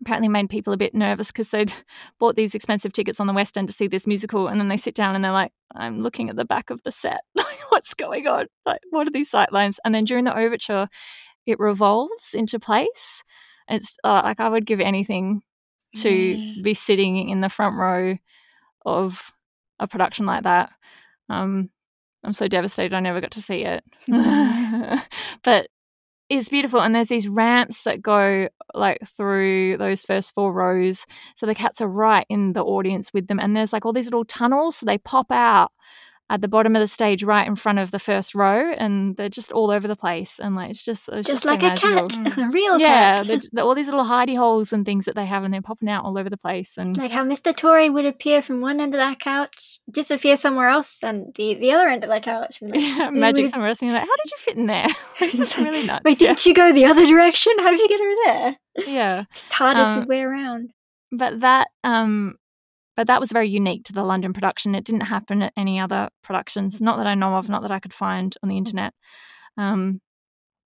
Apparently, 0.00 0.28
made 0.28 0.50
people 0.50 0.72
a 0.72 0.76
bit 0.76 0.94
nervous 0.94 1.30
because 1.30 1.50
they'd 1.50 1.72
bought 2.18 2.34
these 2.34 2.56
expensive 2.56 2.92
tickets 2.92 3.20
on 3.20 3.28
the 3.28 3.32
West 3.32 3.56
End 3.56 3.68
to 3.68 3.74
see 3.74 3.86
this 3.86 4.06
musical, 4.06 4.48
and 4.48 4.60
then 4.60 4.66
they 4.66 4.76
sit 4.76 4.96
down 4.96 5.14
and 5.14 5.24
they're 5.24 5.30
like, 5.30 5.52
"I'm 5.76 6.02
looking 6.02 6.28
at 6.28 6.34
the 6.34 6.44
back 6.44 6.70
of 6.70 6.82
the 6.82 6.90
set. 6.90 7.20
What's 7.68 7.94
going 7.94 8.26
on? 8.26 8.46
Like, 8.66 8.80
what 8.90 9.06
are 9.06 9.12
these 9.12 9.30
sight 9.30 9.52
lines?" 9.52 9.78
And 9.84 9.94
then 9.94 10.04
during 10.04 10.24
the 10.24 10.36
overture, 10.36 10.88
it 11.46 11.60
revolves 11.60 12.34
into 12.34 12.58
place. 12.58 13.22
It's 13.68 13.96
uh, 14.02 14.22
like 14.24 14.40
I 14.40 14.48
would 14.48 14.66
give 14.66 14.80
anything 14.80 15.42
to 15.96 16.10
Yeah. 16.10 16.62
be 16.62 16.74
sitting 16.74 17.28
in 17.28 17.40
the 17.40 17.48
front 17.48 17.76
row 17.76 18.16
of 18.84 19.32
a 19.78 19.86
production 19.86 20.26
like 20.26 20.44
that. 20.44 20.70
Um, 21.28 21.70
I'm 22.24 22.32
so 22.32 22.46
devastated 22.48 22.94
I 22.94 23.00
never 23.00 23.20
got 23.20 23.32
to 23.32 23.42
see 23.42 23.64
it. 23.64 23.82
but 25.42 25.68
it's 26.28 26.48
beautiful 26.48 26.80
and 26.80 26.94
there's 26.94 27.08
these 27.08 27.28
ramps 27.28 27.82
that 27.82 28.00
go 28.00 28.48
like 28.74 28.98
through 29.06 29.76
those 29.76 30.04
first 30.04 30.34
four 30.34 30.52
rows 30.52 31.04
so 31.36 31.44
the 31.46 31.54
cats 31.54 31.80
are 31.80 31.88
right 31.88 32.24
in 32.30 32.54
the 32.54 32.62
audience 32.64 33.12
with 33.12 33.26
them 33.26 33.38
and 33.38 33.54
there's 33.54 33.72
like 33.72 33.84
all 33.84 33.92
these 33.92 34.06
little 34.06 34.24
tunnels 34.24 34.76
so 34.76 34.86
they 34.86 34.96
pop 34.98 35.30
out 35.30 35.72
at 36.32 36.40
the 36.40 36.48
bottom 36.48 36.74
of 36.74 36.80
the 36.80 36.86
stage 36.88 37.22
right 37.22 37.46
in 37.46 37.54
front 37.54 37.78
of 37.78 37.90
the 37.90 37.98
first 37.98 38.34
row 38.34 38.72
and 38.78 39.16
they're 39.16 39.28
just 39.28 39.52
all 39.52 39.70
over 39.70 39.86
the 39.86 39.94
place 39.94 40.40
and 40.40 40.56
like 40.56 40.70
it's 40.70 40.82
just 40.82 41.08
it's 41.10 41.28
Just 41.28 41.28
just, 41.28 41.42
so 41.42 41.50
like 41.50 41.62
a 41.62 41.66
magical. 41.66 42.08
cat, 42.08 42.38
a 42.46 42.48
real 42.50 42.78
yeah 42.80 43.16
cat. 43.16 43.26
they're 43.52 43.62
all 43.64 43.74
these 43.74 43.88
little 43.88 44.04
hidey 44.06 44.36
holes 44.36 44.72
and 44.72 44.86
things 44.86 45.04
that 45.04 45.14
they 45.14 45.26
have 45.26 45.44
and 45.44 45.52
they're 45.52 45.60
popping 45.60 45.90
out 45.90 46.04
all 46.06 46.16
over 46.16 46.30
the 46.30 46.38
place 46.38 46.78
and 46.78 46.96
Like 46.96 47.12
how 47.12 47.22
Mr. 47.24 47.54
Tory 47.54 47.90
would 47.90 48.06
appear 48.06 48.40
from 48.40 48.62
one 48.62 48.80
end 48.80 48.94
of 48.94 48.98
that 48.98 49.20
couch, 49.20 49.78
disappear 49.90 50.36
somewhere 50.38 50.68
else, 50.68 51.02
and 51.04 51.34
the, 51.34 51.54
the 51.54 51.70
other 51.72 51.88
end 51.88 52.02
of 52.04 52.08
that 52.10 52.22
couch. 52.22 52.58
like, 52.62 52.80
yeah, 52.80 53.10
magic 53.10 53.44
we- 53.44 53.50
somewhere 53.50 53.68
else 53.68 53.82
and 53.82 53.90
you're 53.90 53.98
like 54.00 54.08
how 54.08 54.16
did 54.16 54.30
you 54.30 54.38
fit 54.38 54.56
in 54.56 54.66
there 54.66 54.88
it's 55.20 55.36
just 55.36 55.58
really 55.58 55.86
nuts 55.86 56.02
Wait, 56.04 56.20
yeah. 56.20 56.28
didn't 56.28 56.46
you 56.46 56.54
go 56.54 56.72
the 56.72 56.86
other 56.86 57.06
direction? 57.06 57.52
How 57.58 57.70
did 57.70 57.80
you 57.80 57.88
get 57.88 58.00
over 58.00 58.14
there? 58.24 58.56
yeah 58.94 59.24
TARDIS 59.50 59.84
Um, 59.84 59.96
his 59.98 60.06
way 60.06 60.22
around. 60.22 60.70
but 61.12 61.40
that 61.40 61.68
um 61.84 62.36
but 63.02 63.08
that 63.08 63.18
was 63.18 63.32
very 63.32 63.48
unique 63.48 63.82
to 63.82 63.92
the 63.92 64.04
London 64.04 64.32
production. 64.32 64.76
It 64.76 64.84
didn't 64.84 65.00
happen 65.00 65.42
at 65.42 65.52
any 65.56 65.80
other 65.80 66.08
productions, 66.22 66.80
not 66.80 66.98
that 66.98 67.06
I 67.08 67.16
know 67.16 67.34
of, 67.34 67.48
not 67.48 67.62
that 67.62 67.72
I 67.72 67.80
could 67.80 67.92
find 67.92 68.32
on 68.44 68.48
the 68.48 68.56
internet. 68.56 68.94
Um, 69.56 70.00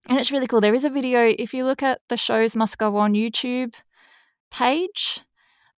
and 0.07 0.18
it's 0.18 0.30
really 0.30 0.47
cool. 0.47 0.61
There 0.61 0.74
is 0.74 0.84
a 0.84 0.91
video 0.91 1.34
if 1.39 1.55
you 1.55 1.64
look 1.64 1.82
at 1.82 2.03
the 2.11 2.18
shows 2.18 2.55
must 2.55 2.76
go 2.76 2.99
on 2.99 3.14
YouTube 3.14 3.72
page. 4.51 5.20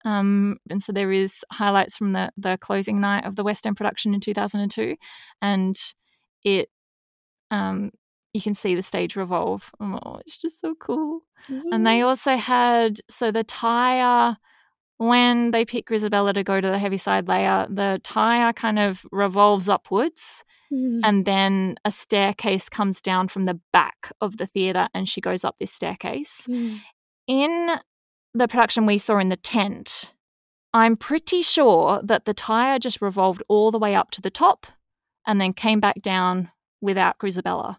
Um, 0.04 0.56
and 0.68 0.82
so 0.82 0.90
there 0.90 1.12
is 1.12 1.44
highlights 1.52 1.96
from 1.96 2.12
the 2.12 2.32
the 2.36 2.58
closing 2.60 3.00
night 3.00 3.24
of 3.24 3.36
the 3.36 3.44
West 3.44 3.64
End 3.64 3.76
production 3.76 4.12
in 4.12 4.20
2002, 4.20 4.96
and 5.40 5.76
it 6.42 6.70
um, 7.52 7.92
you 8.34 8.40
can 8.40 8.54
see 8.54 8.74
the 8.74 8.82
stage 8.82 9.14
revolve. 9.14 9.70
Oh, 9.78 10.18
it's 10.26 10.38
just 10.38 10.60
so 10.60 10.74
cool. 10.74 11.20
And 11.70 11.86
they 11.86 12.02
also 12.02 12.34
had 12.34 12.98
so 13.08 13.30
the 13.30 13.44
tire 13.44 14.36
when 14.98 15.50
they 15.52 15.64
pick 15.64 15.88
Grizabella 15.88 16.34
to 16.34 16.44
go 16.44 16.60
to 16.60 16.68
the 16.68 16.78
Heaviside 16.78 17.26
Layer, 17.28 17.66
the 17.70 18.00
tire 18.04 18.52
kind 18.52 18.78
of 18.78 19.04
revolves 19.10 19.68
upwards 19.68 20.44
Mm. 20.70 21.00
and 21.02 21.24
then 21.24 21.76
a 21.86 21.90
staircase 21.90 22.68
comes 22.68 23.00
down 23.00 23.28
from 23.28 23.46
the 23.46 23.58
back 23.72 24.12
of 24.20 24.36
the 24.36 24.46
theatre 24.46 24.86
and 24.92 25.08
she 25.08 25.22
goes 25.22 25.42
up 25.42 25.56
this 25.58 25.72
staircase. 25.72 26.46
Mm. 26.46 26.80
In 27.26 27.70
the 28.34 28.48
production 28.48 28.84
we 28.84 28.98
saw 28.98 29.16
in 29.18 29.30
the 29.30 29.38
tent, 29.38 30.12
I'm 30.74 30.94
pretty 30.94 31.40
sure 31.40 32.02
that 32.04 32.26
the 32.26 32.34
tire 32.34 32.78
just 32.78 33.00
revolved 33.00 33.42
all 33.48 33.70
the 33.70 33.78
way 33.78 33.94
up 33.94 34.10
to 34.10 34.20
the 34.20 34.28
top 34.28 34.66
and 35.26 35.40
then 35.40 35.54
came 35.54 35.80
back 35.80 36.02
down 36.02 36.50
without 36.82 37.16
Grizabella. 37.18 37.78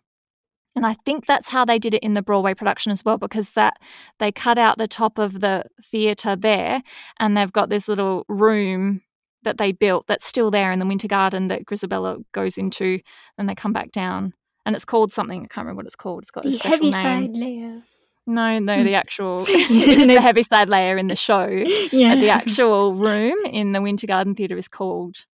And 0.80 0.86
I 0.86 0.94
think 1.04 1.26
that's 1.26 1.50
how 1.50 1.66
they 1.66 1.78
did 1.78 1.94
it 1.94 2.02
in 2.04 2.14
the 2.14 2.22
Broadway 2.22 2.54
production 2.54 2.94
as 2.94 3.04
well, 3.04 3.18
because 3.18 3.50
that 3.50 3.74
they 4.20 4.32
cut 4.32 4.58
out 4.58 4.78
the 4.78 4.88
top 4.88 5.18
of 5.18 5.42
the 5.42 5.66
theatre 5.84 6.38
there, 6.38 6.82
and 7.20 7.36
they've 7.36 7.52
got 7.52 7.68
this 7.68 7.90
little 7.90 8.24
room 8.30 9.02
that 9.44 9.58
they 9.58 9.74
built 9.74 10.08
that's 10.08 10.26
still 10.26 10.50
there 10.50 10.72
in 10.72 10.80
the 10.80 10.86
Winter 10.86 11.10
Garden 11.10 11.50
that 11.50 11.66
Grizabella 11.66 12.24
goes 12.32 12.58
into, 12.58 13.02
and 13.38 13.50
they 13.50 13.56
come 13.56 13.74
back 13.74 13.92
down. 13.92 14.32
And 14.66 14.74
it's 14.74 14.86
called 14.86 15.12
something 15.12 15.40
I 15.44 15.48
can't 15.48 15.66
remember 15.66 15.80
what 15.80 15.86
it's 15.86 15.98
called. 15.98 16.22
It's 16.22 16.32
got 16.32 16.46
a 16.46 16.50
The 16.50 16.56
special 16.56 16.72
heavy 16.72 16.92
name. 16.92 16.94
side 16.94 17.36
layer. 17.36 17.82
No, 18.26 18.60
no, 18.60 18.82
the 18.82 18.94
actual 18.96 19.42
it 19.50 19.72
is 19.72 20.08
the 20.08 20.22
Heaviside 20.22 20.70
Layer 20.70 20.98
in 20.98 21.08
the 21.08 21.16
show. 21.18 21.46
Yeah. 21.92 22.16
The 22.16 22.30
actual 22.30 22.94
room 22.94 23.36
in 23.48 23.74
the 23.74 23.82
Winter 23.82 24.08
Garden 24.08 24.34
Theatre 24.34 24.56
is 24.56 24.70
called 24.70 25.26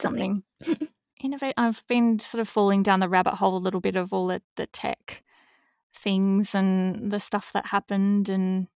something. 0.00 0.44
Innovate. 1.24 1.54
I've 1.56 1.82
been 1.88 2.18
sort 2.18 2.42
of 2.42 2.48
falling 2.50 2.82
down 2.82 3.00
the 3.00 3.08
rabbit 3.08 3.34
hole 3.34 3.56
a 3.56 3.58
little 3.58 3.80
bit 3.80 3.96
of 3.96 4.12
all 4.12 4.26
the, 4.26 4.42
the 4.56 4.66
tech 4.66 5.22
things 5.96 6.54
and 6.54 7.10
the 7.10 7.18
stuff 7.18 7.52
that 7.54 7.66
happened 7.66 8.28
and 8.28 8.68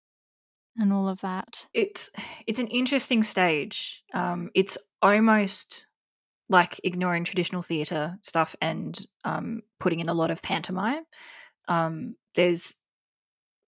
and 0.77 0.93
all 0.93 1.09
of 1.09 1.21
that. 1.21 1.67
it's 1.75 2.09
it's 2.47 2.59
an 2.61 2.69
interesting 2.69 3.23
stage. 3.23 4.03
Um, 4.15 4.51
it's 4.55 4.79
almost 5.03 5.89
like 6.49 6.81
ignoring 6.85 7.25
traditional 7.25 7.61
theatre 7.61 8.17
stuff 8.23 8.57
and 8.63 8.99
um, 9.25 9.61
putting 9.79 10.01
in 10.01 10.09
a 10.09 10.15
lot 10.15 10.31
of 10.31 10.43
pantomime. 10.43 11.03
Um, 11.67 12.17
there's 12.35 12.77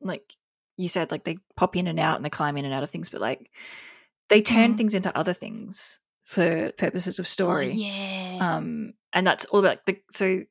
like 0.00 0.32
you 0.78 0.88
said, 0.88 1.10
like 1.10 1.24
they 1.24 1.36
pop 1.56 1.76
in 1.76 1.86
and 1.86 2.00
out 2.00 2.16
and 2.16 2.24
they 2.24 2.30
climb 2.30 2.56
in 2.56 2.64
and 2.64 2.72
out 2.72 2.82
of 2.82 2.88
things, 2.90 3.10
but 3.10 3.20
like 3.20 3.50
they 4.30 4.40
turn 4.40 4.72
Mm. 4.72 4.76
things 4.78 4.94
into 4.94 5.14
other 5.18 5.34
things 5.34 6.00
for 6.30 6.70
purposes 6.78 7.18
of 7.18 7.26
story. 7.26 7.70
Oh, 7.70 7.74
yeah. 7.74 8.38
um 8.40 8.94
and 9.12 9.26
that's 9.26 9.46
all 9.46 9.58
about 9.58 9.84
the 9.86 9.98
so 10.12 10.44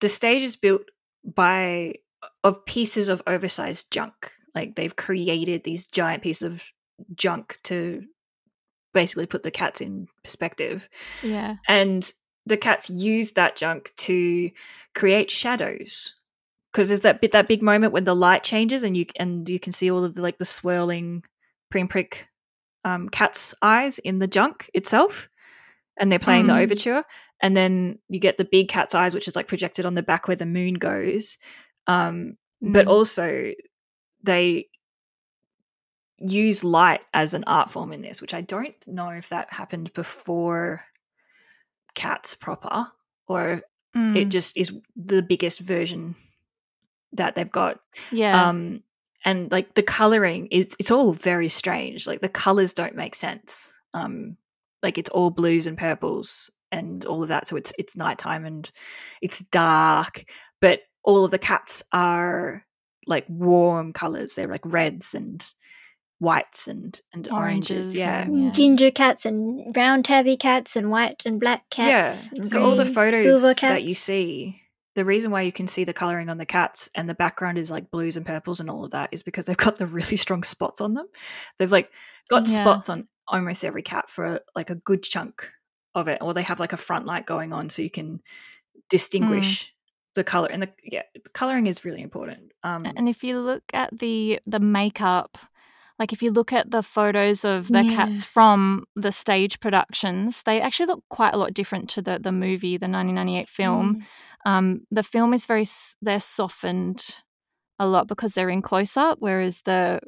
the 0.00 0.08
stage 0.08 0.42
is 0.42 0.56
built 0.56 0.82
by 1.24 1.94
of 2.42 2.66
pieces 2.66 3.08
of 3.08 3.22
oversized 3.28 3.92
junk 3.92 4.32
like 4.56 4.74
they've 4.74 4.96
created 4.96 5.62
these 5.62 5.86
giant 5.86 6.24
pieces 6.24 6.42
of 6.42 6.64
junk 7.14 7.58
to 7.62 8.02
basically 8.92 9.26
put 9.26 9.44
the 9.44 9.52
cats 9.52 9.80
in 9.80 10.08
perspective 10.24 10.88
yeah. 11.22 11.54
and 11.68 12.12
the 12.44 12.56
cats 12.56 12.90
use 12.90 13.32
that 13.32 13.54
junk 13.54 13.92
to 13.96 14.50
create 14.96 15.30
shadows 15.30 16.16
because 16.72 16.88
there's 16.88 17.02
that 17.02 17.20
bit 17.20 17.30
that 17.30 17.46
big 17.46 17.62
moment 17.62 17.92
when 17.92 18.02
the 18.02 18.16
light 18.16 18.42
changes 18.42 18.82
and 18.82 18.96
you 18.96 19.06
and 19.16 19.48
you 19.48 19.60
can 19.60 19.70
see 19.70 19.88
all 19.88 20.02
of 20.02 20.14
the 20.14 20.22
like 20.22 20.38
the 20.38 20.44
swirling 20.44 21.22
pinprick 21.70 22.29
um, 22.84 23.08
cat's 23.08 23.54
eyes 23.62 23.98
in 23.98 24.18
the 24.18 24.26
junk 24.26 24.70
itself 24.74 25.28
and 25.98 26.10
they're 26.10 26.18
playing 26.18 26.46
the 26.46 26.52
Mm. 26.54 26.62
overture 26.62 27.04
and 27.42 27.56
then 27.56 27.98
you 28.08 28.18
get 28.20 28.38
the 28.38 28.44
big 28.44 28.68
cat's 28.68 28.94
eyes 28.94 29.14
which 29.14 29.28
is 29.28 29.36
like 29.36 29.48
projected 29.48 29.84
on 29.86 29.94
the 29.94 30.02
back 30.02 30.26
where 30.28 30.36
the 30.36 30.46
moon 30.46 30.74
goes 30.74 31.36
um, 31.86 32.36
but 32.62 32.86
Mm. 32.86 32.90
also 32.90 33.52
they 34.22 34.66
use 36.18 36.62
light 36.64 37.00
as 37.14 37.32
an 37.34 37.44
art 37.46 37.70
form 37.70 37.92
in 37.92 38.02
this 38.02 38.20
which 38.20 38.34
i 38.34 38.40
don't 38.42 38.74
know 38.86 39.08
if 39.08 39.30
that 39.30 39.50
happened 39.52 39.90
before 39.94 40.84
cats 41.94 42.34
proper 42.34 42.88
or 43.26 43.62
Mm. 43.96 44.16
it 44.16 44.24
just 44.28 44.56
is 44.56 44.72
the 44.94 45.20
biggest 45.20 45.58
version 45.60 46.14
that 47.12 47.34
they've 47.34 47.50
got 47.50 47.80
yeah. 48.12 48.48
um 48.48 48.84
and 49.24 49.50
like 49.52 49.74
the 49.74 49.82
coloring 49.82 50.48
is 50.50 50.74
it's 50.78 50.90
all 50.90 51.12
very 51.12 51.48
strange. 51.48 52.06
Like 52.06 52.20
the 52.20 52.28
colors 52.28 52.72
don't 52.72 52.94
make 52.94 53.14
sense. 53.14 53.78
Um 53.94 54.36
like 54.82 54.98
it's 54.98 55.10
all 55.10 55.30
blues 55.30 55.66
and 55.66 55.76
purples 55.76 56.50
and 56.72 57.04
all 57.06 57.22
of 57.22 57.28
that. 57.28 57.48
So 57.48 57.56
it's 57.56 57.72
it's 57.78 57.96
nighttime 57.96 58.44
and 58.44 58.70
it's 59.20 59.40
dark. 59.50 60.24
But 60.60 60.80
all 61.02 61.24
of 61.24 61.30
the 61.30 61.38
cats 61.38 61.82
are 61.92 62.64
like 63.06 63.26
warm 63.28 63.92
colors. 63.92 64.34
They're 64.34 64.48
like 64.48 64.64
reds 64.64 65.14
and 65.14 65.44
whites 66.18 66.68
and 66.68 67.00
and 67.12 67.28
oranges, 67.28 67.70
Oranges 67.88 67.94
yeah. 67.94 68.28
Yeah. 68.28 68.50
Ginger 68.50 68.90
cats 68.90 69.24
and 69.26 69.72
brown 69.72 70.02
tabby 70.02 70.36
cats 70.36 70.76
and 70.76 70.90
white 70.90 71.24
and 71.24 71.40
black 71.40 71.68
cats. 71.70 72.30
yeah 72.32 72.42
so 72.42 72.62
all 72.62 72.76
the 72.76 72.84
photos 72.84 73.42
that 73.60 73.82
you 73.82 73.94
see 73.94 74.62
the 75.00 75.04
reason 75.06 75.30
why 75.30 75.40
you 75.40 75.50
can 75.52 75.66
see 75.66 75.84
the 75.84 75.94
coloring 75.94 76.28
on 76.28 76.36
the 76.36 76.44
cats 76.44 76.90
and 76.94 77.08
the 77.08 77.14
background 77.14 77.56
is 77.56 77.70
like 77.70 77.90
blues 77.90 78.18
and 78.18 78.26
purples 78.26 78.60
and 78.60 78.68
all 78.68 78.84
of 78.84 78.90
that 78.90 79.08
is 79.12 79.22
because 79.22 79.46
they've 79.46 79.56
got 79.56 79.78
the 79.78 79.86
really 79.86 80.16
strong 80.18 80.42
spots 80.42 80.78
on 80.82 80.92
them 80.92 81.06
they've 81.58 81.72
like 81.72 81.90
got 82.28 82.46
Yeah. 82.46 82.56
spots 82.58 82.90
on 82.90 83.08
almost 83.26 83.64
every 83.64 83.82
cat 83.82 84.10
for 84.10 84.40
like 84.54 84.68
a 84.68 84.74
good 84.74 85.02
chunk 85.02 85.50
of 85.94 86.06
it 86.06 86.18
or 86.20 86.34
they 86.34 86.42
have 86.42 86.60
like 86.60 86.74
a 86.74 86.76
front 86.76 87.06
light 87.06 87.24
going 87.24 87.52
on 87.54 87.70
so 87.70 87.80
you 87.80 87.90
can 87.90 88.20
distinguish 88.90 89.72
the 90.14 90.24
color 90.24 90.48
and 90.48 90.62
the 90.62 90.70
yeah 90.84 91.02
the 91.14 91.30
coloring 91.30 91.66
is 91.66 91.84
really 91.84 92.02
important 92.02 92.52
um 92.62 92.84
And 92.84 93.08
if 93.08 93.22
you 93.24 93.38
look 93.38 93.62
at 93.72 93.96
the 93.98 94.40
the 94.46 94.60
makeup, 94.60 95.38
like 95.98 96.12
if 96.12 96.22
you 96.22 96.30
look 96.32 96.52
at 96.52 96.70
the 96.70 96.82
photos 96.82 97.44
of 97.44 97.68
the 97.68 97.84
Yeah. 97.84 97.96
cats 97.96 98.24
from 98.24 98.84
the 98.96 99.12
stage 99.12 99.60
productions, 99.60 100.42
they 100.42 100.60
actually 100.60 100.86
look 100.86 101.04
quite 101.10 101.34
a 101.34 101.36
lot 101.36 101.54
different 101.54 101.88
to 101.90 102.02
the 102.02 102.18
the 102.18 102.32
movie, 102.32 102.76
the 102.78 102.88
1998 102.88 103.48
film. 103.48 103.98
Um, 104.46 104.82
the 104.90 105.02
film 105.02 105.34
is 105.34 105.46
very 105.46 105.66
they're 106.02 106.20
softened 106.20 107.16
a 107.78 107.86
lot 107.86 108.08
because 108.08 108.34
they're 108.34 108.50
in 108.50 108.62
close 108.62 108.96
up, 108.96 109.18
whereas 109.20 109.62
the 109.64 110.00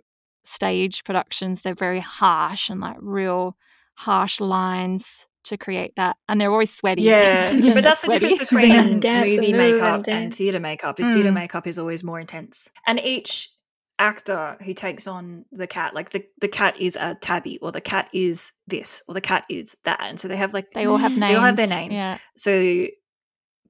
stage 0.45 1.05
productions 1.05 1.61
they're 1.61 1.75
very 1.75 2.01
harsh 2.01 2.69
and 2.69 2.81
like 2.81 2.97
real 3.01 3.57
harsh 3.97 4.41
lines 4.41 5.27
to 5.45 5.57
create 5.57 5.93
that, 5.97 6.17
and 6.29 6.41
they're 6.41 6.51
always 6.53 6.73
sweaty. 6.73 7.03
Yeah, 7.03 7.51
Yeah. 7.53 7.75
but 7.75 7.83
that's 7.85 8.03
the 8.03 8.09
difference 8.09 8.39
between 8.51 9.01
dance 9.01 9.25
and 9.27 9.37
movie 9.37 9.49
and 9.51 9.59
makeup 9.59 9.95
and 9.97 10.05
dance. 10.05 10.37
theatre 10.37 10.61
makeup. 10.61 11.01
Is 11.01 11.09
theatre 11.09 11.31
Mm. 11.31 11.35
makeup 11.35 11.67
is 11.67 11.79
always 11.79 12.03
more 12.05 12.21
intense, 12.21 12.71
and 12.87 13.01
each 13.01 13.51
actor 13.99 14.57
who 14.65 14.73
takes 14.75 15.07
on 15.07 15.45
the 15.53 15.67
cat, 15.67 15.95
like 15.95 16.11
the 16.11 16.25
the 16.41 16.49
cat 16.49 16.81
is 16.81 16.97
a 16.97 17.17
tabby, 17.21 17.59
or 17.61 17.73
the 17.73 17.81
cat 17.81 18.09
is 18.15 18.53
this, 18.67 19.03
or 19.09 19.15
the 19.15 19.21
cat 19.21 19.45
is 19.51 19.77
that, 19.85 20.01
and 20.03 20.19
so 20.19 20.29
they 20.29 20.37
have 20.37 20.55
like 20.55 20.71
They 20.73 20.87
all 20.87 20.97
have 20.99 21.13
names. 21.17 21.31
They 21.33 21.35
all 21.35 21.43
have 21.45 21.57
their 21.57 21.67
names. 21.67 22.01
Yeah. 22.01 22.19
so, 22.37 22.87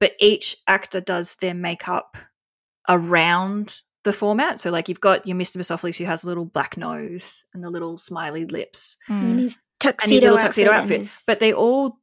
but 0.02 0.14
each 0.18 0.56
actor 0.66 1.00
does 1.00 1.36
their 1.36 1.54
makeup 1.54 2.16
around 2.88 3.80
the 4.04 4.12
format. 4.12 4.58
So, 4.58 4.70
like 4.72 4.88
you've 4.88 5.00
got 5.00 5.26
your 5.28 5.36
Mr. 5.36 5.58
Mistoffelees 5.58 5.96
who 5.98 6.04
has 6.06 6.24
a 6.24 6.26
little 6.26 6.44
black 6.44 6.76
nose 6.76 7.44
and 7.54 7.62
the 7.62 7.70
little 7.70 7.98
smiley 7.98 8.44
lips, 8.44 8.96
And 9.08 9.38
Mm. 9.38 9.42
his 9.42 9.58
tuxedo 9.78 10.04
and 10.04 10.12
his 10.12 10.22
little 10.24 10.38
tuxedo 10.38 10.70
outfit 10.72 10.82
outfit, 10.82 10.98
his- 11.02 11.22
but 11.26 11.38
they 11.38 11.52
all 11.52 12.00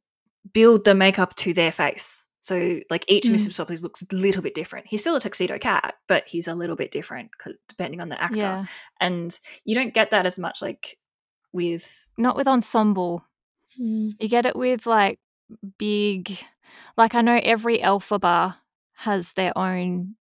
build 0.54 0.84
the 0.86 0.94
makeup 0.94 1.36
to 1.36 1.52
their 1.52 1.70
face. 1.72 2.26
So 2.40 2.80
like 2.88 3.04
each 3.06 3.24
Mm. 3.26 3.34
Mr. 3.34 3.48
Mistoffelees 3.50 3.82
looks 3.82 4.00
a 4.02 4.06
little 4.14 4.40
bit 4.40 4.54
different. 4.54 4.86
He's 4.88 5.02
still 5.02 5.16
a 5.16 5.20
tuxedo 5.20 5.58
cat, 5.58 5.96
but 6.08 6.26
he's 6.26 6.48
a 6.48 6.54
little 6.54 6.76
bit 6.76 6.90
different 6.90 7.36
'cause- 7.36 7.56
depending 7.68 8.00
on 8.00 8.08
the 8.08 8.18
actor. 8.22 8.38
Yeah. 8.38 8.64
And 8.98 9.38
you 9.66 9.74
don't 9.74 9.92
get 9.92 10.10
that 10.12 10.24
as 10.24 10.38
much 10.38 10.62
like 10.62 10.98
with 11.52 12.08
Not 12.16 12.36
with 12.36 12.48
ensemble. 12.48 13.26
Mm. 13.78 14.14
You 14.18 14.28
get 14.28 14.46
it 14.46 14.56
with 14.56 14.86
like 14.86 15.20
big, 15.78 16.38
like 16.96 17.14
I 17.14 17.20
know 17.20 17.40
every 17.42 17.78
Elphaba 17.78 18.56
has 18.96 19.32
their 19.32 19.56
own 19.56 20.14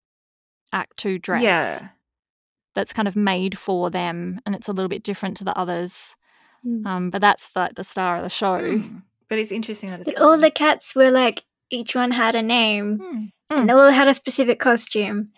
Act 0.72 0.98
Two 0.98 1.18
dress 1.18 1.42
yeah. 1.42 1.90
that's 2.76 2.94
kind 2.94 3.08
of 3.08 3.16
made 3.16 3.58
for 3.58 3.90
them, 3.90 4.40
and 4.46 4.56
it's 4.56 4.68
a 4.68 4.72
little 4.72 4.90
bit 4.90 5.04
different 5.04 5.38
to 5.38 5.44
the 5.44 5.58
others. 5.58 6.16
Mm. 6.66 6.86
Um, 6.86 7.10
but 7.10 7.22
that's 7.22 7.56
like 7.56 7.76
the 7.76 7.84
star 7.84 8.18
of 8.18 8.24
the 8.24 8.30
show. 8.30 8.60
Mm. 8.60 9.04
But 9.30 9.40
it's 9.40 9.52
interesting 9.52 9.90
that 9.92 10.02
it's 10.02 10.20
all 10.20 10.38
the 10.38 10.52
cats 10.52 10.96
were 10.96 11.12
like 11.12 11.44
each 11.70 11.96
one 11.96 12.12
had 12.12 12.36
a 12.36 12.42
name 12.42 13.00
Mm. 13.00 13.32
and 13.50 13.70
they 13.70 13.74
all 13.74 13.92
had 13.92 14.08
a 14.08 14.14
specific 14.14 14.60
costume. 14.60 15.30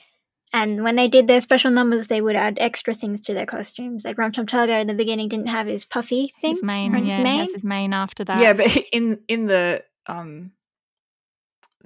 And 0.53 0.83
when 0.83 0.97
they 0.97 1.07
did 1.07 1.27
their 1.27 1.39
special 1.39 1.71
numbers, 1.71 2.07
they 2.07 2.21
would 2.21 2.35
add 2.35 2.57
extra 2.59 2.93
things 2.93 3.21
to 3.21 3.33
their 3.33 3.45
costumes. 3.45 4.03
Like 4.03 4.17
Rum 4.17 4.33
Tum 4.33 4.45
Tugger 4.45 4.81
in 4.81 4.87
the 4.87 4.93
beginning 4.93 5.29
didn't 5.29 5.47
have 5.47 5.67
his 5.67 5.85
puffy 5.85 6.33
thing. 6.41 6.51
His 6.51 6.63
mane, 6.63 6.93
on 6.93 7.05
his 7.05 7.11
yeah, 7.11 7.17
he 7.17 7.23
mane. 7.23 7.39
has 7.39 7.53
his 7.53 7.63
mane 7.65 7.93
after 7.93 8.25
that. 8.25 8.39
Yeah, 8.39 8.53
but 8.53 8.67
in 8.91 9.19
in 9.29 9.45
the 9.45 9.83
um 10.07 10.51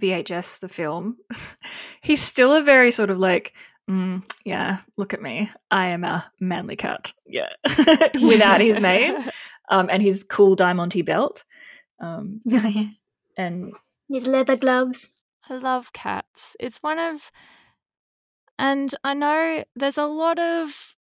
VHS, 0.02 0.60
the 0.60 0.68
film, 0.70 1.18
he's 2.02 2.22
still 2.22 2.54
a 2.54 2.62
very 2.64 2.92
sort 2.92 3.10
of 3.10 3.18
like, 3.20 3.54
mm, 3.90 4.24
yeah, 4.44 4.80
look 4.98 5.14
at 5.14 5.22
me, 5.22 5.50
I 5.72 5.88
am 5.88 6.04
a 6.04 6.26
manly 6.40 6.76
cat, 6.76 7.14
yeah, 7.26 7.50
without 8.24 8.62
his 8.62 8.80
mane, 8.80 9.30
um, 9.70 9.90
and 9.92 10.02
his 10.02 10.24
cool 10.24 10.56
Diamante 10.56 11.02
belt, 11.02 11.44
um, 12.00 12.42
Oh, 12.52 12.68
yeah. 12.68 12.86
and 13.38 13.74
His 14.10 14.28
leather 14.28 14.56
gloves. 14.56 15.12
I 15.50 15.56
love 15.56 15.94
cats. 15.94 16.56
It's 16.60 16.78
one 16.82 16.98
of, 17.00 17.32
and 18.58 18.94
I 19.04 19.14
know 19.14 19.64
there's 19.76 19.98
a 19.98 20.06
lot 20.06 20.40
of, 20.40 20.70
m- 20.70 21.05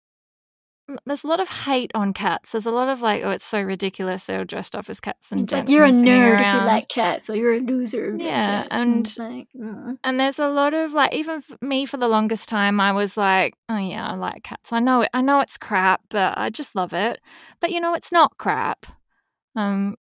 there's 1.06 1.24
a 1.24 1.28
lot 1.28 1.40
of 1.40 1.50
hate 1.50 1.92
on 1.96 2.14
cats. 2.14 2.52
There's 2.52 2.66
a 2.66 2.72
lot 2.72 2.90
of 2.90 3.02
like, 3.02 3.24
oh, 3.24 3.32
it's 3.32 3.46
so 3.46 3.62
ridiculous. 3.62 4.24
They're 4.24 4.40
all 4.40 4.46
dressed 4.46 4.76
up 4.76 4.90
as 4.90 5.00
cats 5.00 5.32
and 5.32 5.42
It's 5.42 5.54
like 5.54 5.70
you're 5.70 5.84
a 5.84 5.90
and 5.90 6.06
nerd 6.06 6.40
if 6.40 6.54
you 6.54 6.60
like 6.60 6.88
cats, 6.88 7.30
or 7.30 7.36
you're 7.36 7.56
a 7.56 7.60
loser. 7.60 8.16
Yeah, 8.18 8.68
and- 8.70 9.06
it's 9.06 9.18
like, 9.18 9.48
mm. 9.56 9.98
And 10.04 10.20
there's 10.20 10.40
a 10.40 10.48
lot 10.48 10.74
of 10.74 10.94
like, 10.94 11.14
even 11.14 11.42
for 11.42 11.58
me 11.62 11.86
for 11.86 11.98
the 11.98 12.08
longest 12.08 12.50
time, 12.50 12.80
I 12.80 12.92
was 12.92 13.18
like, 13.18 13.56
oh 13.70 13.78
yeah, 13.78 14.08
I 14.08 14.16
like 14.16 14.44
cats. 14.44 14.72
I 14.72 14.80
know 14.80 15.02
it. 15.02 15.10
I 15.14 15.22
know 15.22 15.40
it's 15.40 15.58
crap, 15.58 16.02
but 16.10 16.38
I 16.38 16.50
just 16.50 16.76
love 16.76 16.94
it. 16.94 17.20
But 17.60 17.72
you 17.72 17.80
know, 17.80 17.94
it's 17.96 18.12
not 18.12 18.38
crap. 18.38 18.86
Um, 19.56 19.96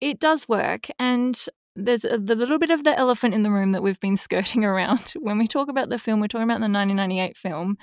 it 0.00 0.18
does 0.20 0.48
work, 0.48 0.86
and 0.98 1.38
there's 1.76 2.04
a, 2.04 2.18
the 2.18 2.34
little 2.34 2.58
bit 2.58 2.70
of 2.70 2.84
the 2.84 2.98
elephant 2.98 3.34
in 3.34 3.42
the 3.42 3.50
room 3.50 3.72
that 3.72 3.82
we've 3.82 4.00
been 4.00 4.16
skirting 4.16 4.64
around 4.70 5.12
when 5.20 5.38
we 5.38 5.46
talk 5.46 5.68
about 5.68 5.88
the 5.90 5.98
film. 5.98 6.20
We're 6.20 6.28
talking 6.28 6.44
about 6.44 6.60
the 6.60 6.72
1998 6.72 7.36
film. 7.36 7.76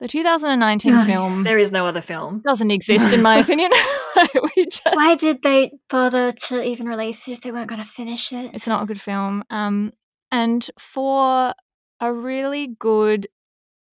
The 0.00 0.08
2019 0.08 0.92
Oh, 0.92 0.98
yeah. 0.98 1.04
film 1.04 1.42
there 1.44 1.58
is 1.58 1.70
no 1.72 1.86
other 1.86 2.00
film. 2.00 2.40
doesn't 2.44 2.70
exist, 2.70 3.12
in 3.14 3.22
my 3.22 3.38
opinion. 3.44 3.70
we 4.56 4.66
just, 4.66 4.82
Why 4.92 5.14
did 5.16 5.42
they 5.42 5.72
bother 5.88 6.32
to 6.32 6.62
even 6.62 6.86
release 6.88 7.26
it 7.28 7.32
if 7.32 7.40
they 7.42 7.52
weren't 7.52 7.68
going 7.68 7.80
to 7.80 7.86
finish 7.88 8.32
it? 8.32 8.50
It's 8.54 8.66
not 8.66 8.82
a 8.82 8.86
good 8.86 9.00
film. 9.00 9.44
Um, 9.50 9.92
and 10.32 10.68
for 10.78 11.54
a 12.00 12.12
really 12.12 12.68
good 12.78 13.28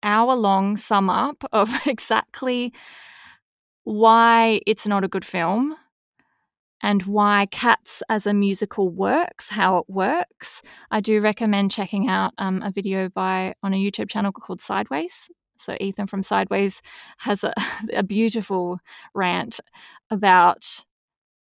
hour 0.03 0.35
long 0.35 0.77
sum 0.79 1.11
up 1.11 1.45
of 1.53 1.71
exactly 1.87 2.73
why 3.85 4.61
it's 4.67 4.87
not 4.87 5.05
a 5.05 5.09
good 5.09 5.25
film 5.25 5.77
and 6.83 7.03
why 7.03 7.47
Cats 7.51 8.03
as 8.09 8.27
a 8.27 8.33
musical 8.33 8.89
works, 8.89 9.51
how 9.51 9.77
it 9.77 9.85
works, 9.89 10.63
I 10.91 11.01
do 11.01 11.21
recommend 11.21 11.71
checking 11.71 12.09
out 12.09 12.33
um, 12.39 12.63
a 12.63 12.71
video 12.71 13.11
by 13.11 13.55
on 13.63 13.75
a 13.75 13.77
YouTube 13.77 14.09
channel 14.09 14.33
called 14.33 14.61
Sideways. 14.61 15.29
So 15.61 15.77
Ethan 15.81 16.07
from 16.07 16.23
Sideways 16.23 16.83
has 17.19 17.45
a, 17.45 17.53
a 17.93 18.03
beautiful 18.03 18.81
rant 19.15 19.61
about 20.11 20.85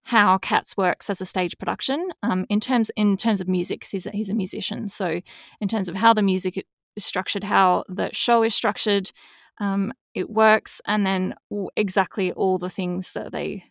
how 0.04 0.38
Cats 0.38 0.76
works 0.76 1.10
as 1.10 1.20
a 1.20 1.26
stage 1.26 1.58
production 1.58 2.10
um, 2.22 2.46
in 2.48 2.60
terms 2.60 2.90
in 2.96 3.16
terms 3.16 3.40
of 3.40 3.48
music. 3.48 3.84
he's 3.84 4.06
a, 4.06 4.10
he's 4.10 4.30
a 4.30 4.34
musician, 4.34 4.88
so 4.88 5.20
in 5.60 5.68
terms 5.68 5.88
of 5.88 5.96
how 5.96 6.14
the 6.14 6.22
music 6.22 6.64
is 6.94 7.04
structured, 7.04 7.42
how 7.42 7.82
the 7.88 8.08
show 8.12 8.44
is 8.44 8.54
structured, 8.54 9.10
um, 9.58 9.92
it 10.14 10.30
works, 10.30 10.80
and 10.86 11.04
then 11.04 11.34
exactly 11.76 12.30
all 12.32 12.56
the 12.56 12.70
things 12.70 13.12
that 13.14 13.32
they 13.32 13.64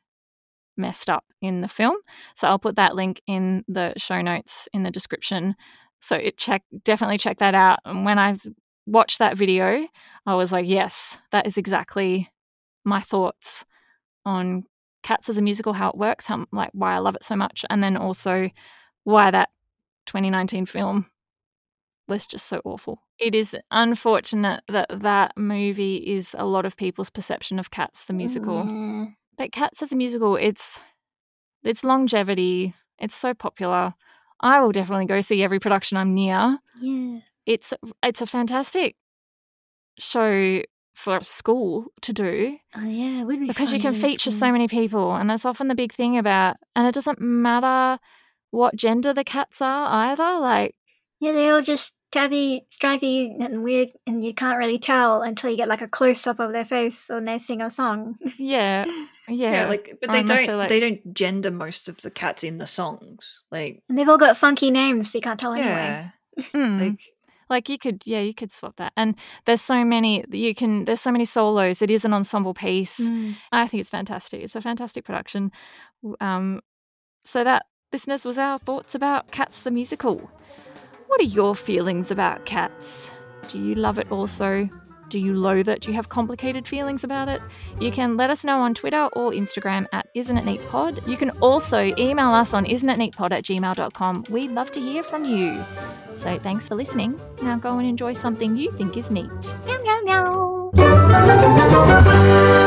messed 0.77 1.09
up 1.09 1.23
in 1.41 1.61
the 1.61 1.67
film. 1.67 1.95
So 2.35 2.47
I'll 2.47 2.59
put 2.59 2.75
that 2.75 2.95
link 2.95 3.21
in 3.27 3.63
the 3.67 3.93
show 3.95 4.21
notes 4.21 4.67
in 4.73 4.83
the 4.83 4.91
description. 4.91 5.55
So 6.01 6.15
it 6.15 6.37
check 6.37 6.63
definitely 6.83 7.17
check 7.17 7.39
that 7.39 7.55
out. 7.55 7.79
And 7.85 8.05
when 8.05 8.19
I've 8.19 8.45
watched 8.85 9.19
that 9.19 9.37
video, 9.37 9.87
I 10.25 10.35
was 10.35 10.51
like, 10.51 10.67
yes, 10.67 11.17
that 11.31 11.47
is 11.47 11.57
exactly 11.57 12.29
my 12.83 13.01
thoughts 13.01 13.65
on 14.25 14.63
Cats 15.03 15.29
as 15.29 15.37
a 15.37 15.41
musical, 15.41 15.73
how 15.73 15.89
it 15.89 15.97
works, 15.97 16.25
how 16.25 16.45
like 16.51 16.71
why 16.73 16.95
I 16.95 16.97
love 16.97 17.15
it 17.15 17.23
so 17.23 17.35
much, 17.35 17.63
and 17.69 17.83
then 17.83 17.95
also 17.95 18.49
why 19.03 19.29
that 19.29 19.49
2019 20.07 20.65
film 20.65 21.05
was 22.07 22.25
just 22.25 22.47
so 22.47 22.61
awful. 22.65 23.01
It 23.19 23.35
is 23.35 23.55
unfortunate 23.71 24.63
that 24.67 24.87
that 24.89 25.37
movie 25.37 25.97
is 25.97 26.35
a 26.37 26.45
lot 26.45 26.65
of 26.65 26.75
people's 26.75 27.09
perception 27.09 27.59
of 27.59 27.71
Cats 27.71 28.05
the 28.05 28.13
musical. 28.13 28.65
Yeah. 28.65 29.05
But 29.37 29.51
Cats 29.51 29.81
as 29.81 29.91
a 29.91 29.95
musical, 29.95 30.35
it's 30.35 30.81
its 31.63 31.83
longevity, 31.83 32.73
it's 32.99 33.15
so 33.15 33.33
popular. 33.33 33.93
I 34.39 34.59
will 34.59 34.71
definitely 34.71 35.05
go 35.05 35.21
see 35.21 35.43
every 35.43 35.59
production 35.59 35.97
I'm 35.97 36.13
near. 36.13 36.59
Yeah. 36.79 37.19
It's 37.45 37.73
it's 38.03 38.21
a 38.21 38.25
fantastic 38.27 38.95
show 39.99 40.61
for 40.93 41.17
a 41.17 41.23
school 41.23 41.87
to 42.01 42.13
do 42.13 42.57
Oh, 42.75 42.85
yeah. 42.85 43.21
It 43.21 43.25
would 43.25 43.39
be 43.41 43.47
because 43.47 43.73
you 43.73 43.79
can 43.79 43.93
in 43.93 43.99
feature 44.01 44.31
so 44.31 44.51
many 44.51 44.67
people 44.67 45.13
and 45.13 45.29
that's 45.29 45.45
often 45.45 45.67
the 45.67 45.75
big 45.75 45.91
thing 45.91 46.17
about 46.17 46.55
and 46.75 46.87
it 46.87 46.93
doesn't 46.93 47.19
matter 47.19 47.99
what 48.51 48.75
gender 48.77 49.13
the 49.13 49.23
cats 49.25 49.61
are 49.61 49.87
either 49.89 50.39
like 50.39 50.75
Yeah, 51.19 51.33
they 51.33 51.49
all 51.49 51.61
just 51.61 51.93
tabby, 52.11 52.65
stripy, 52.69 53.35
and 53.41 53.61
weird, 53.61 53.89
and 54.07 54.23
you 54.23 54.33
can't 54.33 54.57
really 54.57 54.79
tell 54.79 55.21
until 55.21 55.49
you 55.49 55.57
get 55.57 55.67
like 55.67 55.81
a 55.81 55.87
close 55.87 56.25
up 56.27 56.39
of 56.39 56.53
their 56.53 56.63
face 56.63 57.09
when 57.09 57.25
they 57.25 57.37
sing 57.37 57.61
a 57.61 57.69
song. 57.69 58.15
yeah 58.37 58.85
yeah, 59.27 59.51
Yeah, 59.63 59.67
like 59.67 59.97
but 59.99 60.11
they 60.11 60.23
don't 60.23 60.45
they're, 60.45 60.55
like- 60.55 60.69
they 60.69 60.79
don't 60.79 61.13
gender 61.13 61.51
most 61.51 61.89
of 61.89 61.99
the 62.01 62.11
cats 62.11 62.43
in 62.45 62.57
the 62.57 62.65
songs. 62.65 63.43
Like 63.51 63.83
And 63.89 63.97
they've 63.97 64.07
all 64.07 64.17
got 64.17 64.37
funky 64.37 64.71
names, 64.71 65.11
so 65.11 65.17
you 65.17 65.21
can't 65.21 65.39
tell 65.39 65.53
anyway. 65.53 66.09
Mm. 66.53 66.81
like 66.91 67.01
like 67.49 67.69
you 67.69 67.77
could 67.77 68.01
yeah 68.05 68.19
you 68.19 68.33
could 68.33 68.51
swap 68.51 68.75
that 68.77 68.93
and 68.97 69.15
there's 69.45 69.61
so 69.61 69.85
many 69.85 70.23
you 70.31 70.55
can 70.55 70.85
there's 70.85 71.01
so 71.01 71.11
many 71.11 71.25
solos 71.25 71.81
it 71.81 71.91
is 71.91 72.05
an 72.05 72.13
ensemble 72.13 72.53
piece. 72.53 72.99
Mm. 72.99 73.35
i 73.51 73.67
think 73.67 73.81
it's 73.81 73.89
fantastic 73.89 74.41
it's 74.43 74.55
a 74.55 74.61
fantastic 74.61 75.05
production. 75.05 75.51
Um 76.21 76.61
so 77.23 77.43
that 77.43 77.65
listeners 77.91 78.25
was 78.25 78.37
our 78.37 78.59
thoughts 78.59 78.93
about 78.93 79.31
cats 79.31 79.63
the 79.63 79.71
musical. 79.71 80.29
What 81.07 81.21
are 81.21 81.23
your 81.23 81.55
feelings 81.55 82.11
about 82.11 82.45
cats? 82.45 83.11
Do 83.47 83.59
you 83.59 83.75
love 83.75 83.97
it 83.99 84.11
also 84.11 84.69
do 85.15 85.21
you 85.21 85.33
loathe 85.33 85.69
it? 85.69 85.79
Do 85.79 85.91
you 85.91 85.95
have 85.95 86.09
complicated 86.09 86.67
feelings 86.67 87.05
about 87.05 87.29
it? 87.29 87.41
You 87.79 87.89
can 87.89 88.17
let 88.17 88.29
us 88.29 88.43
know 88.43 88.59
on 88.59 88.73
twitter 88.73 89.07
or 89.13 89.31
instagram 89.31 89.87
at 89.93 90.09
isn't 90.13 90.37
it 90.37 90.43
neat 90.43 90.59
pod. 90.67 91.01
You 91.07 91.15
can 91.15 91.29
also 91.39 91.79
email 91.97 92.31
us 92.31 92.53
on 92.53 92.65
isn't 92.65 92.89
at 92.89 92.99
gmail.com 92.99 94.25
we'd 94.29 94.51
love 94.51 94.71
to 94.71 94.81
hear 94.81 95.03
from 95.03 95.23
you. 95.23 95.63
So 96.17 96.37
thanks 96.39 96.67
for 96.67 96.75
listening. 96.75 97.17
Now 97.41 97.57
go 97.57 97.77
and 97.77 97.87
enjoy 97.87 98.11
something 98.11 98.57
you 98.57 98.71
think 98.71 98.97
is 98.97 99.09
neat. 99.09 99.31
Meow, 99.65 100.01
meow, 100.03 100.71
meow. 100.73 102.64